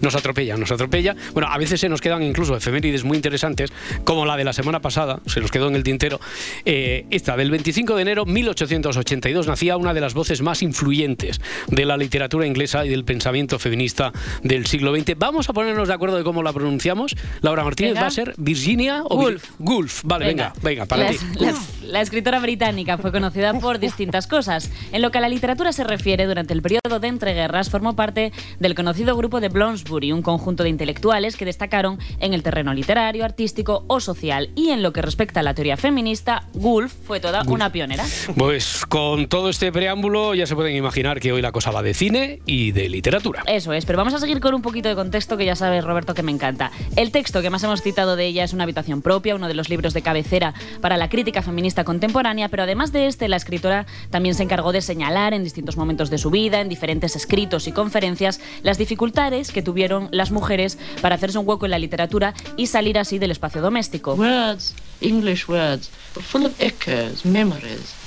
nos 0.00 0.14
atropellan, 0.14 0.60
nos 0.60 0.70
atropella. 0.72 1.14
Bueno, 1.32 1.48
a 1.50 1.58
veces 1.58 1.80
se 1.80 1.88
nos 1.88 2.00
quedan 2.00 2.22
incluso 2.22 2.56
efemérides 2.56 3.04
muy 3.04 3.16
interesantes, 3.16 3.70
como 4.04 4.24
la 4.26 4.36
de 4.36 4.44
la 4.44 4.52
semana 4.52 4.80
pasada, 4.80 5.20
se 5.26 5.40
nos 5.40 5.50
quedó 5.50 5.68
en 5.68 5.74
el 5.76 5.82
tintero. 5.82 6.20
Eh, 6.64 7.06
esta, 7.10 7.36
del 7.36 7.50
25 7.50 7.96
de 7.96 8.02
enero 8.02 8.24
1882, 8.26 9.46
nacía 9.46 9.76
una 9.76 9.94
de 9.94 10.00
las 10.00 10.14
voces 10.14 10.42
más 10.42 10.62
influyentes 10.62 11.40
de 11.68 11.84
la 11.84 11.96
literatura 11.96 12.46
inglesa 12.46 12.84
y 12.84 12.88
del 12.88 13.04
pensamiento 13.04 13.58
feminista 13.58 14.07
del 14.42 14.66
siglo 14.66 14.94
XX. 14.94 15.12
Vamos 15.18 15.48
a 15.48 15.52
ponernos 15.52 15.88
de 15.88 15.94
acuerdo 15.94 16.16
de 16.16 16.24
cómo 16.24 16.42
la 16.42 16.52
pronunciamos. 16.52 17.14
Laura 17.40 17.64
Martínez 17.64 17.92
Venga. 17.92 18.00
va 18.02 18.06
a 18.08 18.10
ser 18.10 18.34
Virginia 18.36 19.02
o 19.04 19.16
Gulf. 19.16 19.44
Vir- 19.50 19.54
Gulf. 19.58 20.00
Vale, 20.04 20.26
venga, 20.26 20.52
venga, 20.62 20.86
para 20.86 21.04
la, 21.04 21.10
ti. 21.10 21.18
la- 21.38 21.54
la 21.82 22.00
escritora 22.02 22.38
británica 22.38 22.98
fue 22.98 23.12
conocida 23.12 23.54
por 23.54 23.78
distintas 23.80 24.26
cosas. 24.26 24.70
En 24.92 25.02
lo 25.02 25.10
que 25.10 25.18
a 25.18 25.20
la 25.20 25.28
literatura 25.28 25.72
se 25.72 25.84
refiere, 25.84 26.26
durante 26.26 26.52
el 26.52 26.62
periodo 26.62 27.00
de 27.00 27.08
entreguerras 27.08 27.70
formó 27.70 27.94
parte 27.96 28.32
del 28.60 28.74
conocido 28.74 29.16
grupo 29.16 29.40
de 29.40 29.48
Bloomsbury, 29.48 30.12
un 30.12 30.22
conjunto 30.22 30.62
de 30.62 30.68
intelectuales 30.68 31.36
que 31.36 31.44
destacaron 31.44 31.98
en 32.20 32.34
el 32.34 32.42
terreno 32.42 32.74
literario, 32.74 33.24
artístico 33.24 33.84
o 33.86 34.00
social. 34.00 34.50
Y 34.54 34.70
en 34.70 34.82
lo 34.82 34.92
que 34.92 35.02
respecta 35.02 35.40
a 35.40 35.42
la 35.42 35.54
teoría 35.54 35.76
feminista, 35.76 36.44
Woolf 36.54 36.92
fue 37.06 37.20
toda 37.20 37.42
una 37.44 37.72
pionera. 37.72 38.04
Pues 38.36 38.84
con 38.86 39.28
todo 39.28 39.48
este 39.48 39.72
preámbulo 39.72 40.34
ya 40.34 40.46
se 40.46 40.54
pueden 40.54 40.76
imaginar 40.76 41.20
que 41.20 41.32
hoy 41.32 41.42
la 41.42 41.52
cosa 41.52 41.70
va 41.70 41.82
de 41.82 41.94
cine 41.94 42.40
y 42.46 42.72
de 42.72 42.88
literatura. 42.88 43.42
Eso 43.46 43.72
es, 43.72 43.84
pero 43.84 43.97
vamos 43.98 44.14
a 44.14 44.20
seguir 44.20 44.38
con 44.38 44.54
un 44.54 44.62
poquito 44.62 44.88
de 44.88 44.94
contexto 44.94 45.36
que 45.36 45.44
ya 45.44 45.56
sabes, 45.56 45.84
Roberto, 45.84 46.14
que 46.14 46.22
me 46.22 46.30
encanta. 46.30 46.70
El 46.94 47.10
texto 47.10 47.42
que 47.42 47.50
más 47.50 47.64
hemos 47.64 47.82
citado 47.82 48.14
de 48.14 48.26
ella 48.26 48.44
es 48.44 48.52
Una 48.52 48.62
habitación 48.62 49.02
propia, 49.02 49.34
uno 49.34 49.48
de 49.48 49.54
los 49.54 49.68
libros 49.68 49.92
de 49.92 50.02
cabecera 50.02 50.54
para 50.80 50.96
la 50.96 51.08
crítica 51.08 51.42
feminista 51.42 51.82
contemporánea, 51.82 52.48
pero 52.48 52.62
además 52.62 52.92
de 52.92 53.08
este, 53.08 53.26
la 53.26 53.36
escritora 53.36 53.86
también 54.10 54.36
se 54.36 54.44
encargó 54.44 54.70
de 54.70 54.82
señalar 54.82 55.34
en 55.34 55.42
distintos 55.42 55.76
momentos 55.76 56.10
de 56.10 56.18
su 56.18 56.30
vida, 56.30 56.60
en 56.60 56.68
diferentes 56.68 57.16
escritos 57.16 57.66
y 57.66 57.72
conferencias, 57.72 58.40
las 58.62 58.78
dificultades 58.78 59.50
que 59.50 59.62
tuvieron 59.62 60.08
las 60.12 60.30
mujeres 60.30 60.78
para 61.02 61.16
hacerse 61.16 61.38
un 61.38 61.48
hueco 61.48 61.64
en 61.64 61.72
la 61.72 61.80
literatura 61.80 62.34
y 62.56 62.68
salir 62.68 62.98
así 62.98 63.18
del 63.18 63.32
espacio 63.32 63.60
doméstico. 63.60 64.14
Words, 64.14 64.76
English 65.00 65.48
words, 65.48 65.90
full 66.12 66.44
of 66.44 66.52
echoes, 66.60 67.26
memories. 67.26 67.97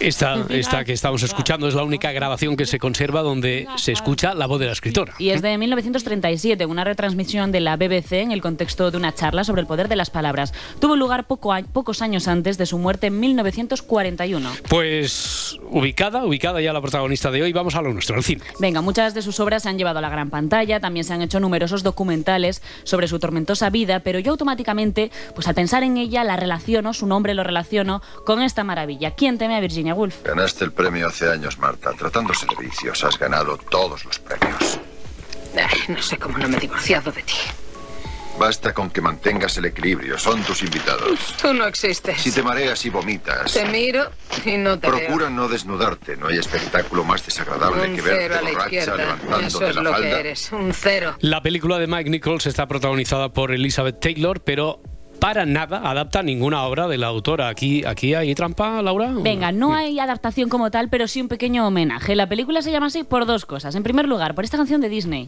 Esta, 0.00 0.46
esta 0.48 0.84
que 0.84 0.92
estamos 0.92 1.22
escuchando 1.22 1.68
es 1.68 1.74
la 1.74 1.82
única 1.84 2.12
grabación 2.12 2.56
que 2.56 2.66
se 2.66 2.78
conserva 2.78 3.20
donde 3.22 3.66
se 3.76 3.92
escucha 3.92 4.34
la 4.34 4.46
voz 4.46 4.58
de 4.60 4.66
la 4.66 4.72
escritora. 4.72 5.14
Y 5.18 5.30
es 5.30 5.42
de 5.42 5.56
1937, 5.58 6.64
una 6.66 6.84
retransmisión 6.84 7.52
de 7.52 7.60
la 7.60 7.76
BBC 7.76 8.12
en 8.14 8.32
el 8.32 8.40
contexto 8.40 8.90
de 8.90 8.96
una 8.96 9.14
charla 9.14 9.44
sobre 9.44 9.60
el 9.60 9.66
poder 9.66 9.88
de 9.88 9.96
las 9.96 10.10
palabras. 10.10 10.52
Tuvo 10.80 10.96
lugar 10.96 11.26
poco 11.26 11.52
a- 11.52 11.62
pocos 11.62 12.02
años 12.02 12.26
antes 12.28 12.56
de 12.58 12.66
su 12.66 12.78
muerte 12.78 13.08
en 13.08 13.20
1941. 13.20 14.50
Pues 14.68 15.58
ubicada, 15.70 16.24
ubicada 16.24 16.60
ya 16.60 16.72
la 16.72 16.80
protagonista 16.80 17.30
de 17.30 17.42
hoy, 17.42 17.52
vamos 17.52 17.74
a 17.74 17.82
lo 17.82 17.92
nuestro, 17.92 18.16
al 18.16 18.24
cine. 18.24 18.42
Venga, 18.58 18.80
muchas 18.80 19.14
de 19.14 19.22
sus 19.22 19.38
obras 19.40 19.62
se 19.62 19.68
han 19.68 19.78
llevado 19.78 19.98
a 19.98 20.02
la 20.02 20.08
gran 20.10 20.30
pantalla, 20.30 20.80
también 20.80 21.04
se 21.04 21.12
han 21.12 21.22
hecho 21.22 21.38
numerosos 21.40 21.82
documentales 21.82 22.62
sobre 22.84 23.08
su 23.08 23.18
tormentosa 23.18 23.70
vida, 23.70 24.00
pero 24.00 24.18
yo 24.18 24.32
automáticamente, 24.32 25.10
pues 25.34 25.46
al 25.48 25.54
pensar 25.54 25.82
en 25.82 25.96
ella, 25.96 26.24
la 26.24 26.36
relaciono, 26.36 26.92
su 26.94 27.06
nombre 27.06 27.34
lo 27.34 27.44
relaciono 27.44 28.02
con 28.24 28.42
esta 28.42 28.64
maravilla. 28.70 29.10
¿Quién 29.16 29.36
teme 29.36 29.56
a 29.56 29.60
Virginia 29.60 29.94
Woolf? 29.94 30.22
Ganaste 30.22 30.64
el 30.64 30.70
premio 30.72 31.08
hace 31.08 31.28
años, 31.28 31.58
Marta. 31.58 31.92
Tratándose 31.92 32.46
de 32.46 32.54
vicios, 32.64 33.02
has 33.02 33.18
ganado 33.18 33.56
todos 33.56 34.04
los 34.04 34.18
premios. 34.20 34.78
Ay, 35.56 35.80
no 35.88 36.00
sé 36.00 36.16
cómo 36.16 36.38
no 36.38 36.48
me 36.48 36.56
he 36.56 36.60
divorciado 36.60 37.10
de 37.10 37.22
ti. 37.24 37.34
Basta 38.38 38.72
con 38.72 38.88
que 38.90 39.00
mantengas 39.02 39.58
el 39.58 39.64
equilibrio. 39.66 40.16
Son 40.18 40.40
tus 40.44 40.62
invitados. 40.62 41.18
Tú 41.42 41.52
no 41.52 41.66
existes. 41.66 42.22
Si 42.22 42.30
te 42.32 42.42
mareas 42.42 42.86
y 42.86 42.90
vomitas, 42.90 43.52
Te 43.52 43.64
miro 43.66 44.08
y 44.46 44.56
no 44.56 44.78
te 44.78 44.88
procura 44.88 45.28
no 45.28 45.48
desnudarte. 45.48 46.16
No 46.16 46.28
hay 46.28 46.38
espectáculo 46.38 47.02
más 47.04 47.26
desagradable. 47.26 47.88
Un 47.88 47.96
que 47.96 48.02
cero 48.02 48.14
verte 48.16 48.38
a 48.38 48.42
la 48.42 48.50
borracha. 48.52 48.78
Eso 48.78 48.96
levantándote 48.96 49.68
es 49.68 49.76
la 49.76 49.82
lo 49.82 49.90
que 49.90 49.96
falda. 49.96 50.20
eres. 50.20 50.52
Un 50.52 50.72
cero. 50.72 51.16
La 51.20 51.42
película 51.42 51.78
de 51.78 51.86
Mike 51.88 52.08
Nichols 52.08 52.46
está 52.46 52.66
protagonizada 52.68 53.30
por 53.30 53.50
Elizabeth 53.50 54.00
Taylor, 54.00 54.40
pero 54.40 54.80
para 55.20 55.46
nada 55.46 55.82
adapta 55.88 56.22
ninguna 56.22 56.64
obra 56.64 56.88
de 56.88 56.98
la 56.98 57.06
autora. 57.08 57.48
Aquí, 57.48 57.84
aquí 57.84 58.14
hay 58.14 58.34
trampa, 58.34 58.82
Laura. 58.82 59.12
Venga, 59.14 59.52
no 59.52 59.74
hay 59.74 59.98
adaptación 60.00 60.48
como 60.48 60.70
tal, 60.70 60.88
pero 60.88 61.06
sí 61.06 61.20
un 61.20 61.28
pequeño 61.28 61.66
homenaje. 61.66 62.16
La 62.16 62.28
película 62.28 62.62
se 62.62 62.72
llama 62.72 62.86
así 62.86 63.04
por 63.04 63.26
dos 63.26 63.46
cosas. 63.46 63.74
En 63.74 63.82
primer 63.82 64.08
lugar, 64.08 64.34
por 64.34 64.44
esta 64.44 64.56
canción 64.56 64.80
de 64.80 64.88
Disney. 64.88 65.26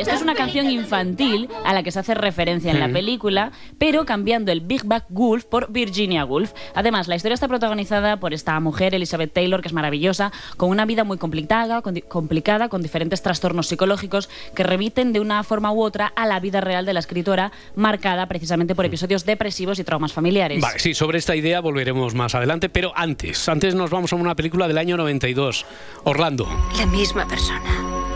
Vale, 0.00 0.02
esta 0.02 0.14
es 0.14 0.22
una 0.22 0.34
canción 0.34 0.70
infantil 0.70 1.48
a 1.64 1.72
la 1.74 1.82
que 1.82 1.90
se 1.92 1.98
hace 1.98 2.14
referencia 2.14 2.70
en 2.72 2.80
la 2.80 2.88
Mm. 2.88 2.92
película, 2.92 3.52
pero 3.78 4.04
cambiando 4.06 4.50
el 4.52 4.60
Big 4.60 4.84
Bad 4.84 5.04
Wolf 5.10 5.44
por 5.44 5.70
Virginia 5.70 6.24
Woolf. 6.24 6.52
Además, 6.74 7.06
la 7.08 7.16
historia 7.16 7.34
está 7.34 7.48
protagonizada 7.48 8.18
por 8.18 8.32
esta 8.32 8.58
mujer, 8.60 8.94
Elizabeth 8.94 9.32
Taylor, 9.32 9.60
que 9.60 9.68
es 9.68 9.74
maravillosa, 9.74 10.32
con 10.56 10.70
una 10.70 10.84
vida 10.86 11.04
muy 11.04 11.18
complicada, 11.18 11.82
con, 11.82 11.94
di- 11.94 12.02
complicada, 12.02 12.68
con 12.68 12.82
diferentes 12.82 13.22
trastornos 13.22 13.66
psicológicos 13.68 14.28
que 14.54 14.62
remiten 14.62 15.12
de 15.12 15.20
una 15.20 15.42
forma 15.44 15.72
u 15.72 15.82
otra 15.82 16.12
a 16.16 16.26
la 16.26 16.40
vida 16.40 16.60
real 16.60 16.86
de 16.86 16.92
la 16.94 17.00
escritora, 17.00 17.52
marcada 17.76 18.26
precisamente 18.26 18.74
por 18.74 18.84
episodios 18.86 19.24
depresivos 19.26 19.78
y 19.78 19.84
traumas 19.84 20.12
familiares. 20.12 20.60
Vale, 20.60 20.78
sí, 20.78 20.94
sobre 20.94 21.18
esta 21.18 21.36
idea 21.36 21.60
volveremos 21.60 22.14
más 22.14 22.34
adelante, 22.34 22.68
pero 22.68 22.92
antes, 22.96 23.48
antes 23.48 23.74
nos 23.74 23.90
vamos 23.90 24.12
a 24.12 24.16
una 24.16 24.34
película 24.34 24.66
del 24.68 24.78
año 24.78 24.96
92, 24.96 25.66
Orlando. 26.04 26.48
La 26.78 26.86
misma 26.86 27.26
persona. 27.26 28.09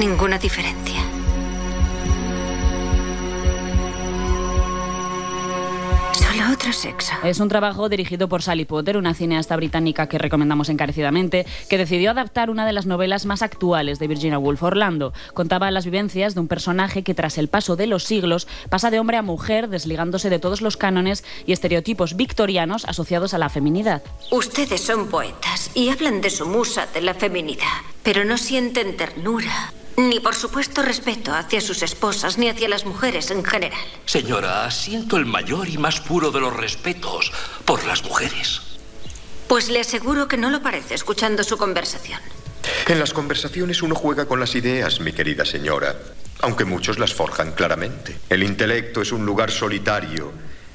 Ninguna 0.00 0.38
diferencia. 0.38 0.98
Solo 6.12 6.54
otro 6.54 6.72
sexo. 6.72 7.12
Es 7.22 7.38
un 7.38 7.50
trabajo 7.50 7.90
dirigido 7.90 8.26
por 8.26 8.40
Sally 8.40 8.64
Potter, 8.64 8.96
una 8.96 9.12
cineasta 9.12 9.56
británica 9.56 10.08
que 10.08 10.16
recomendamos 10.16 10.70
encarecidamente, 10.70 11.44
que 11.68 11.76
decidió 11.76 12.12
adaptar 12.12 12.48
una 12.48 12.64
de 12.64 12.72
las 12.72 12.86
novelas 12.86 13.26
más 13.26 13.42
actuales 13.42 13.98
de 13.98 14.08
Virginia 14.08 14.38
Woolf, 14.38 14.62
Orlando. 14.62 15.12
Contaba 15.34 15.70
las 15.70 15.84
vivencias 15.84 16.32
de 16.32 16.40
un 16.40 16.48
personaje 16.48 17.02
que 17.02 17.12
tras 17.12 17.36
el 17.36 17.48
paso 17.48 17.76
de 17.76 17.86
los 17.86 18.04
siglos 18.04 18.48
pasa 18.70 18.90
de 18.90 19.00
hombre 19.00 19.18
a 19.18 19.22
mujer, 19.22 19.68
desligándose 19.68 20.30
de 20.30 20.38
todos 20.38 20.62
los 20.62 20.78
cánones 20.78 21.24
y 21.44 21.52
estereotipos 21.52 22.16
victorianos 22.16 22.86
asociados 22.86 23.34
a 23.34 23.38
la 23.38 23.50
feminidad. 23.50 24.02
Ustedes 24.30 24.80
son 24.80 25.08
poetas 25.08 25.70
y 25.74 25.90
hablan 25.90 26.22
de 26.22 26.30
su 26.30 26.46
musa 26.46 26.86
de 26.86 27.02
la 27.02 27.12
feminidad, 27.12 27.66
pero 28.02 28.24
no 28.24 28.38
sienten 28.38 28.96
ternura, 28.96 29.74
ni 29.96 30.20
por 30.20 30.34
supuesto 30.34 30.82
respeto 30.82 31.32
hacia 31.34 31.60
sus 31.60 31.82
esposas 31.82 32.38
ni 32.38 32.48
hacia 32.48 32.68
las 32.68 32.84
mujeres 32.84 33.30
en 33.30 33.44
general. 33.44 33.80
Señora, 34.06 34.70
siento 34.70 35.16
el 35.16 35.26
mayor 35.26 35.68
y 35.68 35.78
más 35.78 36.00
puro 36.00 36.30
de 36.30 36.40
los 36.40 36.56
respetos 36.56 37.32
por 37.64 37.84
las 37.84 38.02
mujeres. 38.04 38.62
Pues 39.48 39.68
le 39.68 39.80
aseguro 39.80 40.28
que 40.28 40.36
no 40.36 40.50
lo 40.50 40.62
parece 40.62 40.94
escuchando 40.94 41.42
su 41.42 41.56
conversación. 41.56 42.20
En 42.86 42.98
las 42.98 43.12
conversaciones 43.12 43.82
uno 43.82 43.94
juega 43.94 44.26
con 44.26 44.40
las 44.40 44.54
ideas, 44.54 45.00
mi 45.00 45.12
querida 45.12 45.44
señora, 45.44 45.96
aunque 46.40 46.64
muchos 46.64 46.98
las 46.98 47.14
forjan 47.14 47.52
claramente. 47.52 48.16
El 48.28 48.42
intelecto 48.42 49.02
es 49.02 49.12
un 49.12 49.26
lugar 49.26 49.50
solitario 49.50 50.32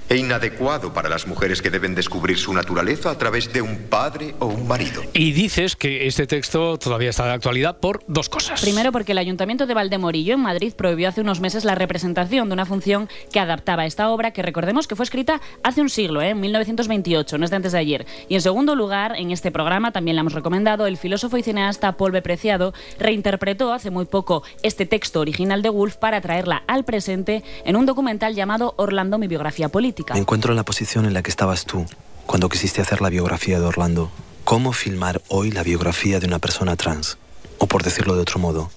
e 0.10 0.18
inadecuado 0.18 0.94
para 0.94 1.10
las 1.10 1.28
mujeres 1.28 1.62
que 1.62 1.70
deben 1.70 1.96
descubrir 1.96 2.38
su 2.38 2.54
naturaleza 2.54 3.10
a 3.10 3.18
través 3.18 3.52
de 3.52 3.62
un 3.62 3.78
padre 3.90 4.36
o 4.40 4.46
un 4.46 4.68
marido. 4.68 5.02
Y 5.14 5.32
dices 5.32 5.76
que 5.76 6.08
este 6.08 6.28
texto 6.28 6.78
todavía 6.78 7.10
está 7.10 7.26
de 7.26 7.32
actualidad 7.32 7.78
por 7.80 8.04
dos 8.08 8.30
cosas. 8.30 8.62
Primero 8.62 8.92
porque 8.92 9.14
el 9.14 9.18
Ayuntamiento 9.18 9.66
de 9.66 9.74
Valdemorillo 9.74 10.34
en 10.34 10.42
Madrid 10.42 10.74
prohibió 10.76 11.10
hace 11.10 11.22
unos 11.22 11.40
meses 11.40 11.66
la 11.66 11.76
representación 11.76 12.50
de 12.50 12.54
una 12.54 12.66
función 12.66 13.10
que 13.32 13.40
adaptaba 13.40 13.86
esta 13.86 14.10
obra 14.10 14.32
que 14.32 14.42
recordemos 14.42 14.88
que 14.88 14.96
fue 14.96 15.04
escrita 15.04 15.42
hace 15.64 15.82
un 15.82 15.90
siglo, 15.90 16.22
¿eh? 16.22 16.30
en 16.30 16.40
1928, 16.40 17.38
no 17.38 17.46
es 17.46 17.52
de 17.52 17.56
antes 17.56 17.72
de 17.72 17.80
ayer. 17.80 18.06
Y 18.30 18.36
en 18.36 18.42
segundo 18.42 18.76
lugar, 18.76 19.16
en 19.18 19.32
este 19.32 19.52
programa 19.52 19.92
también 19.92 20.16
la 20.16 20.22
hemos 20.22 20.34
recomendado, 20.34 20.86
el 20.88 20.98
filósofo 20.98 21.38
y 21.38 21.44
cineasta 21.44 21.98
Paul 21.98 22.12
B. 22.12 22.22
Preciado 22.22 22.74
reinterpretó 23.00 23.74
hace 23.74 23.90
muy 23.90 24.06
poco 24.06 24.44
este 24.64 24.86
texto 24.86 25.20
original 25.20 25.62
de 25.62 25.70
Woolf 25.70 25.98
para 25.98 26.22
traerla 26.22 26.64
al 26.68 26.86
presente 26.86 27.44
en 27.64 27.76
un 27.76 27.86
documental 27.86 28.36
llamado 28.36 28.74
Orlando, 28.78 29.18
mi 29.18 29.28
biografía 29.28 29.70
política. 29.70 29.95
Me 30.14 30.20
encuentro 30.20 30.52
en 30.52 30.58
la 30.58 30.66
posición 30.66 31.06
en 31.06 31.14
la 31.14 31.24
que 31.24 31.30
estabas 31.30 31.66
tú 31.66 31.86
cuando 32.26 32.50
quisiste 32.50 32.82
hacer 32.82 33.02
la 33.02 33.10
biografía 33.10 33.60
de 33.60 33.66
Orlando. 33.66 34.12
¿Cómo 34.44 34.74
filmar 34.74 35.22
hoy 35.30 35.52
la 35.52 35.64
biografía 35.64 36.20
de 36.20 36.28
una 36.28 36.40
persona 36.40 36.76
trans? 36.76 37.18
O 37.60 37.68
por 37.68 37.84
decirlo 37.84 38.16
de 38.16 38.22
otro 38.22 38.40
modo, 38.40 38.70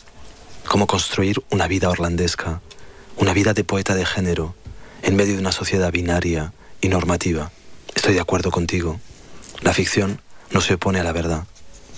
¿cómo 0.68 0.87
construir 0.87 1.42
una 1.50 1.66
vida 1.66 1.90
orlandesca, 1.90 2.61
una 3.16 3.33
vida 3.33 3.52
de 3.52 3.64
poeta 3.64 3.94
de 3.94 4.07
género, 4.07 4.54
en 5.02 5.16
medio 5.16 5.35
de 5.35 5.40
una 5.40 5.52
sociedad 5.52 5.90
binaria 5.90 6.52
y 6.81 6.88
normativa? 6.88 7.50
Estoy 7.94 8.14
de 8.14 8.20
acuerdo 8.20 8.50
contigo. 8.50 9.00
La 9.62 9.72
ficción 9.72 10.20
no 10.52 10.61
se 10.61 10.74
opone 10.74 11.00
a 11.00 11.04
la 11.04 11.12
verdad 11.12 11.44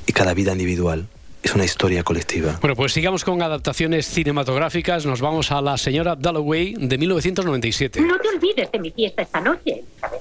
y 0.06 0.12
cada 0.12 0.32
vida 0.32 0.52
individual 0.52 1.08
es 1.42 1.54
una 1.54 1.64
historia 1.64 2.02
colectiva. 2.02 2.58
Bueno, 2.60 2.76
pues 2.76 2.92
sigamos 2.92 3.24
con 3.24 3.42
adaptaciones 3.42 4.06
cinematográficas. 4.06 5.06
Nos 5.06 5.20
vamos 5.20 5.50
a 5.52 5.60
La 5.60 5.78
señora 5.78 6.16
Dalloway 6.16 6.74
de 6.74 6.98
1997. 6.98 8.00
No 8.02 8.18
te 8.18 8.28
olvides 8.28 8.70
de 8.70 8.78
mi 8.78 8.90
fiesta 8.90 9.22
esta 9.22 9.40
noche, 9.40 9.72
Elizabeth. 9.72 10.20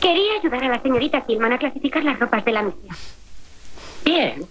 Quería 0.00 0.32
ayudar 0.40 0.64
a 0.64 0.68
la 0.68 0.82
señorita 0.82 1.24
Killman 1.26 1.52
a 1.52 1.58
clasificar 1.58 2.04
las 2.04 2.18
ropas 2.20 2.44
de 2.44 2.52
la 2.52 2.62
misión. 2.62 2.96
Bien, 4.04 4.46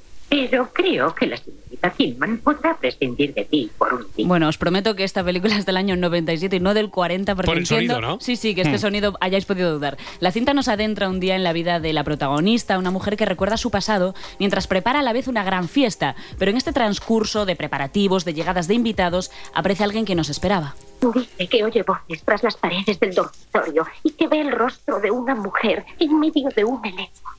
pero 0.50 0.70
creo 0.74 1.16
que 1.16 1.28
la 1.28 1.38
señorita 1.38 1.90
Killman 1.92 2.38
podrá 2.40 2.78
prescindir 2.78 3.34
de 3.34 3.46
ti 3.46 3.72
por 3.78 3.94
un 3.94 4.06
día. 4.16 4.28
Bueno, 4.28 4.48
os 4.48 4.58
prometo 4.58 4.96
que 4.96 5.04
esta 5.04 5.24
película 5.24 5.56
es 5.58 5.66
del 5.66 5.78
año 5.78 5.96
97 5.96 6.56
y 6.56 6.60
no 6.60 6.74
del 6.74 6.90
40 6.90 7.36
porque 7.36 7.48
Por 7.48 7.58
el 7.58 7.64
entiendo... 7.64 7.96
sonido, 7.96 8.12
¿no? 8.16 8.20
Sí, 8.20 8.36
sí, 8.36 8.54
que 8.56 8.62
este 8.62 8.76
Hmm. 8.76 8.80
sonido 8.80 9.14
hayáis 9.22 9.46
podido 9.46 9.74
dudar. 9.74 9.98
La 10.20 10.32
cinta 10.32 10.54
nos 10.54 10.68
adentra 10.68 11.10
un 11.10 11.20
día 11.20 11.36
en 11.36 11.44
la 11.44 11.54
vida 11.54 11.80
de 11.80 11.94
la 11.94 12.04
protagonista, 12.04 12.78
una 12.78 12.92
mujer 12.92 13.16
que 13.18 13.26
recuerda 13.26 13.58
su 13.58 13.72
pasado 13.72 14.14
mientras 14.40 14.68
prepara 14.68 15.00
a 15.00 15.04
la 15.04 15.14
vez 15.14 15.28
una 15.28 15.44
gran 15.44 15.70
fiesta, 15.70 16.16
pero 16.38 16.52
en 16.52 16.58
este 16.58 16.74
transcurso 16.74 17.46
de 17.46 17.56
preparativos, 17.56 18.26
de 18.26 18.34
llegadas 18.34 18.68
de 18.68 18.74
invitados, 18.74 19.32
aparece 19.54 19.84
alguien 19.84 20.06
que 20.06 20.16
nos 20.16 20.30
esperaba. 20.30 20.76
Dice 21.14 21.48
que 21.48 21.64
oye 21.64 21.84
voces 21.84 22.24
tras 22.24 22.42
las 22.44 22.56
paredes 22.58 23.00
del 23.00 23.14
dormitorio 23.14 23.86
y 24.04 24.12
que 24.12 24.28
ve 24.28 24.42
el 24.42 24.52
rostro 24.52 25.00
de 25.00 25.12
una 25.12 25.36
mujer 25.36 25.86
en 26.00 26.20
medio 26.20 26.50
de 26.56 26.66
un 26.66 26.84
elenco. 26.86 27.32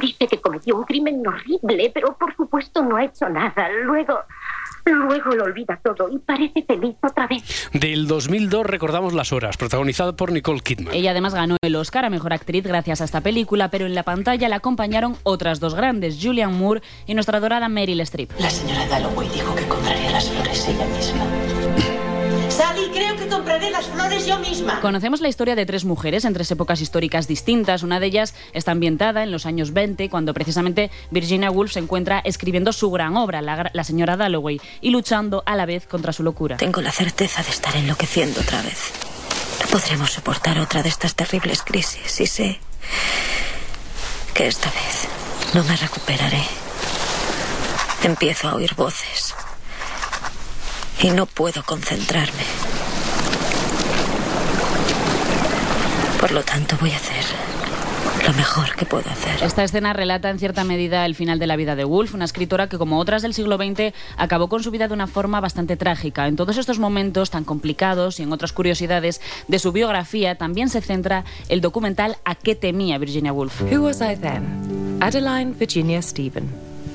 Dice 0.00 0.26
que 0.26 0.40
cometió 0.40 0.76
un 0.76 0.84
crimen 0.84 1.22
horrible, 1.26 1.90
pero 1.92 2.16
por 2.16 2.34
supuesto 2.34 2.82
no 2.82 2.96
ha 2.96 3.04
hecho 3.04 3.28
nada. 3.28 3.68
Luego, 3.84 4.18
luego 4.84 5.30
lo 5.32 5.44
olvida 5.44 5.78
todo 5.82 6.08
y 6.08 6.18
parece 6.18 6.62
feliz 6.62 6.96
otra 7.02 7.26
vez. 7.26 7.70
Del 7.72 8.06
2002 8.06 8.66
recordamos 8.66 9.12
Las 9.12 9.32
Horas, 9.32 9.56
protagonizada 9.56 10.16
por 10.16 10.32
Nicole 10.32 10.60
Kidman. 10.60 10.94
Ella 10.94 11.10
además 11.12 11.34
ganó 11.34 11.56
el 11.62 11.76
Oscar 11.76 12.04
a 12.04 12.10
Mejor 12.10 12.32
Actriz 12.32 12.64
gracias 12.64 13.00
a 13.00 13.04
esta 13.04 13.20
película, 13.20 13.70
pero 13.70 13.86
en 13.86 13.94
la 13.94 14.02
pantalla 14.02 14.48
la 14.48 14.56
acompañaron 14.56 15.16
otras 15.22 15.60
dos 15.60 15.74
grandes, 15.74 16.18
Julianne 16.20 16.56
Moore 16.56 16.82
y 17.06 17.14
nuestra 17.14 17.38
adorada 17.38 17.68
Meryl 17.68 18.00
Streep. 18.00 18.30
La 18.38 18.50
señora 18.50 18.86
Dalloway 18.88 19.28
dijo 19.28 19.54
que 19.54 19.68
compraría 19.68 20.10
las 20.10 20.28
flores 20.30 20.68
ella 20.68 20.86
misma. 20.86 21.51
Sally, 22.82 22.90
creo 22.90 23.16
que 23.16 23.28
compraré 23.28 23.70
las 23.70 23.86
flores 23.86 24.26
yo 24.26 24.38
misma. 24.38 24.80
Conocemos 24.80 25.20
la 25.20 25.28
historia 25.28 25.54
de 25.54 25.66
tres 25.66 25.84
mujeres 25.84 26.24
en 26.24 26.34
tres 26.34 26.50
épocas 26.50 26.80
históricas 26.80 27.28
distintas. 27.28 27.82
Una 27.82 28.00
de 28.00 28.06
ellas 28.06 28.34
está 28.52 28.72
ambientada 28.72 29.22
en 29.22 29.30
los 29.30 29.46
años 29.46 29.72
20, 29.72 30.08
cuando 30.08 30.34
precisamente 30.34 30.90
Virginia 31.10 31.50
Woolf 31.50 31.72
se 31.72 31.78
encuentra 31.78 32.20
escribiendo 32.24 32.72
su 32.72 32.90
gran 32.90 33.16
obra, 33.16 33.42
La, 33.42 33.70
la 33.72 33.84
señora 33.84 34.16
Dalloway, 34.16 34.60
y 34.80 34.90
luchando 34.90 35.42
a 35.46 35.56
la 35.56 35.66
vez 35.66 35.86
contra 35.86 36.12
su 36.12 36.22
locura. 36.22 36.56
Tengo 36.56 36.80
la 36.80 36.92
certeza 36.92 37.42
de 37.42 37.50
estar 37.50 37.74
enloqueciendo 37.76 38.40
otra 38.40 38.62
vez. 38.62 38.92
No 39.60 39.66
podremos 39.68 40.10
soportar 40.10 40.58
otra 40.58 40.82
de 40.82 40.88
estas 40.88 41.14
terribles 41.14 41.62
crisis 41.62 42.20
y 42.20 42.26
sé 42.26 42.60
que 44.34 44.46
esta 44.46 44.70
vez 44.70 45.08
no 45.54 45.62
me 45.64 45.76
recuperaré. 45.76 46.42
Empiezo 48.02 48.48
a 48.48 48.54
oír 48.54 48.74
voces 48.74 49.34
y 51.00 51.10
no 51.10 51.26
puedo 51.26 51.62
concentrarme. 51.64 52.42
Por 56.22 56.30
lo 56.30 56.44
tanto, 56.44 56.76
voy 56.80 56.92
a 56.92 56.96
hacer 56.98 57.24
lo 58.24 58.32
mejor 58.34 58.76
que 58.76 58.86
puedo 58.86 59.10
hacer. 59.10 59.42
Esta 59.42 59.64
escena 59.64 59.92
relata 59.92 60.30
en 60.30 60.38
cierta 60.38 60.62
medida 60.62 61.04
el 61.04 61.16
final 61.16 61.40
de 61.40 61.48
la 61.48 61.56
vida 61.56 61.74
de 61.74 61.84
Woolf, 61.84 62.14
una 62.14 62.26
escritora 62.26 62.68
que, 62.68 62.78
como 62.78 63.00
otras 63.00 63.22
del 63.22 63.34
siglo 63.34 63.56
XX, 63.56 63.92
acabó 64.16 64.48
con 64.48 64.62
su 64.62 64.70
vida 64.70 64.86
de 64.86 64.94
una 64.94 65.08
forma 65.08 65.40
bastante 65.40 65.76
trágica. 65.76 66.28
En 66.28 66.36
todos 66.36 66.58
estos 66.58 66.78
momentos 66.78 67.30
tan 67.30 67.42
complicados 67.42 68.20
y 68.20 68.22
en 68.22 68.32
otras 68.32 68.52
curiosidades 68.52 69.20
de 69.48 69.58
su 69.58 69.72
biografía, 69.72 70.36
también 70.36 70.68
se 70.68 70.80
centra 70.80 71.24
el 71.48 71.60
documental 71.60 72.16
A 72.24 72.36
qué 72.36 72.54
temía 72.54 72.98
Virginia 72.98 73.32
Woolf. 73.32 73.60
Who 73.62 73.82
was 73.82 74.00
I 74.00 74.14
then? 74.14 74.98
Adeline 75.00 75.56
Virginia 75.58 76.00
Stephen, 76.02 76.48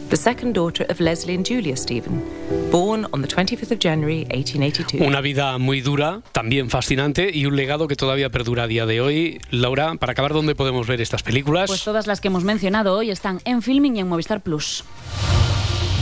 the 0.09 0.17
second 0.17 0.53
daughter 0.53 0.85
of 0.89 0.99
Leslie 0.99 1.35
and 1.35 1.45
Julia 1.45 1.75
Stephen, 1.75 2.23
born 2.71 3.05
on 3.11 3.21
the 3.21 3.27
25th 3.27 3.71
of 3.71 3.79
January 3.79 4.25
1882. 4.31 5.05
Una 5.05 5.21
vida 5.21 5.57
muy 5.57 5.81
dura, 5.81 6.21
también 6.31 6.69
fascinante 6.69 7.29
y 7.33 7.45
un 7.45 7.55
legado 7.55 7.87
que 7.87 7.95
todavía 7.95 8.29
perdura 8.29 8.63
a 8.63 8.67
día 8.67 8.85
de 8.85 9.01
hoy. 9.01 9.39
Laura, 9.51 9.95
para 9.95 10.13
acabar, 10.13 10.33
¿dónde 10.33 10.55
podemos 10.55 10.87
ver 10.87 11.01
estas 11.01 11.23
películas? 11.23 11.67
Pues 11.69 11.83
todas 11.83 12.07
las 12.07 12.21
que 12.21 12.29
hemos 12.29 12.43
mencionado 12.43 12.95
hoy 12.95 13.11
están 13.11 13.41
en 13.45 13.61
Filming 13.61 13.97
y 13.97 13.99
en 13.99 14.07
Movistar 14.07 14.41
Plus. 14.41 14.83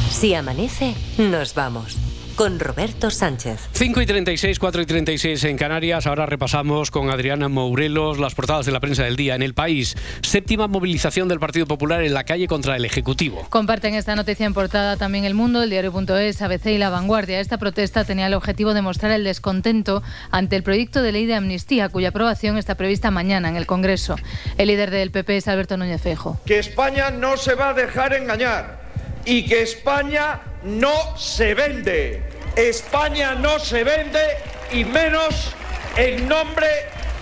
Si 0.10 0.34
amanece, 0.34 0.96
nos 1.18 1.54
vamos. 1.56 1.98
Con 2.36 2.60
Roberto 2.60 3.10
Sánchez. 3.12 3.70
5 3.72 4.02
y 4.02 4.06
36, 4.06 4.60
4 4.60 4.82
y 4.82 4.86
36 4.86 5.42
en 5.46 5.58
Canarias. 5.58 6.06
Ahora 6.06 6.26
repasamos 6.26 6.92
con 6.92 7.10
Adriana 7.10 7.48
Mourelos 7.48 8.20
las 8.20 8.36
portadas 8.36 8.66
de 8.66 8.74
la 8.74 8.82
prensa 8.82 9.04
del 9.04 9.16
día. 9.16 9.36
En 9.36 9.42
el 9.42 9.54
país, 9.54 9.96
séptima 10.22 10.68
movilización 10.68 11.30
del 11.30 11.40
Partido 11.40 11.66
Popular 11.66 12.04
en 12.04 12.14
la 12.14 12.26
calle 12.26 12.48
contra 12.48 12.76
el 12.76 12.84
Ejecutivo. 12.84 13.48
Comparten 13.50 13.94
esta 13.96 14.18
noticia 14.18 14.46
en 14.46 14.54
portada 14.54 14.98
también 14.98 15.24
El 15.24 15.34
Mundo, 15.34 15.64
el 15.64 15.70
Diario.es, 15.70 16.42
ABC 16.42 16.66
y 16.66 16.78
La 16.78 16.90
Vanguardia. 16.90 17.40
Esta 17.40 17.58
protesta 17.58 18.04
tenía 18.04 18.28
el 18.28 18.34
objetivo 18.34 18.74
de 18.74 18.82
mostrar 18.82 19.14
el 19.14 19.24
descontento 19.24 20.04
ante 20.30 20.58
el 20.58 20.64
proyecto 20.64 21.02
de 21.02 21.14
ley 21.14 21.26
de 21.26 21.36
amnistía, 21.36 21.88
cuya 21.88 22.10
aprobación 22.10 22.58
está 22.58 22.76
prevista 22.76 23.12
mañana 23.12 23.48
en 23.48 23.56
el 23.56 23.66
Congreso. 23.66 24.18
El 24.58 24.68
líder 24.68 24.92
del 24.92 25.12
PP 25.12 25.38
es 25.38 25.48
Alberto 25.48 25.78
Núñez 25.78 26.02
Feijóo. 26.02 26.38
que 26.46 26.60
España 26.60 27.12
no 27.12 27.38
se 27.38 27.56
va 27.56 27.70
a 27.70 27.74
dejar 27.74 28.14
engañar 28.14 28.84
y 29.26 29.46
que 29.46 29.62
España 29.62 30.42
no 30.66 31.16
se 31.18 31.54
vende. 31.54 32.22
España 32.56 33.36
no 33.36 33.60
se 33.60 33.84
vende 33.84 34.38
y 34.72 34.84
menos 34.84 35.54
en 35.96 36.28
nombre 36.28 36.68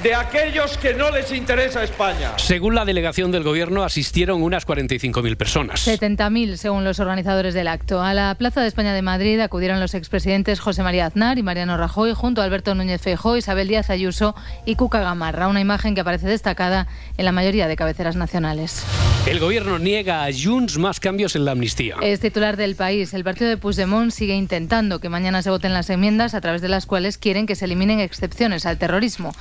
de 0.03 0.13
aquellos 0.13 0.77
que 0.77 0.93
no 0.93 1.09
les 1.11 1.31
interesa 1.31 1.81
España. 1.81 2.33
Según 2.37 2.75
la 2.75 2.83
delegación 2.83 3.31
del 3.31 3.43
Gobierno, 3.43 3.83
asistieron 3.83 4.43
unas 4.43 4.67
45.000 4.67 5.37
personas. 5.37 5.87
70.000 5.87 6.57
según 6.57 6.83
los 6.83 6.99
organizadores 6.99 7.53
del 7.53 7.69
acto. 7.69 8.01
A 8.01 8.13
la 8.13 8.35
Plaza 8.35 8.61
de 8.61 8.67
España 8.67 8.93
de 8.93 9.01
Madrid 9.01 9.39
acudieron 9.39 9.79
los 9.79 9.93
expresidentes 9.93 10.59
José 10.59 10.83
María 10.83 11.05
Aznar 11.05 11.37
y 11.37 11.43
Mariano 11.43 11.77
Rajoy 11.77 12.13
junto 12.13 12.41
a 12.41 12.43
Alberto 12.43 12.75
Núñez 12.75 13.01
Feijóo, 13.01 13.37
Isabel 13.37 13.69
Díaz 13.69 13.89
Ayuso 13.89 14.35
y 14.65 14.75
Cuca 14.75 14.99
Gamarra, 14.99 15.47
una 15.47 15.61
imagen 15.61 15.95
que 15.95 16.01
aparece 16.01 16.27
destacada 16.27 16.87
en 17.17 17.23
la 17.23 17.31
mayoría 17.31 17.69
de 17.69 17.77
cabeceras 17.77 18.17
nacionales. 18.17 18.85
El 19.25 19.39
Gobierno 19.39 19.79
niega 19.79 20.25
a 20.25 20.29
Junts 20.33 20.77
más 20.77 20.99
cambios 20.99 21.37
en 21.37 21.45
la 21.45 21.51
amnistía. 21.51 21.95
Es 22.01 22.19
titular 22.19 22.57
del 22.57 22.75
país. 22.75 23.13
El 23.13 23.23
partido 23.23 23.49
de 23.49 23.55
Puigdemont 23.55 24.11
sigue 24.11 24.35
intentando 24.35 24.99
que 24.99 25.07
mañana 25.07 25.41
se 25.41 25.49
voten 25.49 25.71
las 25.71 25.89
enmiendas 25.89 26.33
a 26.33 26.41
través 26.41 26.61
de 26.61 26.67
las 26.67 26.85
cuales 26.85 27.17
quieren 27.17 27.45
que 27.45 27.55
se 27.55 27.63
eliminen 27.63 28.01
excepciones 28.01 28.65
al 28.65 28.77
terrorismo. 28.77 29.33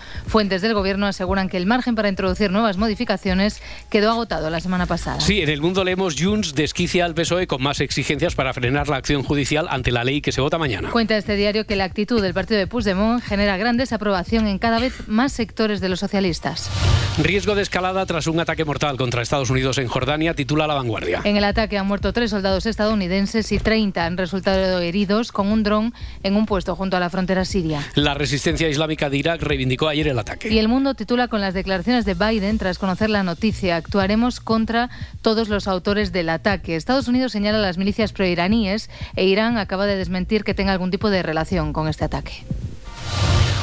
Fuentes 0.53 0.69
del 0.69 0.75
Gobierno 0.75 1.07
aseguran 1.07 1.49
que 1.49 1.57
el 1.57 1.65
margen 1.65 1.95
para 1.95 2.11
introducir 2.11 2.51
nuevas 2.51 2.77
modificaciones 2.77 3.63
quedó 3.89 4.11
agotado 4.11 4.51
la 4.51 4.61
semana 4.61 4.85
pasada. 4.85 5.19
Sí, 5.19 5.41
en 5.41 5.49
el 5.49 5.63
mundo 5.63 5.83
leemos 5.83 6.15
Junts 6.19 6.55
desquicia 6.55 7.07
al 7.07 7.15
PSOE 7.15 7.47
con 7.47 7.63
más 7.63 7.81
exigencias 7.81 8.35
para 8.35 8.53
frenar 8.53 8.87
la 8.91 8.97
acción 8.97 9.23
judicial 9.23 9.67
ante 9.71 9.91
la 9.91 10.05
ley 10.05 10.21
que 10.21 10.31
se 10.31 10.43
vota 10.43 10.59
mañana. 10.59 10.91
Cuenta 10.91 11.17
este 11.17 11.37
diario 11.37 11.65
que 11.65 11.75
la 11.75 11.85
actitud 11.85 12.21
del 12.21 12.35
partido 12.35 12.61
de 12.61 12.67
Puigdemont 12.67 13.23
genera 13.23 13.57
gran 13.57 13.79
desaprobación 13.79 14.47
en 14.47 14.59
cada 14.59 14.79
vez 14.79 15.09
más 15.09 15.33
sectores 15.33 15.81
de 15.81 15.89
los 15.89 16.01
socialistas. 16.01 16.69
Riesgo 17.17 17.55
de 17.55 17.63
escalada 17.63 18.05
tras 18.05 18.27
un 18.27 18.39
ataque 18.39 18.67
mortal 18.67 18.99
contra 18.99 19.23
Estados 19.23 19.49
Unidos 19.49 19.79
en 19.79 19.89
Jordania, 19.89 20.35
titula 20.35 20.67
La 20.67 20.75
Vanguardia. 20.75 21.23
En 21.25 21.39
el 21.39 21.45
ataque 21.45 21.79
han 21.79 21.87
muerto 21.87 22.13
tres 22.13 22.31
soldados 22.31 22.67
estadounidenses 22.67 23.53
y 23.53 23.59
30 23.59 24.05
han 24.05 24.19
resultado 24.19 24.81
heridos 24.81 25.33
con 25.33 25.49
un 25.49 25.63
dron 25.63 25.95
en 26.23 26.37
un 26.37 26.45
puesto 26.45 26.77
junto 26.77 26.99
a 26.99 27.01
la 27.01 27.09
frontera 27.09 27.47
siria. 27.47 27.81
La 27.95 28.13
resistencia 28.13 28.69
islámica 28.69 29.09
de 29.09 29.17
Irak 29.17 29.43
reivindicó 29.43 29.89
ayer 29.89 30.09
el 30.09 30.19
ataque. 30.19 30.42
Y 30.45 30.59
el 30.59 30.69
mundo 30.69 30.95
titula 30.95 31.29
con 31.29 31.41
las 31.41 31.55
declaraciones 31.55 32.05
de 32.05 32.15
Biden 32.15 32.59
tras 32.59 32.79
conocer 32.79 33.11
la 33.11 33.23
noticia. 33.23 33.77
Actuaremos 33.77 34.41
contra 34.41 34.91
todos 35.21 35.49
los 35.49 35.69
autores 35.69 36.13
del 36.13 36.29
ataque. 36.29 36.77
Estados 36.77 37.09
Unidos 37.09 37.33
señala 37.33 37.59
a 37.59 37.63
las 37.63 37.79
milicias 37.79 38.13
proiraníes 38.13 38.91
e 39.17 39.25
Irán 39.25 39.59
acaba 39.59 39.87
de 39.87 39.97
desmentir 39.97 40.45
que 40.45 40.55
tenga 40.55 40.73
algún 40.73 40.91
tipo 40.91 41.11
de 41.11 41.23
relación 41.23 41.73
con 41.73 41.89
este 41.89 42.05
ataque. 42.05 42.45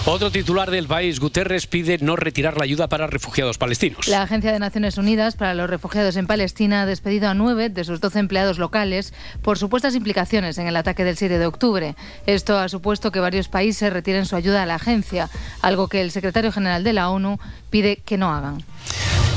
Otro 0.05 0.31
titular 0.31 0.71
del 0.71 0.87
país, 0.87 1.19
Guterres 1.19 1.67
pide 1.67 1.97
no 1.99 2.15
retirar 2.15 2.57
la 2.57 2.63
ayuda 2.63 2.87
para 2.87 3.05
refugiados 3.07 3.57
palestinos. 3.57 4.07
La 4.07 4.21
Agencia 4.21 4.51
de 4.51 4.57
Naciones 4.57 4.97
Unidas 4.97 5.35
para 5.35 5.53
los 5.53 5.69
Refugiados 5.69 6.15
en 6.15 6.25
Palestina 6.25 6.81
ha 6.81 6.85
despedido 6.85 7.29
a 7.29 7.33
nueve 7.33 7.69
de 7.69 7.83
sus 7.83 7.99
doce 7.99 8.19
empleados 8.19 8.57
locales 8.57 9.13
por 9.41 9.57
supuestas 9.57 9.95
implicaciones 9.95 10.57
en 10.57 10.67
el 10.67 10.77
ataque 10.77 11.03
del 11.03 11.17
7 11.17 11.37
de 11.37 11.45
octubre. 11.45 11.95
Esto 12.25 12.57
ha 12.57 12.69
supuesto 12.69 13.11
que 13.11 13.19
varios 13.19 13.49
países 13.49 13.91
retiren 13.91 14.25
su 14.25 14.35
ayuda 14.35 14.63
a 14.63 14.65
la 14.65 14.75
agencia, 14.75 15.29
algo 15.61 15.89
que 15.89 16.01
el 16.01 16.11
secretario 16.11 16.51
general 16.51 16.83
de 16.83 16.93
la 16.93 17.09
ONU 17.09 17.37
pide 17.69 17.97
que 17.97 18.17
no 18.17 18.33
hagan. 18.33 18.63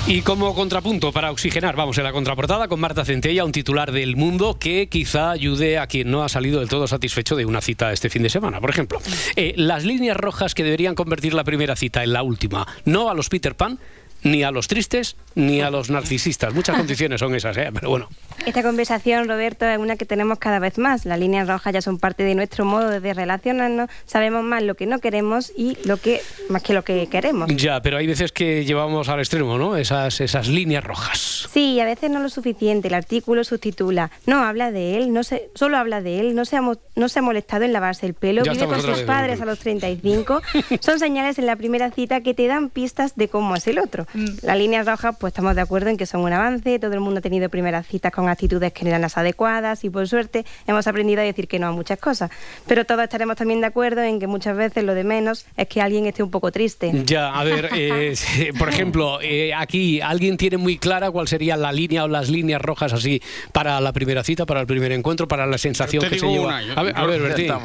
Y 0.04 0.22
como 0.22 0.52
contrapunto 0.52 1.12
para 1.12 1.30
oxigenar, 1.30 1.76
vamos 1.76 1.96
en 1.96 2.02
la 2.02 2.12
contraportada 2.12 2.66
con 2.66 2.80
Marta 2.80 3.04
Centella, 3.04 3.44
un 3.44 3.52
titular 3.52 3.92
del 3.92 4.16
mundo 4.16 4.58
que 4.58 4.88
quizá 4.88 5.30
ayude 5.30 5.78
a 5.78 5.86
quien 5.86 6.10
no 6.10 6.24
ha 6.24 6.28
salido 6.28 6.58
del 6.58 6.68
todo 6.68 6.88
satisfecho 6.88 7.36
de 7.36 7.46
una 7.46 7.60
cita 7.60 7.92
este 7.92 8.10
fin 8.10 8.24
de 8.24 8.28
semana. 8.28 8.60
Por 8.60 8.70
ejemplo, 8.70 9.00
eh, 9.36 9.54
las 9.56 9.84
líneas 9.84 10.16
rojas 10.16 10.54
que 10.54 10.61
deberían 10.62 10.94
convertir 10.94 11.34
la 11.34 11.44
primera 11.44 11.76
cita 11.76 12.02
en 12.02 12.12
la 12.12 12.22
última, 12.22 12.66
no 12.84 13.10
a 13.10 13.14
los 13.14 13.28
Peter 13.28 13.54
Pan, 13.54 13.78
ni 14.22 14.42
a 14.42 14.50
los 14.50 14.68
tristes, 14.68 15.16
ni 15.34 15.60
a 15.60 15.70
los 15.70 15.90
narcisistas. 15.90 16.54
Muchas 16.54 16.76
condiciones 16.78 17.20
son 17.20 17.34
esas, 17.34 17.56
¿eh? 17.56 17.70
pero 17.72 17.90
bueno. 17.90 18.08
Esta 18.46 18.62
conversación, 18.62 19.28
Roberto, 19.28 19.66
es 19.66 19.78
una 19.78 19.96
que 19.96 20.04
tenemos 20.06 20.38
cada 20.38 20.58
vez 20.58 20.78
más. 20.78 21.04
Las 21.04 21.18
líneas 21.18 21.48
rojas 21.48 21.72
ya 21.72 21.82
son 21.82 21.98
parte 21.98 22.22
de 22.24 22.34
nuestro 22.34 22.64
modo 22.64 23.00
de 23.00 23.14
relacionarnos. 23.14 23.88
Sabemos 24.06 24.42
más 24.44 24.62
lo 24.62 24.74
que 24.74 24.86
no 24.86 24.98
queremos 25.00 25.52
y 25.56 25.76
lo 25.84 25.96
que 25.96 26.20
más 26.48 26.62
que 26.62 26.72
lo 26.74 26.82
que 26.84 27.06
queremos. 27.08 27.48
Ya, 27.56 27.80
pero 27.82 27.96
hay 27.98 28.06
veces 28.06 28.32
que 28.32 28.64
llevamos 28.64 29.08
al 29.08 29.20
extremo, 29.20 29.58
¿no? 29.58 29.76
Esas, 29.76 30.20
esas 30.20 30.48
líneas 30.48 30.84
rojas. 30.84 31.48
Sí, 31.52 31.80
a 31.80 31.84
veces 31.84 32.10
no 32.10 32.20
lo 32.20 32.28
suficiente. 32.28 32.88
El 32.88 32.94
artículo 32.94 33.44
subtitula, 33.44 34.10
no 34.26 34.42
habla 34.42 34.70
de 34.72 34.96
él, 34.96 35.12
no 35.12 35.22
se, 35.24 35.50
solo 35.54 35.76
habla 35.76 36.00
de 36.00 36.20
él, 36.20 36.34
no 36.34 36.44
se, 36.44 36.56
ha, 36.56 36.62
mo- 36.62 36.78
no 36.96 37.08
se 37.08 37.18
ha 37.18 37.22
molestado 37.22 37.64
en 37.64 37.72
lavarse 37.72 38.06
el 38.06 38.14
pelo, 38.14 38.42
Ya 38.44 38.52
vive 38.52 38.66
con 38.66 38.80
sus 38.80 38.96
vez, 38.98 39.02
padres 39.02 39.40
a 39.40 39.44
los 39.44 39.58
35. 39.58 40.42
Son 40.80 40.98
señales 40.98 41.38
en 41.38 41.46
la 41.46 41.56
primera 41.56 41.90
cita 41.90 42.20
que 42.20 42.34
te 42.34 42.46
dan 42.46 42.70
pistas 42.70 43.16
de 43.16 43.28
cómo 43.28 43.54
es 43.56 43.66
el 43.66 43.78
otro. 43.78 44.06
Las 44.42 44.56
líneas 44.56 44.86
rojas, 44.86 45.16
pues 45.18 45.32
estamos 45.32 45.54
de 45.54 45.60
acuerdo 45.62 45.90
en 45.90 45.96
que 45.96 46.06
son 46.06 46.22
un 46.22 46.32
avance, 46.32 46.78
todo 46.78 46.92
el 46.92 47.00
mundo 47.00 47.18
ha 47.18 47.22
tenido 47.22 47.48
primeras 47.48 47.86
citas 47.86 48.12
con 48.12 48.21
actitudes 48.28 48.72
que 48.72 48.82
no 48.84 48.88
eran 48.88 49.02
las 49.02 49.16
adecuadas 49.16 49.84
y 49.84 49.90
por 49.90 50.08
suerte 50.08 50.44
hemos 50.66 50.86
aprendido 50.86 51.20
a 51.20 51.24
decir 51.24 51.48
que 51.48 51.58
no 51.58 51.66
a 51.68 51.72
muchas 51.72 51.98
cosas. 51.98 52.30
Pero 52.66 52.84
todos 52.84 53.02
estaremos 53.02 53.36
también 53.36 53.60
de 53.60 53.66
acuerdo 53.66 54.02
en 54.02 54.18
que 54.20 54.26
muchas 54.26 54.56
veces 54.56 54.84
lo 54.84 54.94
de 54.94 55.04
menos 55.04 55.46
es 55.56 55.68
que 55.68 55.80
alguien 55.80 56.06
esté 56.06 56.22
un 56.22 56.30
poco 56.30 56.50
triste. 56.52 56.90
Ya, 57.04 57.32
a 57.34 57.44
ver, 57.44 57.68
eh, 57.74 58.14
por 58.58 58.68
ejemplo, 58.68 59.18
eh, 59.20 59.52
aquí 59.54 60.00
alguien 60.00 60.36
tiene 60.36 60.56
muy 60.56 60.78
clara 60.78 61.10
cuál 61.10 61.28
sería 61.28 61.56
la 61.56 61.72
línea 61.72 62.04
o 62.04 62.08
las 62.08 62.28
líneas 62.28 62.60
rojas 62.60 62.92
así 62.92 63.22
para 63.52 63.80
la 63.80 63.92
primera 63.92 64.22
cita, 64.24 64.46
para 64.46 64.60
el 64.60 64.66
primer 64.66 64.92
encuentro, 64.92 65.26
para 65.28 65.46
la 65.46 65.58
sensación 65.58 66.02
Te 66.02 66.10
que 66.10 66.18
se 66.18 66.26
lleva. 66.26 66.46
una, 66.46 66.62
yo- 66.62 66.78
a 66.78 66.82
ver, 66.82 66.96
a 66.96 67.06
ver. 67.06 67.22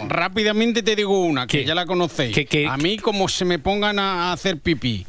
Rápidamente 0.07 0.83
te 0.83 0.95
digo 0.95 1.19
una, 1.21 1.45
que 1.47 1.63
ya 1.65 1.75
la 1.75 1.85
conocéis. 1.85 2.35
a 2.69 2.77
mí, 2.77 2.97
como 2.97 3.27
se 3.29 3.45
me 3.45 3.59
pongan 3.59 3.99
a 3.99 4.31
hacer 4.33 4.57
pipí 4.57 5.05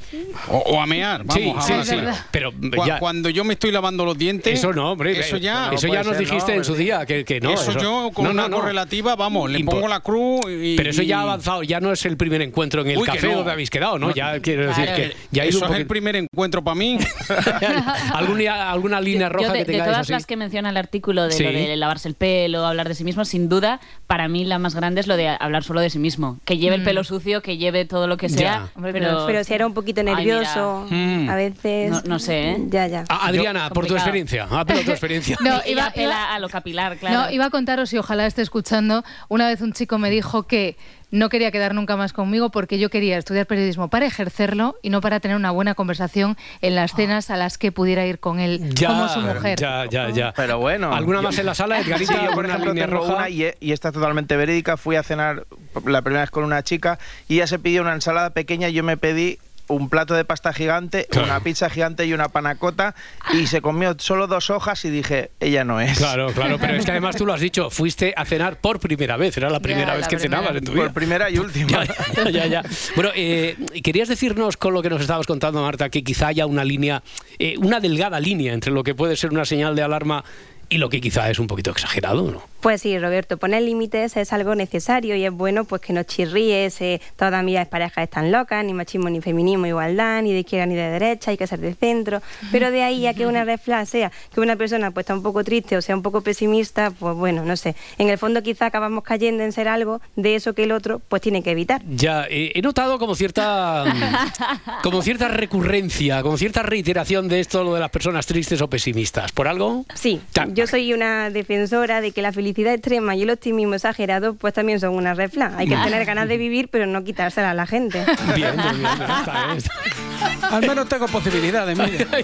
o, 0.48 0.56
o 0.58 0.80
a 0.80 0.86
mear, 0.86 1.24
vamos 1.24 1.64
Sí, 1.64 1.72
a 1.74 1.82
sí, 1.84 1.90
sí, 1.90 1.96
pero 2.30 2.52
ya- 2.86 2.98
cuando 2.98 3.28
yo 3.30 3.44
me 3.44 3.54
estoy 3.54 3.70
lavando 3.70 4.04
los 4.04 4.18
dientes. 4.18 4.58
Eso 4.58 4.72
no, 4.72 4.92
hombre. 4.92 5.18
Eso 5.18 5.36
ya. 5.38 5.70
eso 5.72 5.88
ya 5.88 6.02
nos 6.02 6.18
dijiste 6.18 6.54
en 6.54 6.64
su 6.64 6.74
día 6.74 7.04
que, 7.06 7.24
que 7.24 7.40
no. 7.40 7.52
eso, 7.52 7.72
yo 7.78 8.10
con 8.12 8.24
no, 8.26 8.30
una 8.32 8.48
no. 8.48 8.56
correlativa, 8.56 9.16
vamos, 9.16 9.50
le 9.50 9.60
Impo- 9.60 9.70
pongo 9.72 9.88
la 9.88 10.00
cruz 10.00 10.40
y. 10.48 10.76
Pero 10.76 10.90
eso 10.90 11.02
ya 11.02 11.18
ha 11.20 11.22
avanzado, 11.22 11.62
ya 11.62 11.80
no 11.80 11.92
es 11.92 12.04
el 12.04 12.16
primer 12.16 12.42
encuentro 12.42 12.82
en 12.82 12.90
el 12.90 12.98
Uy, 12.98 13.04
café 13.06 13.28
no. 13.28 13.36
donde 13.36 13.52
habéis 13.52 13.70
quedado, 13.70 13.98
¿no? 13.98 14.08
No, 14.08 14.14
ya 14.14 14.38
quiero 14.40 14.66
decir 14.68 14.84
claro. 14.84 15.02
que 15.02 15.16
ya 15.30 15.44
Eso 15.44 15.64
un 15.66 15.72
es 15.72 15.78
el 15.78 15.86
primer 15.86 16.16
encuentro 16.16 16.62
para 16.64 16.74
mí. 16.74 16.98
¿Alguna, 18.12 18.70
alguna 18.70 19.00
línea 19.00 19.28
roja 19.28 19.48
Yo 19.48 19.52
de, 19.52 19.64
que 19.66 19.72
de 19.72 19.78
todas 19.78 19.98
así? 19.98 20.12
las 20.12 20.26
que 20.26 20.36
menciona 20.36 20.70
el 20.70 20.76
artículo 20.76 21.24
de 21.24 21.32
Sí. 21.32 21.44
lo 21.44 21.50
de 21.52 21.76
lavarse 21.76 22.08
el 22.08 22.14
pelo, 22.14 22.66
hablar 22.66 22.88
de 22.88 22.94
sí 22.94 23.04
mismo, 23.04 23.24
sin 23.24 23.48
duda, 23.48 23.80
para 24.06 24.28
mí 24.28 24.44
la 24.44 24.58
más 24.58 24.74
grande 24.74 25.00
es 25.00 25.06
lo 25.06 25.16
de 25.16 25.28
hablar 25.28 25.62
solo 25.64 25.80
de 25.80 25.90
sí 25.90 25.98
mismo. 25.98 26.38
Que 26.44 26.56
lleve 26.58 26.76
el 26.76 26.82
Mm. 26.82 26.84
pelo 26.84 27.04
sucio, 27.04 27.42
que 27.42 27.56
lleve 27.58 27.84
todo 27.84 28.06
lo 28.06 28.16
que 28.16 28.28
sea. 28.28 28.68
Hombre, 28.74 28.92
pero, 28.92 29.24
pero 29.26 29.44
si 29.44 29.54
era 29.54 29.66
un 29.66 29.74
poquito 29.74 30.02
nervioso, 30.02 30.86
Mm. 30.90 31.28
a 31.28 31.36
veces... 31.36 31.90
No, 31.90 32.02
no 32.04 32.18
sé, 32.18 32.50
¿eh? 32.52 32.56
Ya, 32.68 32.86
ya. 32.86 33.04
Ah, 33.08 33.26
Adriana, 33.26 33.68
por 33.70 33.86
tu 33.86 33.94
experiencia. 33.94 34.46
Apela 34.50 34.80
a 34.80 34.84
tu 34.84 34.90
experiencia. 34.90 35.27
No, 35.40 35.60
iba- 35.66 35.86
apela 35.86 36.04
iba- 36.08 36.34
a 36.34 36.38
lo 36.38 36.48
capilar, 36.48 36.96
claro. 36.96 37.16
No, 37.26 37.30
iba 37.30 37.46
a 37.46 37.50
contaros 37.50 37.92
y 37.92 37.98
ojalá 37.98 38.26
esté 38.26 38.42
escuchando. 38.42 39.04
Una 39.28 39.48
vez 39.48 39.60
un 39.60 39.72
chico 39.72 39.98
me 39.98 40.10
dijo 40.10 40.44
que 40.44 40.76
no 41.10 41.30
quería 41.30 41.50
quedar 41.50 41.74
nunca 41.74 41.96
más 41.96 42.12
conmigo 42.12 42.50
porque 42.50 42.78
yo 42.78 42.90
quería 42.90 43.16
estudiar 43.16 43.46
periodismo 43.46 43.88
para 43.88 44.04
ejercerlo 44.04 44.76
y 44.82 44.90
no 44.90 45.00
para 45.00 45.20
tener 45.20 45.38
una 45.38 45.50
buena 45.50 45.74
conversación 45.74 46.36
en 46.60 46.74
las 46.74 46.92
cenas 46.94 47.30
a 47.30 47.36
las 47.38 47.56
que 47.56 47.72
pudiera 47.72 48.04
ir 48.04 48.18
con 48.18 48.40
él 48.40 48.74
Ya, 48.74 48.88
como 48.88 49.08
su 49.08 49.20
mujer. 49.20 49.58
ya, 49.58 49.86
ya, 49.90 50.10
ya. 50.10 50.32
Pero 50.36 50.58
bueno. 50.58 50.92
¿Alguna 50.94 51.18
yo- 51.20 51.22
más 51.22 51.38
en 51.38 51.46
la 51.46 51.54
sala, 51.54 51.80
Edgarita? 51.80 52.12
Sí, 52.12 52.18
yo, 52.18 52.20
por 52.32 52.44
¿Alguna 52.44 52.48
ejemplo, 52.48 52.72
línea 52.74 52.86
tengo 52.86 52.98
roja? 53.00 53.14
una 53.16 53.28
y, 53.30 53.50
y 53.58 53.72
esta 53.72 53.88
es 53.88 53.94
totalmente 53.94 54.36
verídica. 54.36 54.76
Fui 54.76 54.96
a 54.96 55.02
cenar 55.02 55.46
la 55.86 56.02
primera 56.02 56.22
vez 56.24 56.30
con 56.30 56.44
una 56.44 56.62
chica 56.62 56.98
y 57.26 57.36
ella 57.36 57.46
se 57.46 57.58
pidió 57.58 57.80
una 57.80 57.94
ensalada 57.94 58.30
pequeña 58.30 58.68
y 58.68 58.74
yo 58.74 58.84
me 58.84 58.98
pedí 58.98 59.38
un 59.68 59.88
plato 59.88 60.14
de 60.14 60.24
pasta 60.24 60.52
gigante, 60.52 61.06
una 61.22 61.40
pizza 61.40 61.70
gigante 61.70 62.04
y 62.06 62.12
una 62.12 62.28
panacota 62.28 62.94
y 63.32 63.46
se 63.46 63.60
comió 63.60 63.94
solo 63.98 64.26
dos 64.26 64.50
hojas 64.50 64.84
y 64.84 64.90
dije, 64.90 65.30
ella 65.40 65.64
no 65.64 65.80
es. 65.80 65.98
Claro, 65.98 66.32
claro, 66.32 66.58
pero 66.60 66.74
es 66.74 66.84
que 66.84 66.90
además 66.90 67.16
tú 67.16 67.26
lo 67.26 67.32
has 67.34 67.40
dicho, 67.40 67.70
fuiste 67.70 68.14
a 68.16 68.24
cenar 68.24 68.60
por 68.60 68.80
primera 68.80 69.16
vez, 69.16 69.36
era 69.36 69.50
la 69.50 69.60
primera 69.60 69.88
Ya, 69.88 69.94
vez 69.94 70.02
la 70.02 70.08
que 70.08 70.16
primera. 70.16 70.38
cenabas 70.40 70.56
en 70.58 70.64
tu 70.64 70.72
Por 70.72 70.80
vida. 70.82 70.92
primera 70.92 71.30
y 71.30 71.38
última. 71.38 71.84
Ya, 72.16 72.30
ya, 72.30 72.46
ya. 72.46 72.62
Bueno, 72.96 73.10
eh, 73.14 73.56
querías 73.82 74.08
decirnos 74.08 74.56
con 74.56 74.74
lo 74.74 74.82
que 74.82 74.90
nos 74.90 75.00
estabas 75.00 75.26
contando, 75.26 75.62
Marta, 75.62 75.88
que 75.90 76.02
quizá 76.02 76.28
haya 76.28 76.46
una 76.46 76.64
línea, 76.64 77.02
eh, 77.38 77.54
una 77.58 77.80
delgada 77.80 78.18
línea 78.20 78.52
entre 78.52 78.72
lo 78.72 78.82
que 78.82 78.94
puede 78.94 79.16
ser 79.16 79.30
una 79.30 79.44
señal 79.44 79.76
de 79.76 79.82
alarma 79.82 80.24
y 80.70 80.78
lo 80.78 80.88
que 80.90 81.00
quizá 81.00 81.30
es 81.30 81.38
un 81.38 81.46
poquito 81.46 81.70
exagerado, 81.70 82.30
¿no? 82.30 82.42
Pues 82.60 82.82
sí, 82.82 82.98
Roberto, 82.98 83.36
poner 83.36 83.62
límites 83.62 84.16
es 84.16 84.32
algo 84.32 84.56
necesario 84.56 85.14
y 85.14 85.24
es 85.24 85.32
bueno 85.32 85.64
pues 85.64 85.80
que 85.80 85.92
no 85.92 86.02
chirríes, 86.02 86.80
eh, 86.80 87.00
todas 87.14 87.44
mis 87.44 87.56
parejas 87.66 88.02
están 88.02 88.32
locas, 88.32 88.64
ni 88.64 88.74
machismo 88.74 89.08
ni 89.08 89.20
feminismo, 89.20 89.66
igualdad, 89.66 90.22
ni 90.22 90.32
de 90.32 90.40
izquierda 90.40 90.66
ni 90.66 90.74
de 90.74 90.90
derecha, 90.90 91.30
hay 91.30 91.36
que 91.36 91.46
ser 91.46 91.60
de 91.60 91.74
centro. 91.74 92.20
Pero 92.50 92.72
de 92.72 92.82
ahí 92.82 93.06
a 93.06 93.14
que 93.14 93.28
una 93.28 93.44
red 93.44 93.60
flag 93.60 93.86
sea 93.86 94.10
que 94.34 94.40
una 94.40 94.56
persona 94.56 94.90
pues 94.90 95.04
está 95.04 95.14
un 95.14 95.22
poco 95.22 95.44
triste 95.44 95.76
o 95.76 95.82
sea 95.82 95.94
un 95.94 96.02
poco 96.02 96.20
pesimista, 96.20 96.90
pues 96.90 97.14
bueno, 97.14 97.44
no 97.44 97.56
sé. 97.56 97.76
En 97.96 98.08
el 98.08 98.18
fondo 98.18 98.42
quizá 98.42 98.66
acabamos 98.66 99.04
cayendo 99.04 99.44
en 99.44 99.52
ser 99.52 99.68
algo 99.68 100.00
de 100.16 100.34
eso 100.34 100.52
que 100.54 100.64
el 100.64 100.72
otro 100.72 101.00
pues 101.08 101.22
tiene 101.22 101.44
que 101.44 101.52
evitar. 101.52 101.80
Ya, 101.88 102.26
eh, 102.28 102.50
he 102.56 102.62
notado 102.62 102.98
como 102.98 103.14
cierta 103.14 103.84
como 104.82 105.02
cierta 105.02 105.28
recurrencia, 105.28 106.24
como 106.24 106.36
cierta 106.36 106.64
reiteración 106.64 107.28
de 107.28 107.38
esto, 107.38 107.62
lo 107.62 107.74
de 107.74 107.80
las 107.80 107.90
personas 107.90 108.26
tristes 108.26 108.60
o 108.62 108.68
pesimistas. 108.68 109.30
¿Por 109.30 109.46
algo? 109.46 109.84
Sí, 109.94 110.20
yo 110.54 110.66
soy 110.66 110.92
una 110.92 111.30
defensora 111.30 112.00
de 112.00 112.10
que 112.10 112.20
la 112.20 112.32
felicidad 112.32 112.47
extrema 112.56 113.14
y 113.14 113.22
el 113.22 113.30
optimismo 113.30 113.74
exagerado 113.74 114.34
pues 114.34 114.54
también 114.54 114.80
son 114.80 114.94
una 114.94 115.14
red 115.14 115.30
flag. 115.30 115.54
Hay 115.56 115.68
que 115.68 115.76
tener 115.76 116.04
ganas 116.04 116.28
de 116.28 116.36
vivir 116.36 116.68
pero 116.70 116.86
no 116.86 117.04
quitársela 117.04 117.50
a 117.50 117.54
la 117.54 117.66
gente. 117.66 118.04
Bien, 118.34 118.54
bien, 118.56 118.78
bien, 118.78 118.86
está 118.92 119.54
está 119.56 120.56
Al 120.56 120.60
menos 120.66 120.88
tengo 120.88 121.06
posibilidades, 121.06 121.76
mire. 121.78 122.06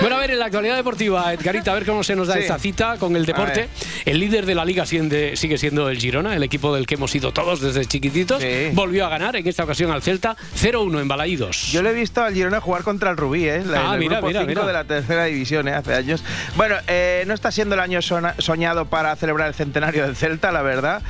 Bueno, 0.00 0.16
a 0.16 0.20
ver, 0.20 0.32
en 0.32 0.38
la 0.38 0.46
actualidad 0.46 0.76
deportiva, 0.76 1.32
Edgarita, 1.32 1.70
a 1.70 1.74
ver 1.74 1.84
cómo 1.86 2.02
se 2.02 2.16
nos 2.16 2.26
da 2.28 2.34
Sí. 2.34 2.40
esta 2.40 2.58
cita 2.58 2.96
con 2.98 3.14
el 3.16 3.24
deporte. 3.26 3.68
El 4.04 4.18
líder 4.20 4.46
de 4.46 4.54
la 4.54 4.64
liga 4.64 4.84
sigue 4.86 5.36
siendo 5.58 5.88
el 5.88 5.98
Girona, 5.98 6.34
el 6.34 6.42
equipo 6.42 6.74
del 6.74 6.86
que 6.86 6.94
hemos 6.94 7.14
ido 7.14 7.32
todos 7.32 7.60
desde 7.60 7.84
chiquititos. 7.84 8.42
Volvió 8.72 9.06
a 9.06 9.08
ganar, 9.08 9.36
en 9.36 9.46
esta 9.46 9.64
ocasión 9.64 9.90
al 9.90 10.02
Celta, 10.02 10.36
0-1 10.60 11.00
en 11.00 11.08
Balaídos. 11.08 11.70
Yo 11.72 11.82
le 11.82 11.90
he 11.90 11.92
visto 11.94 12.22
al 12.22 12.32
Girona 12.34 12.60
jugar 12.60 12.82
contra 12.82 13.10
el 13.10 13.16
Rubí, 13.16 13.48
¿eh? 13.48 13.62
La, 13.64 13.90
Ah, 13.90 13.94
el 13.94 14.00
mira, 14.00 14.16
grupo 14.16 14.28
mira, 14.28 14.44
mira. 14.44 14.66
de 14.66 14.72
la 14.72 14.84
tercera 14.84 15.24
división, 15.26 15.68
¿eh? 15.68 15.74
Hace 15.74 15.94
años. 15.94 16.24
Bueno, 16.56 16.76
eh, 16.88 17.24
no 17.26 17.34
está 17.34 17.50
siendo 17.50 17.74
el 17.74 17.80
año 17.80 18.00
sona- 18.02 18.34
soñado 18.72 18.86
para 18.86 19.14
celebrar 19.16 19.48
el 19.48 19.54
centenario 19.54 20.04
del 20.04 20.16
Celta, 20.16 20.50
la 20.52 20.62
verdad. 20.62 21.02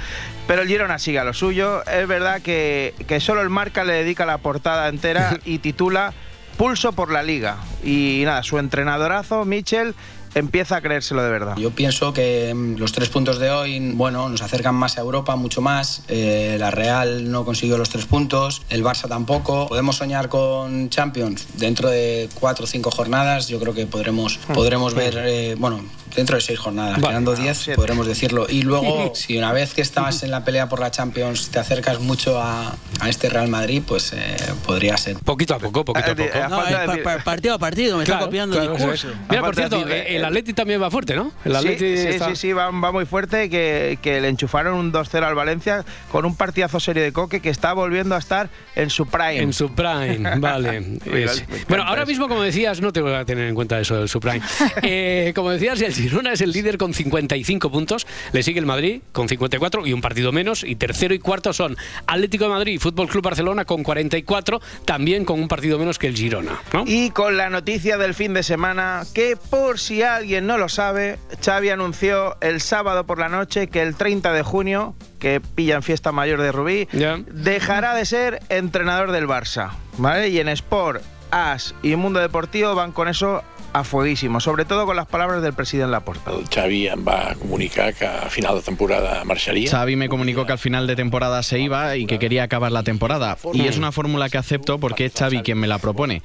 Pero 0.46 0.62
el 0.62 0.68
Girona 0.68 0.98
sigue 0.98 1.18
a 1.18 1.24
lo 1.24 1.32
suyo. 1.32 1.84
Es 1.86 2.06
verdad 2.08 2.42
que, 2.42 2.94
que 3.06 3.20
solo 3.20 3.40
el 3.40 3.50
Marca 3.50 3.84
le 3.84 3.92
dedica 3.94 4.26
la 4.26 4.38
portada 4.38 4.88
entera 4.88 5.38
y 5.44 5.58
titula 5.58 6.12
Pulso 6.56 6.92
por 6.92 7.10
la 7.10 7.22
Liga. 7.22 7.58
Y 7.84 8.22
nada, 8.24 8.42
su 8.42 8.58
entrenadorazo, 8.58 9.44
Michel, 9.44 9.94
empieza 10.34 10.76
a 10.76 10.80
creérselo 10.80 11.22
de 11.22 11.30
verdad. 11.30 11.56
Yo 11.56 11.70
pienso 11.70 12.12
que 12.12 12.52
mm, 12.54 12.76
los 12.76 12.92
tres 12.92 13.08
puntos 13.08 13.38
de 13.38 13.50
hoy, 13.50 13.92
bueno, 13.94 14.28
nos 14.28 14.42
acercan 14.42 14.74
más 14.74 14.98
a 14.98 15.00
Europa, 15.00 15.36
mucho 15.36 15.60
más. 15.60 16.02
Eh, 16.08 16.56
la 16.58 16.70
Real 16.70 17.30
no 17.30 17.44
consiguió 17.44 17.78
los 17.78 17.90
tres 17.90 18.06
puntos, 18.06 18.62
el 18.70 18.82
Barça 18.82 19.08
tampoco. 19.08 19.68
Podemos 19.68 19.96
soñar 19.96 20.28
con 20.28 20.90
Champions 20.90 21.46
dentro 21.54 21.88
de 21.88 22.28
cuatro 22.34 22.64
o 22.64 22.66
cinco 22.66 22.90
jornadas. 22.90 23.48
Yo 23.48 23.60
creo 23.60 23.74
que 23.74 23.86
podremos, 23.86 24.38
podremos 24.52 24.94
ver, 24.94 25.18
eh, 25.18 25.54
bueno, 25.58 25.84
dentro 26.16 26.36
de 26.36 26.42
seis 26.42 26.58
jornadas, 26.58 26.94
Vale. 27.00 27.08
quedando 27.08 27.34
diez, 27.34 27.70
podremos 27.74 28.06
decirlo. 28.06 28.46
Y 28.48 28.62
luego, 28.62 29.12
si 29.14 29.36
una 29.38 29.52
vez 29.52 29.74
que 29.74 29.82
estabas 29.82 30.22
en 30.22 30.30
la 30.30 30.44
pelea 30.44 30.68
por 30.68 30.80
la 30.80 30.90
Champions 30.90 31.48
te 31.50 31.58
acercas 31.58 32.00
mucho 32.00 32.40
a, 32.40 32.74
a 33.00 33.08
este 33.08 33.28
Real 33.28 33.48
Madrid, 33.48 33.82
pues 33.86 34.12
eh, 34.12 34.36
podría 34.66 34.96
ser. 34.96 35.16
Poquito 35.18 35.54
a 35.54 35.58
poco, 35.58 35.84
poquito 35.84 36.10
a 36.12 36.14
poco. 36.14 36.30
No, 36.50 36.66
es 36.66 36.74
pa- 36.86 36.96
pa- 37.18 37.24
partido 37.24 37.54
a 37.54 37.58
partido, 37.58 37.96
me 37.96 38.04
está 38.04 38.18
copiando 38.18 38.56
claro, 38.56 38.72
el 38.72 38.76
discurso. 38.78 39.08
es. 39.10 39.14
Mira, 39.30 39.42
por 39.42 39.54
cierto, 39.54 39.84
de- 39.84 39.98
eh, 40.00 40.16
el 40.16 40.24
Atleti 40.24 40.52
también 40.52 40.80
va 40.82 40.90
fuerte, 40.90 41.14
¿no? 41.16 41.32
El 41.44 41.52
Sí, 41.52 41.58
Atleti 41.58 41.78
sí, 41.96 42.08
está- 42.08 42.28
sí, 42.30 42.36
sí, 42.36 42.52
va, 42.52 42.70
va 42.70 42.92
muy 42.92 43.06
fuerte, 43.06 43.48
que, 43.50 43.98
que 44.02 44.20
le 44.20 44.28
enchufaron 44.28 44.74
un 44.76 44.92
2-0 44.92 45.24
al 45.26 45.34
Valencia 45.34 45.84
con 46.10 46.24
un 46.24 46.36
partidazo 46.36 46.80
serio 46.80 47.02
de 47.02 47.12
Coque 47.12 47.40
que 47.40 47.50
está 47.50 47.72
volviendo 47.72 48.14
a 48.14 48.18
estar 48.18 48.48
en 48.74 48.90
su 48.90 49.06
prime. 49.06 49.38
En 49.38 49.52
su 49.52 49.70
prime, 49.72 50.36
vale. 50.38 50.98
Es- 51.06 51.44
bueno, 51.68 51.84
ahora 51.84 52.04
mismo, 52.04 52.28
como 52.28 52.42
decías, 52.42 52.80
no 52.80 52.92
te 52.92 53.00
voy 53.00 53.14
a 53.14 53.24
tener 53.24 53.48
en 53.48 53.54
cuenta 53.54 53.80
eso 53.80 53.96
del 53.96 54.08
subprime. 54.08 54.42
Eh, 54.82 55.32
como 55.34 55.50
decías, 55.50 55.80
el 55.80 55.94
Girona 56.02 56.32
es 56.32 56.40
el 56.40 56.50
líder 56.50 56.78
con 56.78 56.94
55 56.94 57.70
puntos, 57.70 58.08
le 58.32 58.42
sigue 58.42 58.58
el 58.58 58.66
Madrid 58.66 59.02
con 59.12 59.28
54 59.28 59.86
y 59.86 59.92
un 59.92 60.00
partido 60.00 60.32
menos, 60.32 60.64
y 60.64 60.74
tercero 60.74 61.14
y 61.14 61.20
cuarto 61.20 61.52
son 61.52 61.76
Atlético 62.08 62.44
de 62.44 62.50
Madrid 62.50 62.72
y 62.74 62.78
Fútbol 62.78 63.08
Club 63.08 63.22
Barcelona 63.22 63.64
con 63.64 63.84
44, 63.84 64.60
también 64.84 65.24
con 65.24 65.40
un 65.40 65.46
partido 65.46 65.78
menos 65.78 66.00
que 66.00 66.08
el 66.08 66.16
Girona. 66.16 66.60
¿no? 66.72 66.82
Y 66.86 67.10
con 67.10 67.36
la 67.36 67.50
noticia 67.50 67.98
del 67.98 68.14
fin 68.14 68.34
de 68.34 68.42
semana, 68.42 69.02
que 69.14 69.36
por 69.36 69.78
si 69.78 70.02
alguien 70.02 70.46
no 70.46 70.58
lo 70.58 70.68
sabe, 70.68 71.20
Xavi 71.40 71.70
anunció 71.70 72.36
el 72.40 72.60
sábado 72.60 73.06
por 73.06 73.20
la 73.20 73.28
noche 73.28 73.68
que 73.68 73.80
el 73.82 73.94
30 73.94 74.32
de 74.32 74.42
junio, 74.42 74.96
que 75.20 75.40
pilla 75.40 75.76
en 75.76 75.84
fiesta 75.84 76.10
mayor 76.10 76.42
de 76.42 76.50
Rubí, 76.50 76.88
dejará 77.30 77.94
de 77.94 78.06
ser 78.06 78.40
entrenador 78.48 79.12
del 79.12 79.28
Barça. 79.28 79.70
¿Vale? 79.98 80.30
Y 80.30 80.40
en 80.40 80.48
Sport 80.48 81.02
AS 81.32 81.74
y 81.82 81.96
Mundo 81.96 82.20
Deportivo 82.20 82.74
van 82.74 82.92
con 82.92 83.08
eso 83.08 83.42
a 83.72 83.84
fueguísimo, 83.84 84.40
sobre 84.40 84.64
todo 84.64 84.86
con 84.86 84.96
las 84.96 85.06
palabras 85.06 85.42
del 85.42 85.52
presidente 85.52 85.90
Laporta. 85.90 86.30
Xavi 86.52 86.88
em 86.88 87.04
va 87.06 87.34
comunicar 87.38 87.94
que 87.94 88.06
a 88.06 88.28
final 88.28 88.56
de 88.56 88.62
temporada 88.62 89.24
marxaria. 89.24 89.68
Xavi 89.70 89.96
me 89.96 90.08
comunicó 90.08 90.46
que 90.46 90.52
al 90.52 90.58
final 90.58 90.86
de 90.86 90.96
temporada 90.96 91.42
se 91.42 91.58
iba 91.60 91.96
y 91.96 92.06
que 92.06 92.18
quería 92.18 92.44
acabar 92.44 92.72
la 92.72 92.82
temporada. 92.82 93.36
Y 93.52 93.62
es 93.66 93.78
una 93.78 93.92
fórmula 93.92 94.28
que 94.28 94.38
acepto 94.38 94.78
porque 94.78 95.06
es 95.06 95.12
Xavi 95.14 95.42
quien 95.42 95.58
me 95.58 95.66
la 95.66 95.78
propone. 95.78 96.22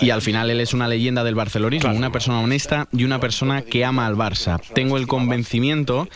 Y 0.00 0.10
al 0.10 0.22
final 0.22 0.50
él 0.50 0.60
es 0.60 0.74
una 0.74 0.88
leyenda 0.88 1.24
del 1.24 1.34
barcelonismo, 1.34 1.92
una 1.92 2.10
persona 2.10 2.40
honesta 2.40 2.88
y 2.92 3.04
una 3.04 3.20
persona 3.20 3.62
que 3.62 3.84
ama 3.84 4.06
al 4.06 4.16
Barça. 4.16 4.60
Tengo 4.74 4.96
el 4.96 5.06
convencimiento 5.06 6.08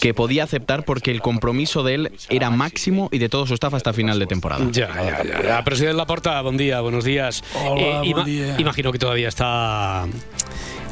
que 0.00 0.14
podía 0.14 0.44
aceptar 0.44 0.84
porque 0.84 1.10
el 1.10 1.20
compromiso 1.20 1.82
de 1.82 1.94
él 1.94 2.12
era 2.28 2.50
máximo 2.50 3.08
y 3.12 3.18
de 3.18 3.28
todo 3.28 3.46
su 3.46 3.54
staff 3.54 3.74
hasta 3.74 3.92
final 3.92 4.18
de 4.18 4.26
temporada. 4.26 4.64
Ya, 4.70 4.88
ya, 4.94 5.42
ya. 5.42 5.64
Presidente 5.64 5.96
Laporta, 5.96 6.40
buen 6.42 6.56
día, 6.56 6.80
buenos 6.80 7.04
días. 7.04 7.42
Hola, 7.54 8.02
Eh, 8.02 8.12
buen 8.12 8.24
día. 8.26 8.56
Imagino 8.58 8.92
que 8.92 8.98
todavía 8.98 9.28
está 9.28 10.06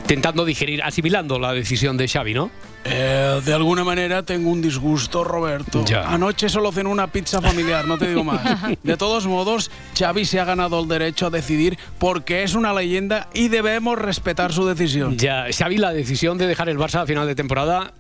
intentando 0.01 0.45
digerir, 0.45 0.83
asimilando 0.83 1.39
la 1.39 1.53
decisión 1.53 1.97
de 1.97 2.07
Xavi, 2.07 2.35
¿no? 2.35 2.51
Eh, 2.85 3.41
de 3.43 3.55
alguna 3.55 3.83
manera 3.83 4.23
tengo 4.23 4.51
un 4.51 4.61
disgusto, 4.61 5.25
Roberto. 5.25 5.85
Ya. 5.87 6.07
Anoche 6.07 6.51
solo 6.51 6.71
cené 6.71 6.91
una 6.91 7.07
pizza 7.07 7.41
familiar, 7.41 7.87
no 7.87 7.97
te 7.97 8.09
digo 8.09 8.23
más. 8.23 8.43
De 8.83 8.97
todos 8.99 9.27
modos, 9.27 9.71
Xavi 9.99 10.27
se 10.27 10.39
ha 10.39 10.45
ganado 10.45 10.79
el 10.81 10.89
derecho 10.89 11.27
a 11.27 11.31
decidir 11.31 11.79
porque 11.99 12.43
es 12.43 12.55
una 12.55 12.75
leyenda 12.75 13.29
y 13.33 13.49
debemos 13.49 13.99
respetar 13.99 14.53
su 14.53 14.67
decisión. 14.67 15.17
Ya, 15.17 15.47
Xavi, 15.51 15.79
la 15.79 15.95
decisión 15.95 16.37
de 16.37 16.47
dejar 16.47 16.69
el 16.69 16.79
Barça 16.79 17.01
a 17.01 17.07
final 17.07 17.27
de 17.27 17.35
temporada 17.35 17.95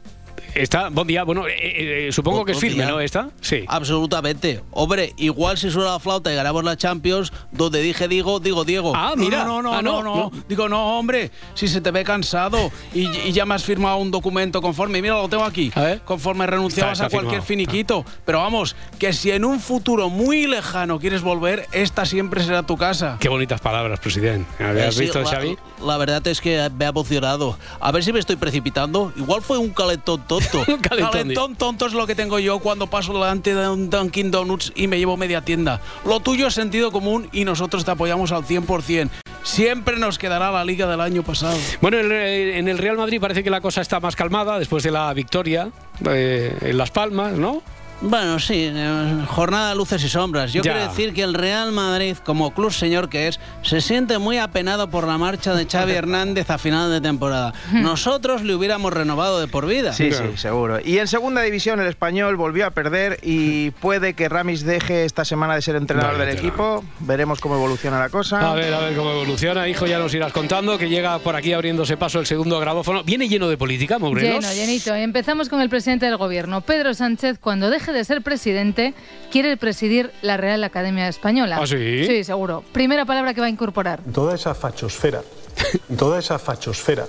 está. 0.54 0.88
Buen 0.88 1.06
día, 1.06 1.24
bueno, 1.24 1.46
eh, 1.46 2.06
eh, 2.08 2.12
supongo 2.12 2.44
que 2.44 2.52
es 2.52 2.58
firme, 2.58 2.84
día. 2.84 2.92
¿no? 2.92 3.00
¿Está? 3.00 3.30
Sí. 3.40 3.64
Absolutamente. 3.66 4.60
Hombre, 4.72 5.12
igual 5.16 5.56
si 5.58 5.70
suena 5.70 5.92
la 5.92 5.98
flauta 6.00 6.32
y 6.32 6.36
ganamos 6.36 6.64
la 6.64 6.76
Champions, 6.76 7.32
donde 7.52 7.80
dije 7.80 8.08
digo, 8.08 8.40
digo 8.40 8.64
Diego. 8.64 8.92
Ah, 8.94 9.14
No, 9.16 9.28
no, 9.30 9.62
no, 9.62 9.82
no, 9.82 10.02
no, 10.02 10.32
Digo, 10.48 10.68
no, 10.68 10.98
hombre, 10.98 11.30
si 11.54 11.68
se 11.68 11.80
te 11.80 11.90
ve 11.90 12.04
cansado 12.04 12.70
y, 12.92 13.06
y 13.08 13.32
ya 13.32 13.44
me 13.46 13.54
has 13.54 13.64
firmado 13.64 13.96
un 13.98 14.10
documento 14.10 14.60
conforme, 14.62 15.00
mira, 15.02 15.14
lo 15.14 15.28
tengo 15.28 15.44
aquí, 15.44 15.72
conforme 16.04 16.46
renunciabas 16.46 16.94
Está- 16.98 17.06
a 17.06 17.10
cualquier 17.10 17.42
firmado. 17.42 17.46
finiquito. 17.70 18.04
Pero 18.24 18.38
vamos, 18.40 18.74
que 18.98 19.12
si 19.12 19.30
en 19.30 19.44
un 19.44 19.60
futuro 19.60 20.10
muy 20.10 20.46
lejano 20.46 20.98
quieres 20.98 21.22
volver, 21.22 21.66
esta 21.72 22.04
siempre 22.06 22.42
será 22.42 22.62
tu 22.62 22.76
casa. 22.76 23.16
Qué 23.20 23.28
bonitas 23.28 23.60
palabras, 23.60 24.00
presidente. 24.00 24.48
¿Habías 24.62 24.88
Eh, 24.88 24.92
sí, 24.92 25.00
visto, 25.02 25.24
Xavi? 25.24 25.56
La 25.84 25.96
verdad 25.98 26.26
es 26.26 26.40
que 26.40 26.70
me 26.76 26.86
ha 26.86 26.88
emocionado. 26.88 27.58
A 27.80 27.92
ver 27.92 28.02
si 28.02 28.12
me 28.12 28.20
estoy 28.20 28.36
precipitando. 28.36 29.12
Igual 29.16 29.42
fue 29.42 29.58
un 29.58 29.70
calentón 29.70 30.22
tonto. 30.26 30.64
Calentón 30.82 31.56
tonto 31.56 31.86
es 31.86 31.92
lo 31.92 32.06
que 32.06 32.14
tengo 32.14 32.38
yo 32.38 32.58
cuando 32.58 32.86
paso 32.86 33.12
delante 33.12 33.54
de 33.54 33.68
un 33.68 33.90
Dunkin' 33.90 34.30
Donuts 34.30 34.72
y 34.74 34.86
me 34.86 34.98
llevo 34.98 35.16
media 35.16 35.42
tienda. 35.42 35.80
Lo 36.04 36.20
tuyo 36.20 36.46
es 36.46 36.54
sentido 36.54 36.90
común 36.90 37.28
y 37.32 37.44
nosotros 37.44 37.84
te 37.84 37.90
apoyamos 37.90 38.32
al 38.32 38.44
100%. 38.44 39.10
Siempre 39.42 39.98
nos 39.98 40.18
quedará 40.18 40.50
la 40.50 40.64
liga 40.64 40.86
del 40.86 41.00
año 41.00 41.22
pasado. 41.22 41.58
Bueno, 41.82 41.98
eh, 41.98 42.58
en 42.58 42.66
el 42.66 42.78
Real 42.78 42.96
Madrid 42.96 43.20
parece 43.20 43.44
que 43.44 43.50
la 43.50 43.60
cosa 43.60 43.82
está 43.82 44.00
más 44.00 44.16
calmada 44.16 44.58
después 44.58 44.82
de 44.82 44.90
la 44.90 45.12
victoria 45.12 45.70
eh, 46.08 46.56
en 46.62 46.78
Las 46.78 46.90
Palmas, 46.90 47.34
¿no? 47.34 47.62
Bueno, 48.00 48.38
sí, 48.38 48.70
eh, 48.72 49.24
jornada 49.28 49.70
de 49.70 49.76
luces 49.76 50.02
y 50.04 50.08
sombras. 50.08 50.52
Yo 50.52 50.62
Ya. 50.62 50.72
quiero 50.74 50.88
decir 50.88 51.14
que 51.14 51.22
el 51.22 51.32
Real 51.32 51.72
Madrid, 51.72 52.16
como 52.24 52.52
club 52.52 52.70
señor 52.72 53.08
que 53.08 53.28
es, 53.28 53.40
se 53.62 53.80
siente 53.80 54.18
muy 54.18 54.36
apenado 54.38 54.88
por 54.90 55.06
la 55.06 55.16
marcha 55.16 55.54
de 55.54 55.66
Xavi 55.66 55.92
Hernández 55.94 56.50
a 56.50 56.58
final 56.58 56.90
de 56.90 57.00
temporada. 57.00 57.54
Nosotros 57.72 58.42
le 58.42 58.54
hubiéramos 58.54 58.92
renovado 58.92 59.40
de 59.40 59.48
por 59.48 59.66
vida. 59.66 59.92
Sí, 59.94 60.12
sí, 60.12 60.36
seguro. 60.36 60.80
Y 60.84 60.98
en 60.98 61.06
segunda 61.08 61.40
división 61.42 61.80
el 61.80 61.86
español 61.86 62.36
volvió 62.36 62.66
a 62.66 62.70
perder 62.72 63.20
y 63.22 63.70
puede 63.70 64.14
que 64.14 64.28
Ramis 64.28 64.64
deje 64.64 65.04
esta 65.04 65.24
semana 65.24 65.54
de 65.54 65.62
ser 65.62 65.76
entrenador 65.76 66.18
del 66.18 66.28
equipo. 66.30 66.84
Veremos 67.00 67.40
cómo 67.40 67.54
evoluciona 67.54 67.98
la 67.98 68.10
cosa. 68.10 68.50
A 68.50 68.54
ver, 68.54 68.74
a 68.74 68.80
ver 68.80 68.94
cómo 68.96 69.12
evoluciona, 69.12 69.66
hijo, 69.68 69.86
ya 69.86 69.98
nos 69.98 70.12
irás 70.14 70.32
contando 70.32 70.76
que 70.78 70.88
llega 70.88 71.18
por 71.20 71.36
aquí 71.36 71.52
abriéndose 71.52 71.96
paso 71.96 72.20
el 72.20 72.26
segundo 72.26 72.60
grabófono. 72.60 73.02
Viene 73.04 73.28
lleno 73.28 73.48
de 73.48 73.56
política, 73.56 73.98
Morelos. 73.98 74.44
Lleno, 74.44 74.52
llenito. 74.54 74.94
Empezamos 74.94 75.48
con 75.48 75.60
el 75.62 75.70
presidente 75.70 76.06
del 76.06 76.16
gobierno. 76.18 76.60
Pedro 76.60 76.92
Sánchez, 76.92 77.38
cuando 77.38 77.70
deje 77.84 77.98
de 77.98 78.04
ser 78.04 78.22
presidente, 78.22 78.94
quiere 79.30 79.56
presidir 79.58 80.10
la 80.22 80.38
Real 80.38 80.64
Academia 80.64 81.06
Española. 81.08 81.58
¿Ah, 81.60 81.66
sí? 81.66 82.04
Sí, 82.06 82.24
seguro. 82.24 82.64
Primera 82.72 83.04
palabra 83.04 83.34
que 83.34 83.40
va 83.40 83.46
a 83.46 83.50
incorporar. 83.50 84.00
Toda 84.12 84.34
esa 84.34 84.54
fachosfera, 84.54 85.22
toda 85.98 86.18
esa 86.18 86.38
fachosfera, 86.38 87.06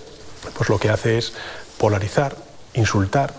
pues 0.57 0.69
lo 0.69 0.77
que 0.77 0.89
hace 0.89 1.17
es 1.17 1.33
polarizar, 1.77 2.35
insultar, 2.73 3.33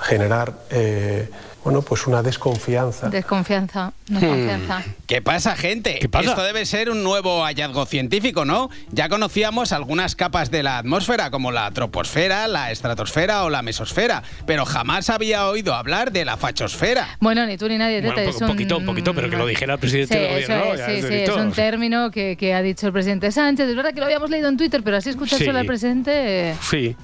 generar, 0.00 0.54
eh, 0.70 1.30
bueno, 1.64 1.82
pues 1.82 2.06
una 2.06 2.22
desconfianza. 2.22 3.08
Desconfianza, 3.10 3.92
no 4.08 4.18
Hmm. 4.20 4.24
confianza. 4.26 4.82
¿Qué 5.06 5.20
pasa, 5.22 5.56
gente? 5.56 5.98
pasa? 6.10 6.30
Esto 6.30 6.42
debe 6.42 6.64
ser 6.66 6.90
un 6.90 7.02
nuevo 7.02 7.42
hallazgo 7.44 7.84
científico, 7.86 8.44
¿no? 8.44 8.70
Ya 8.92 9.08
conocíamos 9.08 9.72
algunas 9.72 10.16
capas 10.16 10.50
de 10.50 10.62
la 10.62 10.78
atmósfera, 10.78 11.30
como 11.30 11.52
la 11.52 11.70
troposfera, 11.70 12.48
la 12.48 12.70
estratosfera 12.70 13.44
o 13.44 13.50
la 13.50 13.62
mesosfera, 13.62 14.22
pero 14.46 14.64
jamás 14.64 15.10
había 15.10 15.46
oído 15.48 15.74
hablar 15.74 16.12
de 16.12 16.24
la 16.24 16.36
fachosfera. 16.36 17.16
Bueno, 17.20 17.44
ni 17.46 17.56
tú 17.58 17.68
ni 17.68 17.76
nadie. 17.78 18.00
Bueno, 18.00 18.14
Tete, 18.14 18.28
un 18.28 18.30
es 18.30 18.36
poco- 18.40 18.52
poquito, 18.52 18.76
un 18.78 18.86
poquito, 18.86 19.14
pero 19.14 19.28
que 19.28 19.36
lo 19.36 19.46
dijera 19.46 19.74
el 19.74 19.80
presidente 19.80 20.14
Sí, 20.14 20.20
del 20.20 20.30
gobierno. 20.46 20.74
es, 20.74 20.80
sí, 21.02 21.08
sí, 21.08 21.14
es 21.14 21.30
un 21.30 21.52
término 21.52 22.10
que, 22.10 22.36
que 22.36 22.54
ha 22.54 22.62
dicho 22.62 22.86
el 22.86 22.92
presidente 22.92 23.30
Sánchez. 23.32 23.68
Es 23.68 23.76
verdad 23.76 23.92
que 23.92 24.00
lo 24.00 24.06
habíamos 24.06 24.30
leído 24.30 24.48
en 24.48 24.56
Twitter, 24.56 24.82
pero 24.82 24.96
así 24.96 25.10
escuchar 25.10 25.38
Sí. 25.38 25.48
al 25.48 25.66
presidente... 25.66 26.50
eh, 26.50 26.54
Sí. 26.62 26.96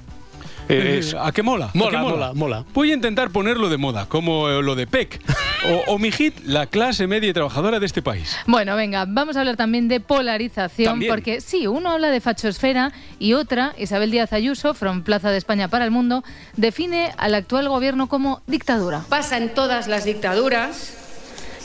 Eh, 0.69 1.01
¿A 1.19 1.31
qué 1.31 1.43
mola? 1.43 1.67
¿A 1.67 1.77
Mola, 1.77 1.91
qué 1.91 1.97
mola, 1.97 2.33
mola. 2.33 2.65
Voy 2.73 2.91
a 2.91 2.93
intentar 2.93 3.29
ponerlo 3.31 3.69
de 3.69 3.77
moda, 3.77 4.07
como 4.07 4.49
eh, 4.49 4.61
lo 4.61 4.75
de 4.75 4.85
PEC. 4.87 5.21
O, 5.87 5.93
o 5.93 5.99
mi 5.99 6.11
hit, 6.11 6.35
la 6.45 6.67
clase 6.67 7.07
media 7.07 7.29
y 7.29 7.33
trabajadora 7.33 7.79
de 7.79 7.85
este 7.85 8.01
país. 8.01 8.35
Bueno, 8.45 8.75
venga, 8.75 9.05
vamos 9.07 9.35
a 9.35 9.39
hablar 9.39 9.55
también 9.57 9.87
de 9.87 9.99
polarización, 9.99 10.93
También. 10.93 11.11
porque 11.11 11.41
sí, 11.41 11.67
uno 11.67 11.89
habla 11.91 12.09
de 12.09 12.21
fachosfera 12.21 12.91
y 13.19 13.33
otra, 13.33 13.73
Isabel 13.77 14.11
Díaz 14.11 14.33
Ayuso, 14.33 14.73
from 14.73 15.01
Plaza 15.03 15.31
de 15.31 15.37
España 15.37 15.67
para 15.67 15.85
el 15.85 15.91
Mundo, 15.91 16.23
define 16.55 17.11
al 17.17 17.33
actual 17.33 17.69
gobierno 17.69 18.07
como 18.07 18.41
dictadura. 18.47 19.03
Pasa 19.09 19.37
en 19.37 19.53
todas 19.53 19.87
las 19.87 20.05
dictaduras 20.05 20.93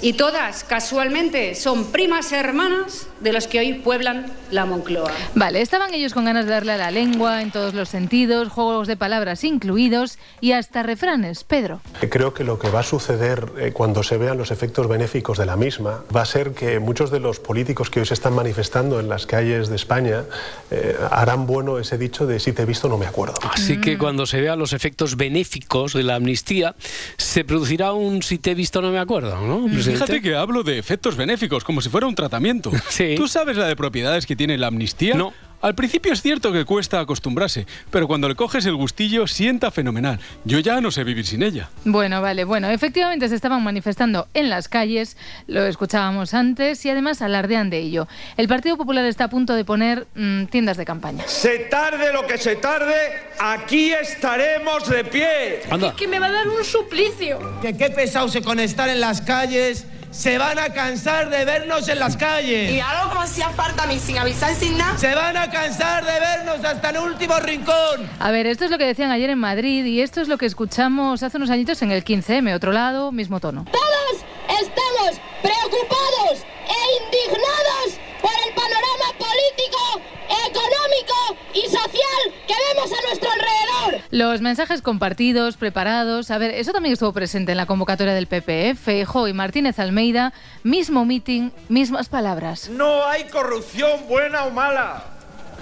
y 0.00 0.14
todas, 0.14 0.64
casualmente, 0.64 1.54
son 1.54 1.92
primas 1.92 2.32
hermanas 2.32 3.08
de 3.22 3.32
los 3.32 3.46
que 3.46 3.60
hoy 3.60 3.74
pueblan 3.74 4.26
la 4.50 4.66
Moncloa. 4.66 5.10
Vale, 5.34 5.60
estaban 5.60 5.94
ellos 5.94 6.12
con 6.12 6.24
ganas 6.24 6.46
de 6.46 6.52
darle 6.52 6.72
a 6.72 6.76
la 6.76 6.90
lengua 6.90 7.42
en 7.42 7.50
todos 7.50 7.74
los 7.74 7.88
sentidos, 7.88 8.48
juegos 8.48 8.88
de 8.88 8.96
palabras 8.96 9.44
incluidos 9.44 10.18
y 10.40 10.52
hasta 10.52 10.82
refranes. 10.82 11.44
Pedro. 11.44 11.80
Creo 12.10 12.34
que 12.34 12.44
lo 12.44 12.58
que 12.58 12.70
va 12.70 12.80
a 12.80 12.82
suceder 12.82 13.46
eh, 13.58 13.72
cuando 13.72 14.02
se 14.02 14.16
vean 14.16 14.38
los 14.38 14.50
efectos 14.50 14.88
benéficos 14.88 15.38
de 15.38 15.46
la 15.46 15.56
misma 15.56 16.02
va 16.14 16.22
a 16.22 16.26
ser 16.26 16.52
que 16.52 16.78
muchos 16.78 17.10
de 17.10 17.20
los 17.20 17.40
políticos 17.40 17.90
que 17.90 18.00
hoy 18.00 18.06
se 18.06 18.14
están 18.14 18.34
manifestando 18.34 19.00
en 19.00 19.08
las 19.08 19.26
calles 19.26 19.68
de 19.68 19.76
España 19.76 20.24
eh, 20.70 20.96
harán 21.10 21.46
bueno 21.46 21.78
ese 21.78 21.98
dicho 21.98 22.26
de 22.26 22.40
si 22.40 22.52
te 22.52 22.62
he 22.62 22.66
visto 22.66 22.88
no 22.88 22.98
me 22.98 23.06
acuerdo. 23.06 23.34
Así 23.50 23.80
que 23.80 23.98
cuando 23.98 24.26
se 24.26 24.40
vean 24.40 24.58
los 24.58 24.72
efectos 24.72 25.16
benéficos 25.16 25.92
de 25.92 26.02
la 26.02 26.16
amnistía, 26.16 26.74
se 27.16 27.44
producirá 27.44 27.92
un 27.92 28.22
si 28.22 28.38
te 28.38 28.52
he 28.52 28.54
visto 28.54 28.82
no 28.82 28.90
me 28.90 28.98
acuerdo, 28.98 29.40
¿no? 29.40 29.64
presidente? 29.64 29.92
Fíjate 29.92 30.22
que 30.22 30.34
hablo 30.34 30.62
de 30.62 30.78
efectos 30.78 31.16
benéficos, 31.16 31.64
como 31.64 31.80
si 31.80 31.88
fuera 31.88 32.06
un 32.06 32.14
tratamiento. 32.14 32.70
¿Tú 33.16 33.28
sabes 33.28 33.56
la 33.56 33.66
de 33.66 33.76
propiedades 33.76 34.26
que 34.26 34.36
tiene 34.36 34.58
la 34.58 34.68
amnistía? 34.68 35.14
No. 35.14 35.32
Al 35.62 35.76
principio 35.76 36.12
es 36.12 36.20
cierto 36.20 36.52
que 36.52 36.64
cuesta 36.64 36.98
acostumbrarse, 36.98 37.68
pero 37.92 38.08
cuando 38.08 38.28
le 38.28 38.34
coges 38.34 38.66
el 38.66 38.74
gustillo 38.74 39.28
sienta 39.28 39.70
fenomenal. 39.70 40.18
Yo 40.44 40.58
ya 40.58 40.80
no 40.80 40.90
sé 40.90 41.04
vivir 41.04 41.24
sin 41.24 41.40
ella. 41.44 41.70
Bueno, 41.84 42.20
vale, 42.20 42.42
bueno, 42.42 42.68
efectivamente 42.68 43.28
se 43.28 43.36
estaban 43.36 43.62
manifestando 43.62 44.26
en 44.34 44.50
las 44.50 44.66
calles, 44.66 45.16
lo 45.46 45.64
escuchábamos 45.64 46.34
antes 46.34 46.84
y 46.84 46.90
además 46.90 47.22
alardean 47.22 47.70
de 47.70 47.78
ello. 47.78 48.08
El 48.36 48.48
Partido 48.48 48.76
Popular 48.76 49.04
está 49.04 49.24
a 49.24 49.30
punto 49.30 49.54
de 49.54 49.64
poner 49.64 50.08
mm, 50.16 50.46
tiendas 50.46 50.76
de 50.78 50.84
campaña. 50.84 51.22
Se 51.28 51.60
tarde 51.70 52.12
lo 52.12 52.26
que 52.26 52.38
se 52.38 52.56
tarde, 52.56 52.96
aquí 53.38 53.92
estaremos 53.92 54.88
de 54.88 55.04
pie. 55.04 55.60
Anda. 55.70 55.94
que 55.94 56.08
me 56.08 56.18
va 56.18 56.26
a 56.26 56.32
dar 56.32 56.48
un 56.48 56.64
suplicio. 56.64 57.38
Que 57.62 57.76
qué 57.76 57.88
pesados 57.88 58.36
con 58.44 58.58
estar 58.58 58.88
en 58.88 58.98
las 58.98 59.20
calles. 59.20 59.86
Se 60.12 60.36
van 60.36 60.58
a 60.58 60.68
cansar 60.68 61.30
de 61.30 61.46
vernos 61.46 61.88
en 61.88 61.98
las 61.98 62.18
calles. 62.18 62.70
Y 62.70 62.80
algo 62.80 63.08
como 63.08 63.22
hacía 63.22 63.48
falta 63.48 63.84
a 63.84 63.86
mí, 63.86 63.98
sin 63.98 64.18
avisar, 64.18 64.54
sin 64.54 64.76
nada. 64.76 64.98
Se 64.98 65.14
van 65.14 65.34
a 65.38 65.50
cansar 65.50 66.04
de 66.04 66.20
vernos 66.20 66.62
hasta 66.62 66.90
el 66.90 66.98
último 66.98 67.34
rincón. 67.40 68.10
A 68.20 68.30
ver, 68.30 68.46
esto 68.46 68.66
es 68.66 68.70
lo 68.70 68.76
que 68.76 68.84
decían 68.84 69.10
ayer 69.10 69.30
en 69.30 69.38
Madrid 69.38 69.86
y 69.86 70.02
esto 70.02 70.20
es 70.20 70.28
lo 70.28 70.36
que 70.36 70.44
escuchamos 70.44 71.22
hace 71.22 71.38
unos 71.38 71.48
añitos 71.48 71.80
en 71.80 71.92
el 71.92 72.04
15M, 72.04 72.54
otro 72.54 72.72
lado, 72.72 73.10
mismo 73.10 73.40
tono. 73.40 73.64
Todos 73.72 74.22
estamos 74.60 75.18
preocupados 75.40 76.44
e 76.68 77.04
indignados 77.04 77.98
por 78.20 78.32
el 78.46 78.54
panorama 78.54 79.18
político, 79.18 80.02
económico 80.28 81.38
y 81.54 81.70
social 81.70 82.31
que 82.46 82.54
vemos 82.74 82.90
a 82.92 83.06
nuestro 83.06 83.28
alrededor. 83.30 84.02
Los 84.10 84.40
mensajes 84.40 84.82
compartidos, 84.82 85.56
preparados, 85.56 86.30
a 86.30 86.38
ver, 86.38 86.52
eso 86.52 86.72
también 86.72 86.92
estuvo 86.94 87.12
presente 87.12 87.52
en 87.52 87.58
la 87.58 87.66
convocatoria 87.66 88.14
del 88.14 88.26
PP, 88.26 88.74
Feijóo 88.74 89.28
y 89.28 89.32
Martínez 89.32 89.78
Almeida, 89.78 90.32
mismo 90.62 91.04
meeting, 91.04 91.50
mismas 91.68 92.08
palabras. 92.08 92.68
No 92.68 93.06
hay 93.06 93.24
corrupción 93.24 94.06
buena 94.08 94.44
o 94.44 94.50
mala. 94.50 95.04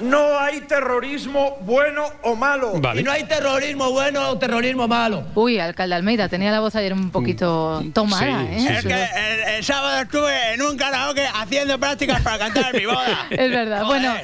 no 0.01 0.39
hay 0.39 0.63
terrorismo 0.63 1.59
bueno 1.61 2.05
o 2.23 2.35
malo. 2.35 2.73
Y 2.95 3.03
no 3.03 3.13
hay 3.13 3.25
terrorismo 3.25 3.91
bueno 3.91 4.31
o 4.31 4.39
terrorismo 4.39 4.89
malo. 4.89 5.25
Uy, 5.35 5.59
alcalde 5.59 5.95
Almeida, 5.95 6.29
tenía 6.29 6.51
la 6.51 6.61
voz 6.61 6.75
ayer 6.75 6.95
un 6.95 7.11
poquito 7.11 7.83
tomada, 7.93 8.45
¿eh? 8.45 8.77
Es 8.79 8.83
que 8.87 8.95
el, 8.95 9.55
el 9.57 9.65
sábado 9.65 10.01
estuve 10.01 10.55
en 10.55 10.63
un 10.63 10.77
karaoke 10.79 11.27
haciendo 11.27 11.79
prácticas 11.79 12.23
para 12.23 12.39
cantar 12.39 12.75
en 12.75 12.81
mi 12.81 12.87
boda. 12.87 13.27
Es 13.31 13.51
verdad. 13.51 13.85
Bueno, 13.85 14.15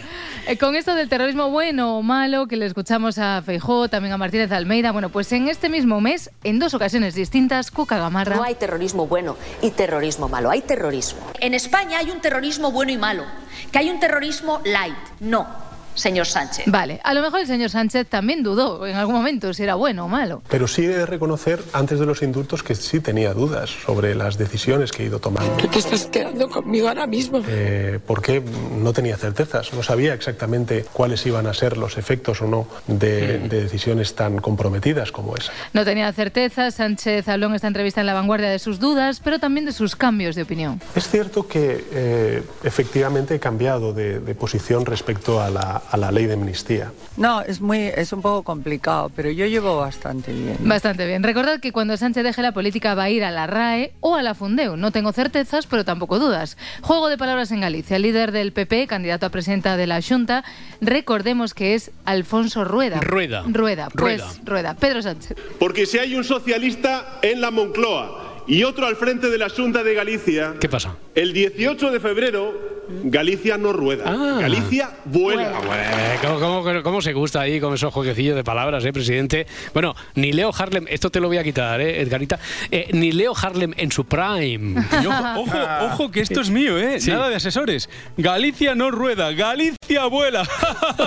eh, 0.46 0.56
con 0.58 0.76
esto 0.76 0.94
del 0.94 1.08
terrorismo 1.08 1.50
bueno 1.50 1.98
o 1.98 2.02
malo, 2.02 2.46
que 2.46 2.56
le 2.56 2.66
escuchamos 2.66 3.18
a 3.18 3.42
Feijó, 3.42 3.88
también 3.88 4.12
a 4.12 4.16
Martínez 4.16 4.52
Almeida, 4.52 4.92
bueno, 4.92 5.08
pues 5.08 5.32
en 5.32 5.48
este 5.48 5.68
mismo 5.68 6.00
mes, 6.00 6.30
en 6.44 6.58
dos 6.58 6.74
ocasiones 6.74 7.14
distintas, 7.14 7.70
Cuca 7.70 7.98
Gamarra... 7.98 8.36
No 8.36 8.42
hay 8.42 8.54
terrorismo 8.54 9.06
bueno 9.06 9.36
y 9.60 9.70
terrorismo 9.70 10.28
malo, 10.28 10.50
hay 10.50 10.62
terrorismo. 10.62 11.20
En 11.40 11.54
España 11.54 11.98
hay 11.98 12.10
un 12.10 12.20
terrorismo 12.20 12.70
bueno 12.70 12.92
y 12.92 12.96
malo, 12.96 13.24
que 13.72 13.78
hay 13.78 13.90
un 13.90 14.00
terrorismo 14.00 14.60
light. 14.64 14.94
No, 15.20 15.65
señor 15.96 16.26
Sánchez. 16.26 16.64
Vale, 16.66 17.00
a 17.02 17.14
lo 17.14 17.22
mejor 17.22 17.40
el 17.40 17.46
señor 17.46 17.70
Sánchez 17.70 18.06
también 18.08 18.42
dudó 18.42 18.86
en 18.86 18.96
algún 18.96 19.14
momento 19.14 19.52
si 19.52 19.62
era 19.62 19.74
bueno 19.74 20.04
o 20.04 20.08
malo. 20.08 20.42
Pero 20.48 20.68
sí 20.68 20.84
he 20.84 20.88
de 20.88 21.06
reconocer, 21.06 21.62
antes 21.72 21.98
de 21.98 22.06
los 22.06 22.22
indultos, 22.22 22.62
que 22.62 22.74
sí 22.74 23.00
tenía 23.00 23.34
dudas 23.34 23.70
sobre 23.84 24.14
las 24.14 24.38
decisiones 24.38 24.92
que 24.92 25.02
he 25.02 25.06
ido 25.06 25.18
tomando. 25.18 25.56
¿Qué 25.56 25.68
te 25.68 25.78
estás 25.78 26.06
quedando 26.06 26.48
conmigo 26.48 26.88
ahora 26.88 27.06
mismo? 27.06 27.42
Eh, 27.48 27.98
porque 28.06 28.42
no 28.78 28.92
tenía 28.92 29.16
certezas, 29.16 29.72
no 29.72 29.82
sabía 29.82 30.14
exactamente 30.14 30.84
cuáles 30.92 31.24
iban 31.26 31.46
a 31.46 31.54
ser 31.54 31.76
los 31.76 31.98
efectos 31.98 32.42
o 32.42 32.46
no 32.46 32.68
de, 32.86 33.38
de 33.38 33.62
decisiones 33.62 34.14
tan 34.14 34.38
comprometidas 34.38 35.12
como 35.12 35.34
esa. 35.36 35.52
No 35.72 35.84
tenía 35.84 36.12
certeza, 36.12 36.70
Sánchez 36.70 37.28
habló 37.28 37.46
en 37.46 37.54
esta 37.54 37.66
entrevista 37.66 38.00
en 38.00 38.06
La 38.06 38.14
Vanguardia 38.14 38.50
de 38.50 38.58
sus 38.58 38.78
dudas, 38.78 39.20
pero 39.22 39.38
también 39.38 39.66
de 39.66 39.72
sus 39.72 39.96
cambios 39.96 40.36
de 40.36 40.42
opinión. 40.42 40.80
Es 40.94 41.08
cierto 41.08 41.46
que 41.48 41.84
eh, 41.92 42.42
efectivamente 42.62 43.34
he 43.34 43.40
cambiado 43.40 43.92
de, 43.92 44.20
de 44.20 44.34
posición 44.34 44.86
respecto 44.86 45.40
a 45.40 45.50
la, 45.50 45.82
a 45.90 45.96
la 45.96 46.10
ley 46.10 46.26
de 46.26 46.34
amnistía. 46.34 46.92
No, 47.16 47.40
es, 47.42 47.60
muy, 47.60 47.78
es 47.78 48.12
un 48.12 48.22
poco 48.22 48.42
complicado, 48.42 49.10
pero 49.14 49.30
yo 49.30 49.46
llevo 49.46 49.78
bastante 49.78 50.32
bien. 50.32 50.56
Bastante 50.60 51.06
bien. 51.06 51.22
Recordad 51.22 51.60
que 51.60 51.72
cuando 51.72 51.96
Sánchez 51.96 52.24
deje 52.24 52.42
la 52.42 52.52
política 52.52 52.94
va 52.94 53.04
a 53.04 53.10
ir 53.10 53.24
a 53.24 53.30
la 53.30 53.46
RAE 53.46 53.92
o 54.00 54.16
a 54.16 54.22
la 54.22 54.34
Fundeu. 54.34 54.76
No 54.76 54.90
tengo 54.92 55.12
certezas, 55.12 55.66
pero 55.66 55.84
tampoco 55.84 56.18
dudas. 56.18 56.56
Juego 56.82 57.08
de 57.08 57.16
palabras 57.18 57.50
en 57.52 57.60
Galicia. 57.60 57.96
El 57.96 58.02
líder 58.02 58.32
del 58.32 58.52
PP, 58.52 58.86
candidato 58.86 59.26
a 59.26 59.30
presidenta 59.30 59.76
de 59.76 59.86
la 59.86 60.00
Junta, 60.02 60.44
recordemos 60.80 61.54
que 61.54 61.74
es 61.74 61.90
Alfonso 62.04 62.64
Rueda. 62.64 63.00
Rueda. 63.00 63.44
Rueda, 63.46 63.88
pues 63.90 64.20
Rueda. 64.20 64.34
Rueda. 64.44 64.74
Pedro 64.74 65.02
Sánchez. 65.02 65.36
Porque 65.58 65.86
si 65.86 65.98
hay 65.98 66.14
un 66.14 66.24
socialista 66.24 67.18
en 67.22 67.40
la 67.40 67.50
Moncloa 67.50 68.44
y 68.46 68.62
otro 68.64 68.86
al 68.86 68.96
frente 68.96 69.28
de 69.28 69.38
la 69.38 69.48
Junta 69.48 69.82
de 69.82 69.94
Galicia. 69.94 70.54
¿Qué 70.60 70.68
pasa? 70.68 70.96
El 71.14 71.32
18 71.32 71.90
de 71.90 72.00
febrero, 72.00 72.75
Galicia 73.04 73.58
no 73.58 73.72
rueda. 73.72 74.04
Galicia 74.40 74.90
vuela. 75.04 75.52
Eh, 75.74 76.18
¿Cómo, 76.22 76.62
cómo- 76.62 76.82
cómo 76.82 77.00
se 77.02 77.12
gusta 77.12 77.40
ahí 77.40 77.60
con 77.60 77.74
esos 77.74 77.92
jueguecillos 77.92 78.36
de 78.36 78.44
palabras, 78.44 78.84
eh, 78.84 78.92
presidente? 78.92 79.46
Bueno, 79.72 79.94
ni 80.14 80.32
Leo 80.32 80.52
Harlem, 80.56 80.86
esto 80.88 81.10
te 81.10 81.20
lo 81.20 81.28
voy 81.28 81.38
a 81.38 81.44
quitar, 81.44 81.80
eh, 81.80 82.00
Edgarita, 82.00 82.38
eh, 82.70 82.88
ni 82.92 83.12
Leo 83.12 83.34
Harlem 83.40 83.72
en 83.76 83.90
su 83.92 84.04
prime. 84.04 84.84
Y 85.02 85.06
ojo, 85.06 85.24
ojo, 85.40 85.58
ojo, 85.82 86.10
que 86.10 86.20
esto 86.20 86.40
es 86.40 86.50
mío, 86.50 86.78
¿eh? 86.78 87.00
Sí. 87.00 87.10
Nada 87.10 87.28
de 87.28 87.36
asesores. 87.36 87.88
Galicia 88.16 88.74
no 88.74 88.90
rueda, 88.90 89.32
Galicia 89.32 90.06
vuela. 90.06 90.42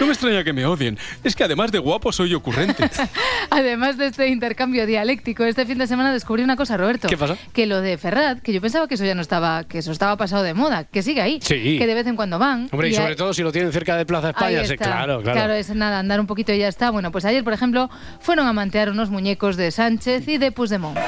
no 0.00 0.06
me 0.06 0.12
extraña 0.12 0.44
que 0.44 0.52
me 0.52 0.64
odien. 0.66 0.98
Es 1.24 1.34
que 1.34 1.44
además 1.44 1.72
de 1.72 1.78
guapo 1.78 2.12
soy 2.12 2.34
ocurrente. 2.34 2.88
Además 3.50 3.96
de 3.96 4.06
este 4.06 4.28
intercambio 4.28 4.86
dialéctico, 4.86 5.44
este 5.44 5.64
fin 5.66 5.78
de 5.78 5.86
semana 5.86 6.12
descubrí 6.12 6.42
una 6.42 6.56
cosa, 6.56 6.76
Roberto. 6.76 7.08
¿Qué 7.08 7.16
pasa? 7.16 7.36
Que 7.52 7.66
lo 7.66 7.80
de 7.80 7.96
Ferrat, 7.98 8.40
que 8.40 8.52
yo 8.52 8.60
pensaba 8.60 8.88
que 8.88 8.94
eso 8.94 9.04
ya 9.04 9.14
no 9.14 9.22
estaba, 9.22 9.64
que 9.64 9.78
eso 9.78 9.92
estaba 9.92 10.16
pasado 10.16 10.42
de 10.46 10.54
moda, 10.54 10.84
que 10.84 11.02
sigue 11.02 11.20
ahí. 11.20 11.38
Sí. 11.42 11.76
Que 11.78 11.86
de 11.86 11.94
vez 11.94 12.06
en 12.06 12.16
cuando 12.16 12.38
van. 12.38 12.68
Hombre, 12.72 12.88
y, 12.88 12.94
sobre 12.94 13.16
todo 13.16 13.34
si 13.34 13.42
lo 13.42 13.52
tienen 13.52 13.72
cerca 13.72 13.96
de 13.96 14.06
Plaza 14.06 14.30
España, 14.30 14.64
sí, 14.64 14.72
está. 14.72 14.84
claro, 14.86 15.22
claro. 15.22 15.52
es 15.52 15.68
nada, 15.74 15.98
andar 15.98 16.20
un 16.20 16.26
poquito 16.26 16.52
y 16.52 16.58
ya 16.58 16.68
está. 16.68 16.90
Bueno, 16.90 17.12
pues 17.12 17.24
ayer, 17.24 17.44
por 17.44 17.52
ejemplo, 17.52 17.90
fueron 18.20 18.46
a 18.46 18.52
mantear 18.52 18.90
unos 18.90 19.10
muñecos 19.10 19.56
de 19.56 19.70
Sánchez 19.70 20.26
y 20.28 20.38
de 20.38 20.52
Puigdemont. 20.52 20.98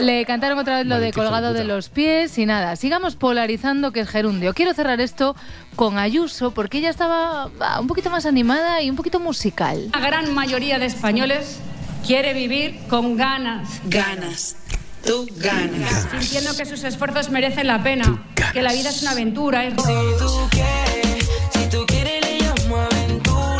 Le 0.00 0.24
cantaron 0.24 0.58
otra 0.58 0.78
vez 0.78 0.86
lo 0.86 0.98
de 0.98 1.12
colgado 1.12 1.52
de 1.52 1.64
los 1.64 1.90
pies 1.90 2.38
y 2.38 2.46
nada. 2.46 2.74
Sigamos 2.76 3.16
polarizando 3.16 3.92
que 3.92 4.00
es 4.00 4.08
gerundio. 4.08 4.54
Quiero 4.54 4.72
cerrar 4.72 4.98
esto 5.00 5.36
con 5.76 5.98
Ayuso 5.98 6.52
porque 6.52 6.78
ella 6.78 6.88
estaba 6.88 7.50
un 7.78 7.86
poquito 7.86 8.08
más 8.08 8.24
animada 8.24 8.80
y 8.80 8.88
un 8.88 8.96
poquito 8.96 9.20
musical. 9.20 9.90
La 9.92 10.00
gran 10.00 10.32
mayoría 10.32 10.78
de 10.78 10.86
españoles 10.86 11.60
quiere 12.06 12.32
vivir 12.32 12.78
con 12.88 13.16
ganas. 13.18 13.80
Ganas. 13.84 14.59
Tú 15.04 15.26
ganas. 15.36 16.06
Sintiendo 16.20 16.56
que 16.56 16.64
sus 16.64 16.82
esfuerzos 16.84 17.30
merecen 17.30 17.66
la 17.66 17.82
pena. 17.82 18.22
Que 18.52 18.62
la 18.62 18.72
vida 18.72 18.90
es 18.90 19.02
una 19.02 19.12
aventura. 19.12 19.64
Es... 19.64 19.74
Si 19.74 21.68
tú 21.70 21.86
quieres, 21.86 22.24
le 22.24 22.38
llamo 22.40 22.76
aventura. 22.76 23.56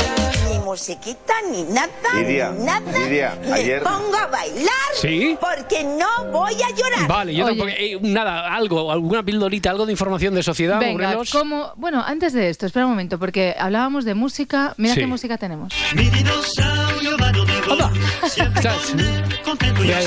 Ni 0.51 0.59
musiquita, 0.59 1.33
ni 1.51 1.63
nada. 1.63 1.89
Lidia, 2.15 2.51
ni 2.51 2.65
nada. 2.65 2.91
Lidia, 2.99 3.37
Me 3.45 3.53
ayer- 3.53 3.83
pongo 3.83 4.15
a 4.17 4.27
bailar. 4.27 4.69
¿Sí? 5.01 5.37
Porque 5.39 5.83
no 5.83 6.31
voy 6.31 6.53
a 6.61 6.69
llorar. 6.75 7.07
Vale, 7.07 7.33
yo 7.33 7.45
Oye. 7.45 7.57
tampoco. 7.57 7.77
eh, 7.77 7.97
nada, 8.01 8.53
algo, 8.53 8.91
alguna 8.91 9.23
pildorita, 9.23 9.69
algo 9.71 9.85
de 9.85 9.93
información 9.93 10.35
de 10.35 10.43
sociedad, 10.43 10.79
Venga, 10.79 11.15
como, 11.31 11.73
bueno, 11.77 12.03
antes 12.05 12.33
de 12.33 12.49
esto, 12.49 12.65
espera 12.65 12.85
un 12.85 12.91
momento, 12.91 13.17
porque 13.17 13.55
hablábamos 13.57 14.05
de 14.05 14.13
música. 14.15 14.73
Mira 14.77 14.93
Sí. 14.93 15.01
qué 15.01 15.07
música 15.07 15.37
tenemos. 15.37 15.73
Voy 15.95 16.07
a 16.07 17.50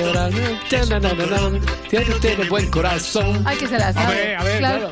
llorar. 0.00 0.30
Tiene 1.90 2.04
tiene 2.20 2.44
buen 2.48 2.70
corazón. 2.70 3.42
Ay, 3.46 3.56
que 3.56 3.66
se 3.66 3.78
la 3.78 3.92
sabe. 3.92 4.06
Hombre, 4.06 4.36
a 4.36 4.42
ver, 4.44 4.58
claro. 4.58 4.90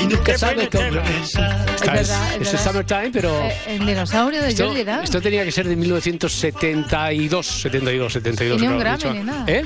Y 0.00 0.06
nunca 0.06 0.36
sabe 0.38 0.68
cómo. 0.68 0.84
Es 0.84 1.34
es, 1.34 1.38
verdad, 1.38 2.34
es 2.34 2.40
es 2.42 2.52
verdad. 2.52 2.64
Summertime, 2.64 3.10
pero. 3.12 3.40
Eh, 3.40 3.56
el 3.68 3.86
dinosaurio 3.86 4.42
de 4.42 4.56
Jordi 4.56 4.84
Dan. 4.84 5.04
esto 5.04 5.20
tenía 5.20 5.44
que 5.44 5.52
ser 5.52 5.68
de 5.68 5.76
1972, 5.76 7.46
72, 7.46 8.12
72. 8.12 8.58
Y 8.58 8.60
ni 8.62 8.68
un 8.68 8.78
Grammy 8.78 8.96
dicho. 8.96 9.12
ni 9.14 9.20
nada. 9.20 9.44
¿Eh? 9.46 9.64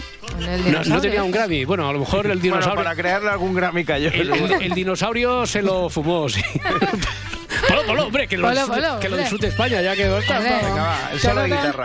No, 0.86 1.00
tenía 1.00 1.22
un. 1.24 1.30
Grammy. 1.30 1.64
Bueno, 1.64 1.88
a 1.88 1.92
lo 1.92 2.00
mejor 2.00 2.26
el 2.26 2.32
Bueno, 2.38 2.42
dinosaurio. 2.42 2.76
para 2.84 2.94
crearle 2.94 3.30
algún 3.30 3.54
Grammy 3.54 3.84
cayó. 3.84 4.10
el, 4.10 4.30
el- 4.32 4.52
el 4.62 4.74
dinosaurio 4.74 5.46
se 5.46 5.62
lo 5.62 5.88
fumó, 5.88 6.28
sí. 6.28 6.42
Polo, 7.68 8.06
hombre, 8.06 8.26
que 8.26 8.36
lo, 8.36 8.48
Polo, 8.48 8.60
disfrute, 8.60 8.80
polo, 8.80 9.00
que 9.00 9.08
lo 9.08 9.16
disfrute 9.16 9.46
España, 9.48 9.80
ya 9.82 9.94
que. 9.94 10.08
Venga, 10.08 10.82
va, 10.82 11.10
el 11.12 11.20
solo 11.20 11.42
de 11.42 11.48
guitarra. 11.48 11.84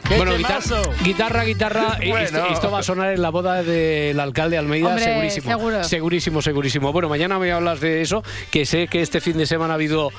Bueno, 0.16 0.36
guitarra, 0.36 0.64
guitarra, 1.02 1.44
guitarra. 1.44 1.98
Bueno. 1.98 2.18
Esto, 2.18 2.46
esto 2.52 2.70
va 2.70 2.78
a 2.80 2.82
sonar 2.82 3.12
en 3.12 3.22
la 3.22 3.30
boda 3.30 3.62
del 3.62 4.18
alcalde 4.20 4.58
Almeida, 4.58 4.88
Hombre, 4.88 5.04
segurísimo. 5.04 5.50
seguro. 5.50 5.84
Segurísimo, 5.84 6.42
segurísimo. 6.42 6.92
Bueno, 6.92 7.08
mañana 7.08 7.38
me 7.38 7.50
hablas 7.52 7.80
de 7.80 8.02
eso, 8.02 8.22
que 8.50 8.64
sé 8.66 8.88
que 8.88 9.00
este 9.02 9.20
fin 9.20 9.36
de 9.38 9.46
semana 9.46 9.74
ha 9.74 9.76
habido 9.76 10.10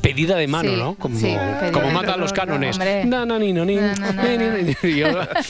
pedida 0.00 0.36
de 0.36 0.46
mano, 0.46 0.70
Sí, 0.70 0.76
¿no? 0.76 0.94
Como, 0.94 1.18
sí, 1.18 1.36
como 1.72 1.90
matan 1.90 2.20
los 2.20 2.32
cánones. 2.32 2.78
Na, 2.78 3.24
na, 3.26 3.38
ni, 3.38 3.52
no, 3.52 3.64
ni. 3.64 3.74
Yo, 4.82 5.06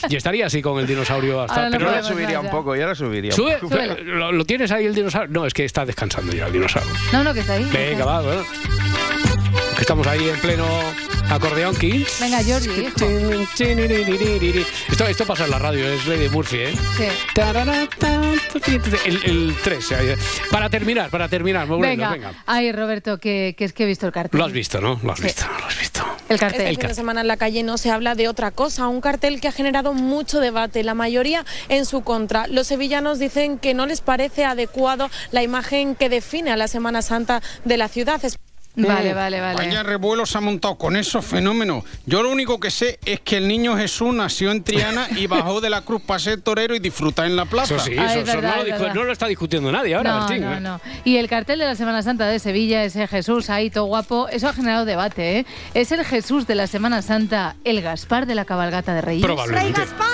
yo 0.09 0.17
estaría 0.17 0.45
así 0.47 0.61
con 0.61 0.79
el 0.79 0.87
dinosaurio 0.87 1.41
hasta. 1.41 1.55
Ahora 1.65 1.69
pero 1.71 1.79
Yo 1.79 1.85
no- 1.85 1.91
la 1.91 2.01
podemos 2.01 2.07
subiría 2.17 2.39
un 2.39 2.49
poco, 2.49 2.75
yo 2.75 2.87
la 2.87 2.95
subiría. 2.95 3.31
¿Sube? 3.31 3.57
¿Lo, 4.03 4.31
lo 4.31 4.45
tienes 4.45 4.71
ahí 4.71 4.85
el 4.85 4.95
dinosaurio? 4.95 5.29
No, 5.31 5.45
es 5.45 5.53
que 5.53 5.65
está 5.65 5.85
descansando 5.85 6.33
ya 6.33 6.47
el 6.47 6.53
dinosaurio. 6.53 6.91
No, 7.13 7.23
no, 7.23 7.33
que 7.33 7.41
está 7.41 7.53
ahí. 7.53 7.67
Venga, 7.71 8.05
va, 8.05 8.21
bueno. 8.21 8.43
Que 9.75 9.81
estamos 9.81 10.05
ahí 10.07 10.27
en 10.29 10.39
pleno 10.39 10.65
acordeón 11.31 11.75
Kings. 11.75 12.19
Venga, 12.19 12.39
Jordi, 12.43 12.69
hijo. 12.81 14.67
Esto, 14.89 15.07
esto 15.07 15.25
pasa 15.25 15.45
en 15.45 15.51
la 15.51 15.59
radio, 15.59 15.87
es 15.87 16.05
de 16.05 16.29
Murphy, 16.29 16.57
¿eh? 16.57 16.73
Sí. 16.97 17.05
El, 19.05 19.19
el 19.23 19.55
3. 19.63 19.91
eh. 19.91 20.17
Para 20.51 20.69
terminar, 20.69 21.09
para 21.09 21.27
terminar, 21.29 21.67
Venga. 21.67 22.11
venga. 22.11 22.33
Ay, 22.45 22.71
Roberto, 22.71 23.17
que, 23.17 23.55
que 23.57 23.65
es 23.65 23.73
que 23.73 23.83
he 23.83 23.85
visto 23.85 24.05
el 24.05 24.11
cartel. 24.11 24.37
Lo 24.39 24.45
has 24.45 24.51
visto, 24.51 24.81
¿no? 24.81 24.99
Lo 25.03 25.11
has 25.13 25.19
Sí. 25.19 25.25
visto, 25.25 25.45
lo 25.59 25.65
has 25.65 25.79
visto. 25.79 26.01
El 26.29 26.39
cartel. 26.39 26.61
Este 26.67 26.79
fin 26.81 26.87
de 26.89 26.93
semana 26.95 27.21
en 27.21 27.27
la 27.27 27.37
calle 27.37 27.63
no 27.63 27.77
se 27.77 27.91
habla 27.91 28.15
de 28.15 28.27
otra 28.27 28.51
cosa, 28.51 28.87
un 28.87 29.01
cartel 29.01 29.41
que 29.41 29.47
ha 29.47 29.51
generado 29.51 29.93
mucho 29.93 30.39
debate, 30.39 30.83
la 30.83 30.93
mayoría 30.93 31.45
en 31.69 31.85
su 31.85 32.01
contra. 32.01 32.47
Los 32.47 32.67
sevillanos 32.67 33.19
dicen 33.19 33.57
que 33.57 33.73
no 33.73 33.85
les 33.85 34.01
parece 34.01 34.45
adecuado 34.45 35.09
la 35.31 35.43
imagen 35.43 35.95
que 35.95 36.09
define 36.09 36.51
a 36.51 36.57
la 36.57 36.67
Semana 36.67 37.01
Santa 37.01 37.41
de 37.65 37.77
la 37.77 37.87
ciudad. 37.87 38.21
Vale, 38.75 39.13
vale, 39.13 39.41
vale. 39.41 39.55
Vaya 39.55 39.83
revuelo 39.83 40.25
se 40.25 40.37
ha 40.37 40.41
montado 40.41 40.75
con 40.75 40.95
esos 40.95 41.25
fenómenos. 41.25 41.83
Yo 42.05 42.23
lo 42.23 42.29
único 42.31 42.59
que 42.59 42.71
sé 42.71 42.99
es 43.05 43.19
que 43.19 43.37
el 43.37 43.47
niño 43.47 43.75
Jesús 43.75 44.13
nació 44.13 44.51
en 44.51 44.63
Triana 44.63 45.07
y 45.15 45.27
bajó 45.27 45.59
de 45.59 45.69
la 45.69 45.81
cruz 45.81 46.01
para 46.01 46.19
ser 46.19 46.41
torero 46.41 46.73
y 46.73 46.79
disfrutar 46.79 47.25
en 47.25 47.35
la 47.35 47.45
plaza. 47.45 47.75
Eso 47.75 47.83
sí, 47.85 47.95
Ah, 47.97 48.05
eso, 48.11 48.19
es 48.21 48.27
eso 48.29 48.37
verdad, 48.37 48.49
no, 48.49 48.55
lo 48.55 48.61
es 48.61 48.65
dijo- 48.67 48.79
verdad. 48.79 48.95
no 48.95 49.03
lo 49.03 49.11
está 49.11 49.27
discutiendo 49.27 49.71
nadie 49.71 49.95
ahora, 49.95 50.11
no, 50.13 50.19
Bertín, 50.27 50.45
no, 50.45 50.53
¿eh? 50.53 50.59
no. 50.61 50.81
Y 51.03 51.17
el 51.17 51.27
cartel 51.27 51.59
de 51.59 51.65
la 51.65 51.75
Semana 51.75 52.01
Santa 52.01 52.27
de 52.27 52.39
Sevilla, 52.39 52.83
ese 52.83 53.07
Jesús 53.07 53.49
ahí 53.49 53.69
todo 53.69 53.85
guapo, 53.85 54.29
eso 54.29 54.47
ha 54.47 54.53
generado 54.53 54.85
debate, 54.85 55.39
¿eh? 55.39 55.45
Es 55.73 55.91
el 55.91 56.05
Jesús 56.05 56.47
de 56.47 56.55
la 56.55 56.67
Semana 56.67 57.01
Santa, 57.01 57.55
el 57.65 57.81
Gaspar 57.81 58.25
de 58.25 58.35
la 58.35 58.45
cabalgata 58.45 58.93
de 58.93 59.01
Reyes. 59.01 59.23
Probablemente. 59.25 59.81
Gaspar, 59.81 60.07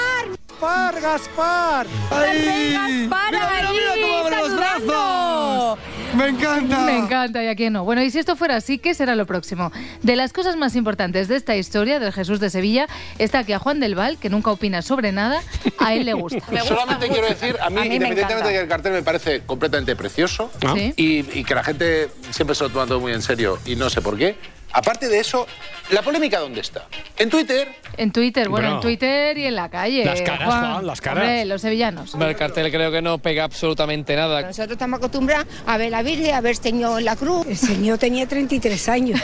Gaspar. 0.60 1.86
¡Rey 2.10 2.74
Gaspar 2.74 3.32
Mira, 3.32 3.49
mira, 3.49 3.70
ahí, 3.70 3.78
mira 3.78 3.91
cómo 4.01 4.18
abre 4.26 4.38
los 4.38 4.47
saludando! 4.60 5.78
Me 6.16 6.28
encanta. 6.30 6.80
Me 6.80 6.97
encanta, 6.97 7.43
y 7.43 7.47
a 7.47 7.55
quién 7.55 7.74
no. 7.74 7.84
Bueno, 7.84 8.01
y 8.01 8.10
si 8.10 8.18
esto 8.18 8.36
fuera 8.36 8.55
así, 8.55 8.80
¿qué 8.80 8.93
será 8.95 9.16
lo 9.16 9.26
próximo? 9.28 9.72
De 10.01 10.16
las 10.16 10.34
cosas 10.34 10.55
más 10.55 10.76
importantes 10.76 11.28
de 11.28 11.36
esta 11.36 11.55
historia 11.55 11.99
del 11.99 12.12
Jesús 12.12 12.39
de 12.39 12.49
Sevilla 12.49 12.88
está 13.20 13.43
que 13.43 13.53
a 13.53 13.60
Juan 13.60 13.80
del 13.80 13.93
Val, 13.93 14.18
que 14.18 14.30
nunca 14.30 14.49
opina 14.51 14.82
sobre 14.82 15.12
nada, 15.12 15.41
a 15.78 15.93
él 15.93 16.05
le 16.05 16.14
gusta. 16.14 16.39
Solamente 16.68 17.10
quiero 17.10 17.28
decir, 17.28 17.55
a 17.62 17.70
mí, 17.70 17.80
A 17.80 17.84
mí 17.84 17.89
me 17.89 17.95
independientemente 17.95 18.47
de 18.49 18.53
que 18.55 18.62
el 18.62 18.68
cartel 18.68 18.93
me 18.93 19.03
parece 19.03 19.41
completamente 19.41 19.95
precioso 19.95 20.49
Sí. 20.74 20.93
y, 20.95 21.39
y 21.39 21.43
que 21.43 21.53
la 21.53 21.64
gente 21.64 22.10
siempre 22.32 22.55
se 22.55 22.64
lo 22.64 22.70
toma 22.72 22.88
todo 22.88 22.99
muy 22.99 23.14
en 23.14 23.22
serio 23.22 23.60
y 23.66 23.76
no 23.76 23.89
sé 23.89 24.01
por 24.01 24.18
qué. 24.18 24.38
Aparte 24.74 25.07
de 25.07 25.20
eso, 25.20 25.47
¿la 25.91 26.01
polémica 26.01 26.39
dónde 26.39 26.61
está? 26.61 26.88
En 27.18 27.30
Twitter. 27.30 27.68
En 27.95 28.11
Twitter, 28.11 28.49
bueno, 28.49 28.68
Bueno. 28.68 28.76
en 28.76 28.82
Twitter 28.82 29.38
y 29.38 29.45
en 29.45 29.55
la 29.55 29.70
calle. 29.70 30.05
Las 30.05 30.22
caras, 30.22 30.45
Juan, 30.45 30.86
las 30.86 31.01
caras. 31.01 31.24
Hombre, 31.24 31.45
los 31.45 31.61
sevillanos. 31.61 32.13
El 32.15 32.36
cartel 32.36 32.72
creo 32.72 32.91
que 32.91 33.01
no 33.01 33.18
pega 33.18 33.45
absolutamente 33.45 34.15
nada. 34.15 34.41
Nosotros 34.41 34.72
estamos 34.74 34.97
acostumbrados 34.97 35.47
a 35.65 35.78
ver 35.78 35.89
la 35.91 36.03
Virgen, 36.03 36.36
a 36.36 36.41
ver 36.41 36.51
el 36.51 36.57
Señor 36.57 36.99
en 36.99 37.05
la 37.05 37.15
cruz. 37.15 37.47
El 37.47 37.57
Señor 37.57 37.97
tenía 37.97 38.28
33 38.28 38.89
años. 38.89 39.20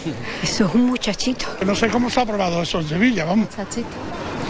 Eso 0.42 0.66
es 0.66 0.74
un 0.74 0.86
muchachito. 0.86 1.46
No 1.64 1.74
sé 1.74 1.88
cómo 1.88 2.10
se 2.10 2.20
ha 2.20 2.24
aprobado 2.24 2.62
eso 2.62 2.80
en 2.80 2.88
Sevilla, 2.88 3.24
vamos. 3.24 3.48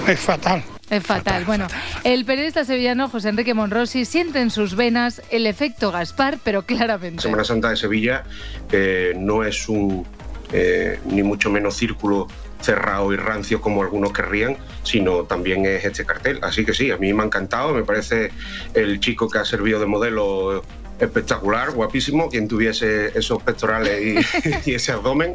Es 0.06 0.20
fatal. 0.20 0.62
Es 0.90 1.02
fatal. 1.04 1.44
Bueno, 1.44 1.66
el 2.04 2.24
periodista 2.24 2.64
sevillano 2.64 3.08
José 3.10 3.28
Enrique 3.28 3.52
Monrosi 3.54 4.04
siente 4.06 4.40
en 4.40 4.50
sus 4.50 4.74
venas 4.74 5.20
el 5.30 5.46
efecto 5.46 5.92
Gaspar, 5.92 6.38
pero 6.42 6.62
claramente. 6.62 7.22
Semana 7.22 7.44
Santa 7.44 7.70
de 7.70 7.76
Sevilla 7.76 8.24
eh, 8.72 9.12
no 9.16 9.44
es 9.44 9.68
un 9.68 10.06
eh, 10.52 10.98
ni 11.04 11.22
mucho 11.22 11.50
menos 11.50 11.76
círculo 11.76 12.26
cerrado 12.60 13.12
y 13.12 13.16
rancio 13.16 13.60
como 13.60 13.82
algunos 13.82 14.12
querrían, 14.12 14.56
sino 14.82 15.24
también 15.24 15.64
es 15.66 15.84
este 15.84 16.04
cartel. 16.04 16.40
Así 16.42 16.64
que 16.64 16.74
sí, 16.74 16.90
a 16.90 16.96
mí 16.96 17.12
me 17.12 17.22
ha 17.22 17.26
encantado, 17.26 17.72
me 17.72 17.84
parece 17.84 18.30
el 18.74 19.00
chico 19.00 19.28
que 19.28 19.38
ha 19.38 19.44
servido 19.44 19.78
de 19.78 19.86
modelo 19.86 20.64
espectacular, 20.98 21.70
guapísimo, 21.72 22.28
quien 22.28 22.48
tuviese 22.48 23.16
esos 23.18 23.42
pectorales 23.42 24.24
y, 24.64 24.70
y 24.70 24.74
ese 24.74 24.92
abdomen 24.92 25.34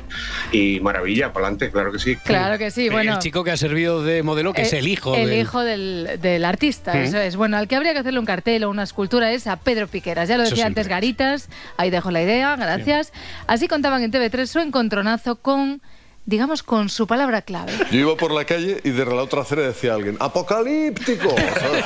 y 0.51 0.79
maravilla, 0.81 1.33
para 1.33 1.47
adelante, 1.47 1.71
claro 1.71 1.91
que 1.91 1.99
sí. 1.99 2.15
Claro 2.17 2.57
que 2.57 2.71
sí, 2.71 2.89
bueno. 2.89 3.13
El 3.13 3.19
chico 3.19 3.43
que 3.43 3.51
ha 3.51 3.57
servido 3.57 4.03
de 4.03 4.23
modelo, 4.23 4.53
que 4.53 4.63
es 4.63 4.73
Eh, 4.73 4.79
el 4.79 4.87
hijo 4.87 5.15
El 5.15 5.29
del- 5.29 5.39
hijo 5.39 5.61
del, 5.61 6.19
del 6.21 6.45
artista, 6.45 6.93
Mm. 6.93 6.97
eso 6.97 7.17
es. 7.17 7.35
Bueno, 7.35 7.57
al 7.57 7.67
que 7.67 7.75
habría 7.75 7.93
que 7.93 7.99
hacerle 7.99 8.19
un 8.19 8.25
cartel 8.25 8.63
o 8.63 8.69
una 8.69 8.83
escultura 8.83 9.31
es 9.31 9.47
a 9.47 9.55
Pedro 9.57 9.87
Piqueras. 9.87 10.27
Ya 10.29 10.37
lo 10.37 10.43
decía 10.43 10.65
antes 10.65 10.87
Garitas, 10.87 11.49
ahí 11.77 11.89
dejo 11.89 12.11
la 12.11 12.21
idea, 12.21 12.55
gracias. 12.55 13.11
Así 13.47 13.67
contaban 13.67 14.03
en 14.03 14.11
TV3 14.11 14.45
su 14.47 14.59
encontronazo 14.59 15.35
con, 15.37 15.81
digamos, 16.25 16.63
con 16.63 16.89
su 16.89 17.05
palabra 17.07 17.41
clave. 17.41 17.73
Yo 17.91 17.99
iba 17.99 18.15
por 18.15 18.31
la 18.31 18.45
calle 18.45 18.79
y 18.83 18.91
de 18.91 19.05
la 19.05 19.15
otra 19.21 19.41
acera 19.41 19.61
decía 19.63 19.93
alguien, 19.93 20.15
¡apocalíptico! 20.19 21.29
¿sabes? 21.59 21.85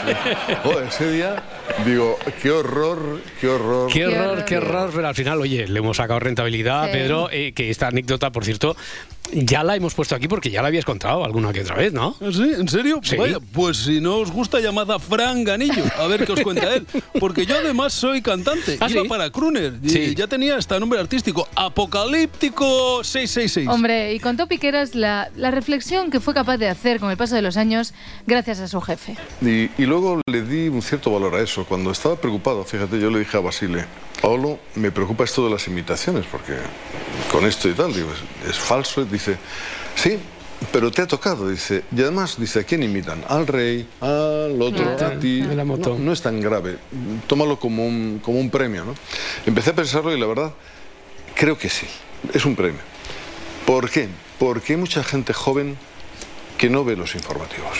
Joder, 0.63 0.88
ese 0.88 1.11
día 1.11 1.43
digo, 1.85 2.17
qué 2.41 2.51
horror, 2.51 3.21
qué 3.41 3.47
horror. 3.47 3.91
Qué 3.91 4.05
horror, 4.05 4.45
qué 4.45 4.57
horror, 4.57 4.91
pero 4.93 5.07
al 5.07 5.15
final, 5.15 5.39
oye, 5.41 5.67
le 5.67 5.79
hemos 5.79 5.97
sacado 5.97 6.19
rentabilidad, 6.19 6.85
Sí. 6.85 6.91
Pedro, 6.91 7.29
eh, 7.31 7.53
que 7.53 7.69
esta 7.69 7.88
anécdota, 7.88 8.31
por 8.31 8.45
cierto, 8.45 8.75
ya 9.33 9.63
la 9.63 9.75
hemos 9.75 9.93
puesto 9.93 10.15
aquí 10.15 10.27
porque 10.29 10.49
ya 10.49 10.61
la 10.61 10.69
habías 10.69 10.85
contado 10.85 11.25
alguna 11.25 11.51
que 11.51 11.61
otra 11.61 11.75
vez, 11.75 11.91
¿no? 11.91 12.15
¿Ah, 12.21 12.29
¿Sí? 12.31 12.49
¿En 12.57 12.67
serio? 12.69 13.01
Sí. 13.03 13.17
Vaya, 13.17 13.39
pues 13.51 13.75
si 13.77 13.99
no 13.99 14.17
os 14.17 14.31
gusta, 14.31 14.59
llamad 14.61 14.89
a 14.91 14.99
Fran 14.99 15.43
Ganillo, 15.43 15.83
a 15.97 16.07
ver 16.07 16.25
qué 16.25 16.31
os 16.31 16.41
cuenta 16.41 16.73
él. 16.75 16.85
Porque 17.19 17.45
yo 17.45 17.55
además 17.57 17.91
soy 17.93 18.21
cantante, 18.21 18.77
¿Ah, 18.79 18.88
iba 18.89 19.01
sí? 19.03 19.07
para 19.09 19.29
Kruner, 19.29 19.73
y 19.83 19.89
Sí. 19.89 20.15
ya 20.15 20.27
tenía 20.27 20.55
hasta 20.55 20.79
nombre 20.79 20.99
artístico, 20.99 21.47
Apocalíptico 21.55 23.03
666. 23.03 23.67
Hombre, 23.67 24.13
y 24.13 24.19
contó 24.28 24.47
Piqueras 24.47 24.93
la, 24.93 25.30
la 25.38 25.51
reflexión 25.51 26.11
que 26.11 26.19
fue 26.19 26.34
capaz 26.34 26.57
de 26.57 26.67
hacer 26.67 26.99
con 26.99 27.09
el 27.09 27.15
paso 27.15 27.34
de 27.34 27.41
los 27.41 27.55
años 27.55 27.93
gracias 28.25 28.59
a 28.59 28.67
su 28.67 28.82
jefe. 28.82 29.15
Y, 29.41 29.69
y 29.82 29.86
luego 29.86 30.19
le 30.30 30.41
di 30.41 30.67
un 30.67 30.82
cierto 30.82 31.11
valor 31.11 31.36
a 31.36 31.39
eso. 31.41 31.63
Cuando 31.63 31.91
estaba 31.91 32.17
preocupado, 32.17 32.65
fíjate, 32.65 32.99
yo 32.99 33.09
le 33.09 33.19
dije 33.19 33.38
a 33.38 33.39
Basile, 33.39 33.86
Paolo, 34.21 34.59
me 34.75 34.91
preocupa 34.91 35.23
esto 35.23 35.45
de 35.45 35.51
las 35.51 35.65
imitaciones, 35.69 36.25
porque 36.30 36.57
con 37.32 37.45
esto 37.45 37.69
y 37.69 37.73
tal, 37.73 37.93
digo, 37.93 38.09
es, 38.11 38.49
es 38.49 38.59
falso. 38.59 39.05
Dice, 39.05 39.38
sí, 39.95 40.19
pero 40.73 40.91
te 40.91 41.03
ha 41.03 41.07
tocado, 41.07 41.49
dice. 41.49 41.86
Y 41.95 42.01
además, 42.01 42.36
dice, 42.38 42.59
¿a 42.59 42.63
quién 42.63 42.84
imitan? 42.84 43.23
Al 43.30 43.47
rey, 43.47 43.88
al 44.01 44.61
otro, 44.61 44.91
a 45.07 45.17
ti. 45.17 45.39
De 45.39 45.55
la 45.55 45.63
moto. 45.63 45.91
No, 45.91 45.99
no 45.99 46.11
es 46.11 46.21
tan 46.21 46.41
grave. 46.41 46.80
Tómalo 47.28 47.57
como 47.57 47.88
un, 47.88 48.19
como 48.21 48.41
un 48.41 48.49
premio, 48.49 48.84
¿no? 48.84 48.93
Empecé 49.45 49.69
a 49.69 49.75
pensarlo 49.75 50.13
y 50.13 50.19
la 50.19 50.25
verdad, 50.28 50.51
creo 51.34 51.57
que 51.57 51.69
sí. 51.69 51.88
Es 52.34 52.43
un 52.43 52.57
premio. 52.57 52.97
¿Por 53.68 53.89
qué? 53.91 54.07
Porque 54.39 54.74
hay 54.74 54.78
mucha 54.80 55.03
gente 55.03 55.34
joven 55.34 55.78
que 56.57 56.70
no 56.70 56.84
ve 56.86 56.95
los 56.95 57.13
informativos. 57.15 57.78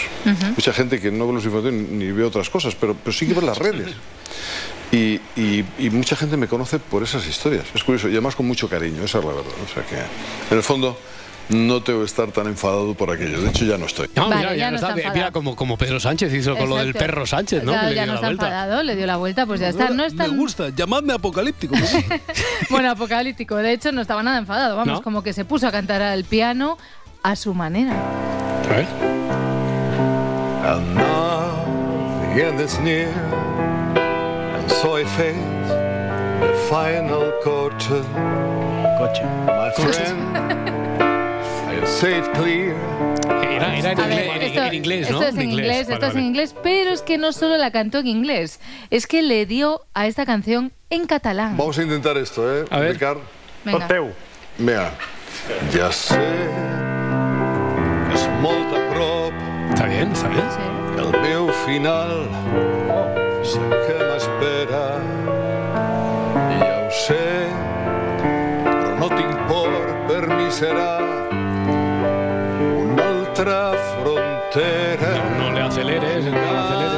Mucha 0.56 0.74
gente 0.74 1.00
que 1.00 1.10
no 1.12 1.26
ve 1.28 1.34
los 1.34 1.46
informativos 1.46 1.88
ni 1.90 2.12
ve 2.12 2.24
otras 2.26 2.50
cosas, 2.50 2.76
pero, 2.76 2.94
pero 2.94 3.12
sí 3.16 3.26
que 3.26 3.34
ve 3.34 3.42
las 3.42 3.58
redes. 3.58 3.94
Y, 4.92 5.20
y- 5.36 5.66
y 5.80 5.90
mucha 5.90 6.16
gente 6.18 6.36
me 6.38 6.48
conoce 6.48 6.78
por 6.80 7.04
esas 7.04 7.26
historias. 7.26 7.64
Es 7.74 7.84
curioso, 7.84 8.08
y 8.10 8.12
además 8.12 8.36
con 8.36 8.46
mucho 8.46 8.68
cariño, 8.70 9.04
esa 9.04 9.20
es 9.20 9.26
la 9.26 9.32
verdad. 9.32 9.52
O 9.66 9.74
sea 9.74 9.84
que, 9.86 9.96
en 9.96 10.58
el 10.58 10.64
fondo, 10.64 11.00
no 11.50 11.82
tengo 11.82 12.00
que 12.00 12.06
estar 12.06 12.32
tan 12.32 12.48
enfadado 12.48 12.94
por 12.94 13.10
aquello. 13.12 13.42
De 13.42 13.50
hecho, 13.50 13.66
ya 13.66 13.78
no 13.78 13.86
estoy. 13.86 14.10
No, 14.16 14.24
Vale, 14.30 14.36
mira, 14.38 14.50
ya 14.52 14.58
ya 14.58 14.70
no 14.72 14.76
está 14.78 14.96
está. 14.96 15.14
Mira, 15.14 15.32
como, 15.32 15.56
como 15.56 15.78
Pedro 15.78 16.00
Sánchez 16.00 16.34
hizo 16.34 16.56
con 16.58 16.70
lo 16.70 16.78
del 16.78 16.94
perro 16.94 17.26
Sánchez, 17.26 17.64
¿no? 17.64 17.72
Ya, 17.72 17.82
que 17.82 17.88
le 17.88 17.96
ya 17.96 18.04
dio 18.04 18.08
no 18.08 18.12
la 18.14 18.16
está 18.16 18.28
vuelta. 18.28 18.46
enfadado, 18.48 18.84
le 18.84 18.96
dio 18.96 19.06
la 19.06 19.18
vuelta, 19.18 19.46
pues 19.46 19.60
ya 19.60 19.70
está. 19.70 19.90
No 19.90 20.04
es 20.04 20.16
tan 20.16 20.32
Me 20.32 20.38
gusta, 20.38 20.70
llamadme 20.70 21.14
Apocalíptico. 21.14 21.76
bueno, 22.70 22.92
apocalíptico. 22.92 23.56
De 23.58 23.72
hecho, 23.74 23.92
no 23.92 24.02
estaba 24.02 24.24
nada 24.24 24.38
enfadado. 24.38 24.76
Vamos, 24.76 24.96
¿No? 24.98 25.02
como 25.02 25.24
que 25.24 25.34
se 25.34 25.46
puso 25.46 25.68
a 25.68 25.72
cantar 25.72 26.02
al 26.02 26.24
piano 26.26 26.78
a 27.24 27.36
su 27.36 27.54
manera. 27.54 27.96
And 30.66 30.96
now 30.96 31.64
the 32.36 32.44
end 32.46 32.60
is 32.60 32.78
near, 32.80 33.08
and 34.58 34.70
so 34.70 34.98
I 34.98 35.06
face 35.06 35.38
the 36.42 36.54
final 36.70 37.32
curtain. 37.42 38.04
My 39.48 39.72
friend, 39.72 40.38
I 40.38 40.77
say 41.88 42.20
it 42.20 42.26
clear. 42.34 42.76
Era, 43.44 43.76
era 43.78 43.92
en, 43.92 43.98
ver, 43.98 44.10
inglés, 44.24 44.30
en- 44.36 44.42
esto, 44.44 44.64
en 44.64 44.74
inglés, 44.74 45.02
esto 45.08 45.14
¿no? 45.20 45.24
es 45.28 45.36
en 45.36 45.42
inglés, 45.42 45.68
Vale, 45.88 45.94
esto 45.96 46.06
es 46.08 46.16
en 46.16 46.24
inglés, 46.24 46.56
pero 46.62 46.92
es 46.92 47.02
que 47.02 47.18
no 47.18 47.32
solo 47.34 47.58
la 47.58 47.72
cantó 47.72 48.00
en 48.00 48.08
inglés, 48.08 48.60
es 48.92 49.08
que 49.08 49.22
le 49.24 49.46
dio 49.46 49.82
a 49.94 50.06
esta 50.08 50.26
canción 50.26 50.72
en 50.90 51.06
catalán. 51.08 51.58
Vamos 51.58 51.78
a 51.80 51.84
intentar 51.84 52.18
esto, 52.18 52.44
¿eh? 52.56 52.66
A 52.70 52.80
ver. 52.80 52.94
Ricard. 52.94 53.18
Venga. 53.66 53.88
Mira, 54.60 54.92
ja 55.74 55.92
sé 55.92 56.18
que 58.08 58.14
és 58.16 58.24
molt 58.42 58.72
a 58.74 58.80
prop 58.94 59.34
Està 59.74 59.86
bien, 59.92 60.10
està 60.16 60.30
bien. 60.32 60.48
el 60.98 61.12
meu 61.22 61.50
final. 61.66 62.14
Sé 63.46 63.60
que 63.62 63.98
m'espera, 64.02 64.86
ja 66.58 66.72
ho 66.80 66.90
sé, 67.04 67.22
però 68.64 68.96
no 68.98 69.10
tinc 69.14 69.38
por, 69.52 69.70
per 70.10 70.24
mi 70.34 70.50
serà 70.50 71.27
aceleres, 75.78 76.26
le 76.26 76.32
aceleres. 76.40 76.98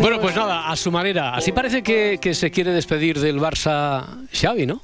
Bueno, 0.00 0.20
pues 0.20 0.34
nada, 0.34 0.70
a 0.70 0.76
su 0.76 0.90
manera. 0.90 1.34
Así 1.34 1.52
parece 1.52 1.82
que, 1.82 2.18
que 2.20 2.34
se 2.34 2.50
quiere 2.50 2.72
despedir 2.72 3.20
del 3.20 3.38
Barça 3.38 4.06
Xavi, 4.32 4.66
¿no? 4.66 4.80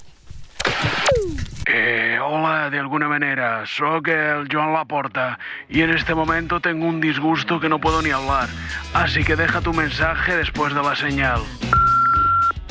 Eh, 1.66 2.18
hola, 2.22 2.70
de 2.70 2.78
alguna 2.78 3.08
manera, 3.08 3.64
soy 3.66 4.00
el 4.06 4.48
Joan 4.50 4.72
Laporta 4.72 5.38
y 5.68 5.82
en 5.82 5.90
este 5.90 6.14
momento 6.14 6.60
tengo 6.60 6.86
un 6.86 7.00
disgusto 7.00 7.60
que 7.60 7.68
no 7.68 7.78
puedo 7.78 8.00
ni 8.02 8.10
hablar, 8.10 8.48
así 8.94 9.22
que 9.22 9.36
deja 9.36 9.60
tu 9.60 9.72
mensaje 9.72 10.36
después 10.36 10.74
de 10.74 10.82
la 10.82 10.96
señal. 10.96 11.40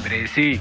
Presi, 0.03 0.59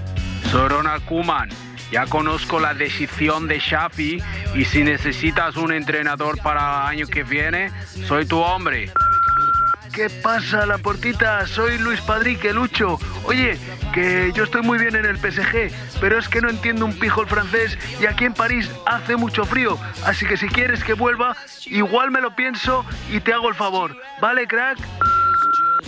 soy 0.50 0.68
Ronald 0.68 1.04
Koeman. 1.06 1.48
Ya 1.90 2.06
conozco 2.06 2.58
la 2.58 2.74
decisión 2.74 3.46
de 3.46 3.60
Xavi 3.60 4.22
y 4.54 4.64
si 4.64 4.82
necesitas 4.82 5.56
un 5.56 5.72
entrenador 5.72 6.40
para 6.42 6.60
el 6.60 6.88
año 6.88 7.06
que 7.06 7.22
viene, 7.22 7.70
soy 8.06 8.26
tu 8.26 8.38
hombre. 8.38 8.92
¿Qué 9.96 10.10
pasa, 10.10 10.66
la 10.66 10.76
portita? 10.76 11.46
Soy 11.46 11.78
Luis 11.78 12.00
Padrique, 12.02 12.52
Lucho. 12.52 12.98
Oye, 13.24 13.58
que 13.94 14.30
yo 14.34 14.44
estoy 14.44 14.60
muy 14.60 14.78
bien 14.78 14.94
en 14.94 15.06
el 15.06 15.16
PSG, 15.16 15.70
pero 16.02 16.18
es 16.18 16.28
que 16.28 16.42
no 16.42 16.50
entiendo 16.50 16.84
un 16.84 16.98
pijo 16.98 17.22
el 17.22 17.28
francés 17.28 17.78
y 17.98 18.04
aquí 18.04 18.26
en 18.26 18.34
París 18.34 18.70
hace 18.84 19.16
mucho 19.16 19.46
frío. 19.46 19.78
Así 20.04 20.26
que 20.26 20.36
si 20.36 20.48
quieres 20.48 20.84
que 20.84 20.92
vuelva, 20.92 21.34
igual 21.64 22.10
me 22.10 22.20
lo 22.20 22.36
pienso 22.36 22.84
y 23.10 23.20
te 23.20 23.32
hago 23.32 23.48
el 23.48 23.54
favor. 23.54 23.96
¿Vale, 24.20 24.46
crack? 24.46 24.78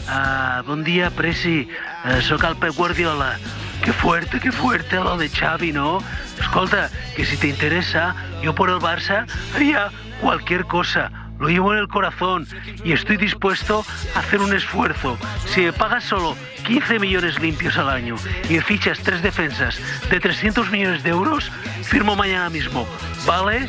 Ah, 0.08 0.62
bon 0.64 0.84
dia, 0.84 1.10
Presi. 1.10 1.68
Eh, 2.06 2.22
soc 2.22 2.44
el 2.44 2.56
Pep 2.56 2.74
Guardiola. 2.74 3.38
Qué 3.82 3.92
fuerte, 3.92 4.40
qué 4.40 4.52
fuerte 4.52 4.96
lo 4.96 5.16
de 5.16 5.28
Xavi, 5.28 5.72
¿no? 5.72 6.02
Escolta, 6.40 6.90
que 7.16 7.24
si 7.24 7.36
te 7.36 7.48
interesa, 7.48 8.14
yo 8.42 8.54
por 8.54 8.70
el 8.70 8.76
Barça 8.76 9.26
haría 9.54 9.90
cualquier 10.20 10.64
cosa. 10.64 11.10
Lo 11.38 11.48
llevo 11.48 11.72
en 11.72 11.78
el 11.78 11.88
corazón 11.88 12.46
y 12.84 12.92
estoy 12.92 13.16
dispuesto 13.16 13.84
a 14.14 14.18
hacer 14.18 14.40
un 14.40 14.54
esfuerzo. 14.54 15.16
Si 15.46 15.60
me 15.60 15.72
pagas 15.72 16.04
solo 16.04 16.36
15 16.66 16.98
millones 16.98 17.38
limpios 17.38 17.78
al 17.78 17.88
año 17.88 18.16
y 18.48 18.58
fichas 18.58 18.98
tres 18.98 19.22
defensas 19.22 19.78
de 20.10 20.18
300 20.18 20.70
millones 20.70 21.02
de 21.04 21.10
euros, 21.10 21.50
firmo 21.84 22.16
mañana 22.16 22.50
mismo. 22.50 22.86
¿Vale? 23.24 23.68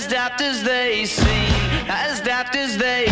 as 0.00 0.06
daft 0.06 0.40
as 0.40 0.62
they 0.62 1.04
seem, 1.04 1.88
as 1.88 2.20
daft 2.22 2.56
as 2.56 2.78
they 2.78 3.09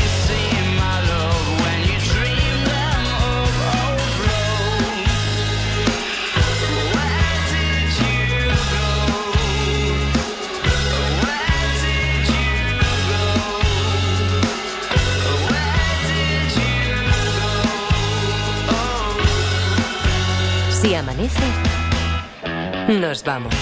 nos 22.88 23.22
vamos. 23.22 23.54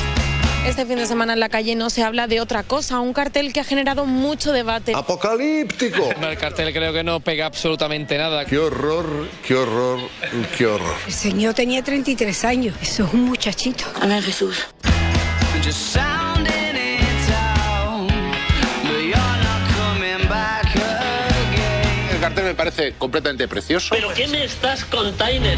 Este 0.66 0.84
fin 0.84 0.96
de 0.96 1.06
semana 1.06 1.34
en 1.34 1.40
la 1.40 1.48
calle 1.48 1.76
no 1.76 1.90
se 1.90 2.02
habla 2.02 2.26
de 2.26 2.40
otra 2.40 2.64
cosa, 2.64 2.98
un 2.98 3.12
cartel 3.12 3.52
que 3.52 3.60
ha 3.60 3.64
generado 3.64 4.04
mucho 4.04 4.50
debate. 4.50 4.94
¡Apocalíptico! 4.96 6.10
No, 6.20 6.28
el 6.30 6.36
cartel 6.36 6.72
creo 6.72 6.92
que 6.92 7.04
no 7.04 7.20
pega 7.20 7.46
absolutamente 7.46 8.18
nada. 8.18 8.44
¡Qué 8.44 8.58
horror, 8.58 9.28
qué 9.46 9.54
horror, 9.54 10.00
qué 10.58 10.66
horror! 10.66 10.94
El 11.06 11.12
señor 11.12 11.54
tenía 11.54 11.84
33 11.84 12.44
años. 12.44 12.74
Eso 12.82 13.04
es 13.04 13.14
un 13.14 13.26
muchachito. 13.26 13.84
Amén, 14.00 14.20
Jesús. 14.22 14.66
El 22.12 22.20
cartel 22.20 22.44
me 22.44 22.54
parece 22.56 22.94
completamente 22.94 23.46
precioso. 23.46 23.94
¿Pero 23.94 24.12
qué 24.14 24.26
me 24.26 24.42
estás 24.42 24.84
contando? 24.84 25.50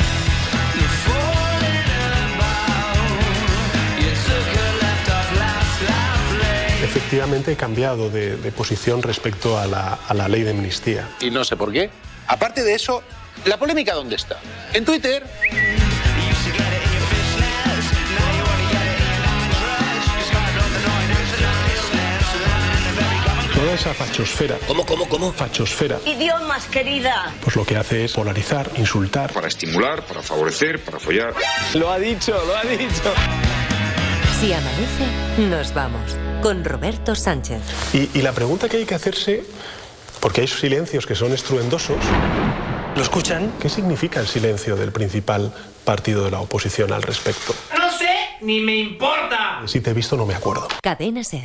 Efectivamente 6.88 7.52
he 7.52 7.56
cambiado 7.56 8.08
de, 8.08 8.38
de 8.38 8.50
posición 8.50 9.02
respecto 9.02 9.58
a 9.58 9.66
la, 9.66 9.98
a 10.08 10.14
la 10.14 10.26
ley 10.26 10.42
de 10.42 10.50
amnistía. 10.52 11.06
Y 11.20 11.30
no 11.30 11.44
sé 11.44 11.54
por 11.54 11.70
qué. 11.70 11.90
Aparte 12.26 12.64
de 12.64 12.74
eso, 12.74 13.02
¿la 13.44 13.58
polémica 13.58 13.92
dónde 13.92 14.16
está? 14.16 14.40
En 14.72 14.86
Twitter. 14.86 15.22
Toda 23.54 23.74
esa 23.74 23.92
fachosfera. 23.92 24.56
¿Cómo, 24.66 24.86
cómo, 24.86 25.08
cómo? 25.08 25.32
Fachosfera. 25.32 25.98
Idiomas, 26.06 26.66
querida. 26.66 27.34
Pues 27.42 27.54
lo 27.54 27.66
que 27.66 27.76
hace 27.76 28.04
es 28.06 28.12
polarizar, 28.12 28.70
insultar. 28.76 29.32
Para 29.32 29.48
estimular, 29.48 30.06
para 30.06 30.22
favorecer, 30.22 30.80
para 30.82 30.98
follar. 30.98 31.34
Lo 31.74 31.90
ha 31.92 31.98
dicho, 31.98 32.32
lo 32.46 32.56
ha 32.56 32.62
dicho. 32.62 33.12
Si 34.40 34.52
amanece, 34.52 35.06
nos 35.48 35.74
vamos. 35.74 36.16
Con 36.42 36.64
Roberto 36.64 37.14
Sánchez. 37.14 37.60
Y, 37.92 38.18
y 38.18 38.22
la 38.22 38.32
pregunta 38.32 38.68
que 38.68 38.76
hay 38.76 38.84
que 38.84 38.94
hacerse, 38.94 39.44
porque 40.20 40.42
hay 40.42 40.46
silencios 40.46 41.06
que 41.06 41.14
son 41.14 41.32
estruendosos. 41.32 41.96
¿Lo 42.94 43.02
escuchan? 43.02 43.52
¿Qué 43.60 43.68
significa 43.68 44.20
el 44.20 44.26
silencio 44.28 44.76
del 44.76 44.92
principal 44.92 45.52
partido 45.84 46.24
de 46.24 46.30
la 46.30 46.40
oposición 46.40 46.92
al 46.92 47.02
respecto? 47.02 47.54
No 47.76 47.90
sé, 47.90 48.08
ni 48.42 48.60
me 48.60 48.76
importa. 48.76 49.62
Si 49.66 49.80
te 49.80 49.90
he 49.90 49.94
visto 49.94 50.16
no 50.16 50.24
me 50.26 50.34
acuerdo. 50.34 50.68
Cadena 50.82 51.24
Ser. 51.24 51.42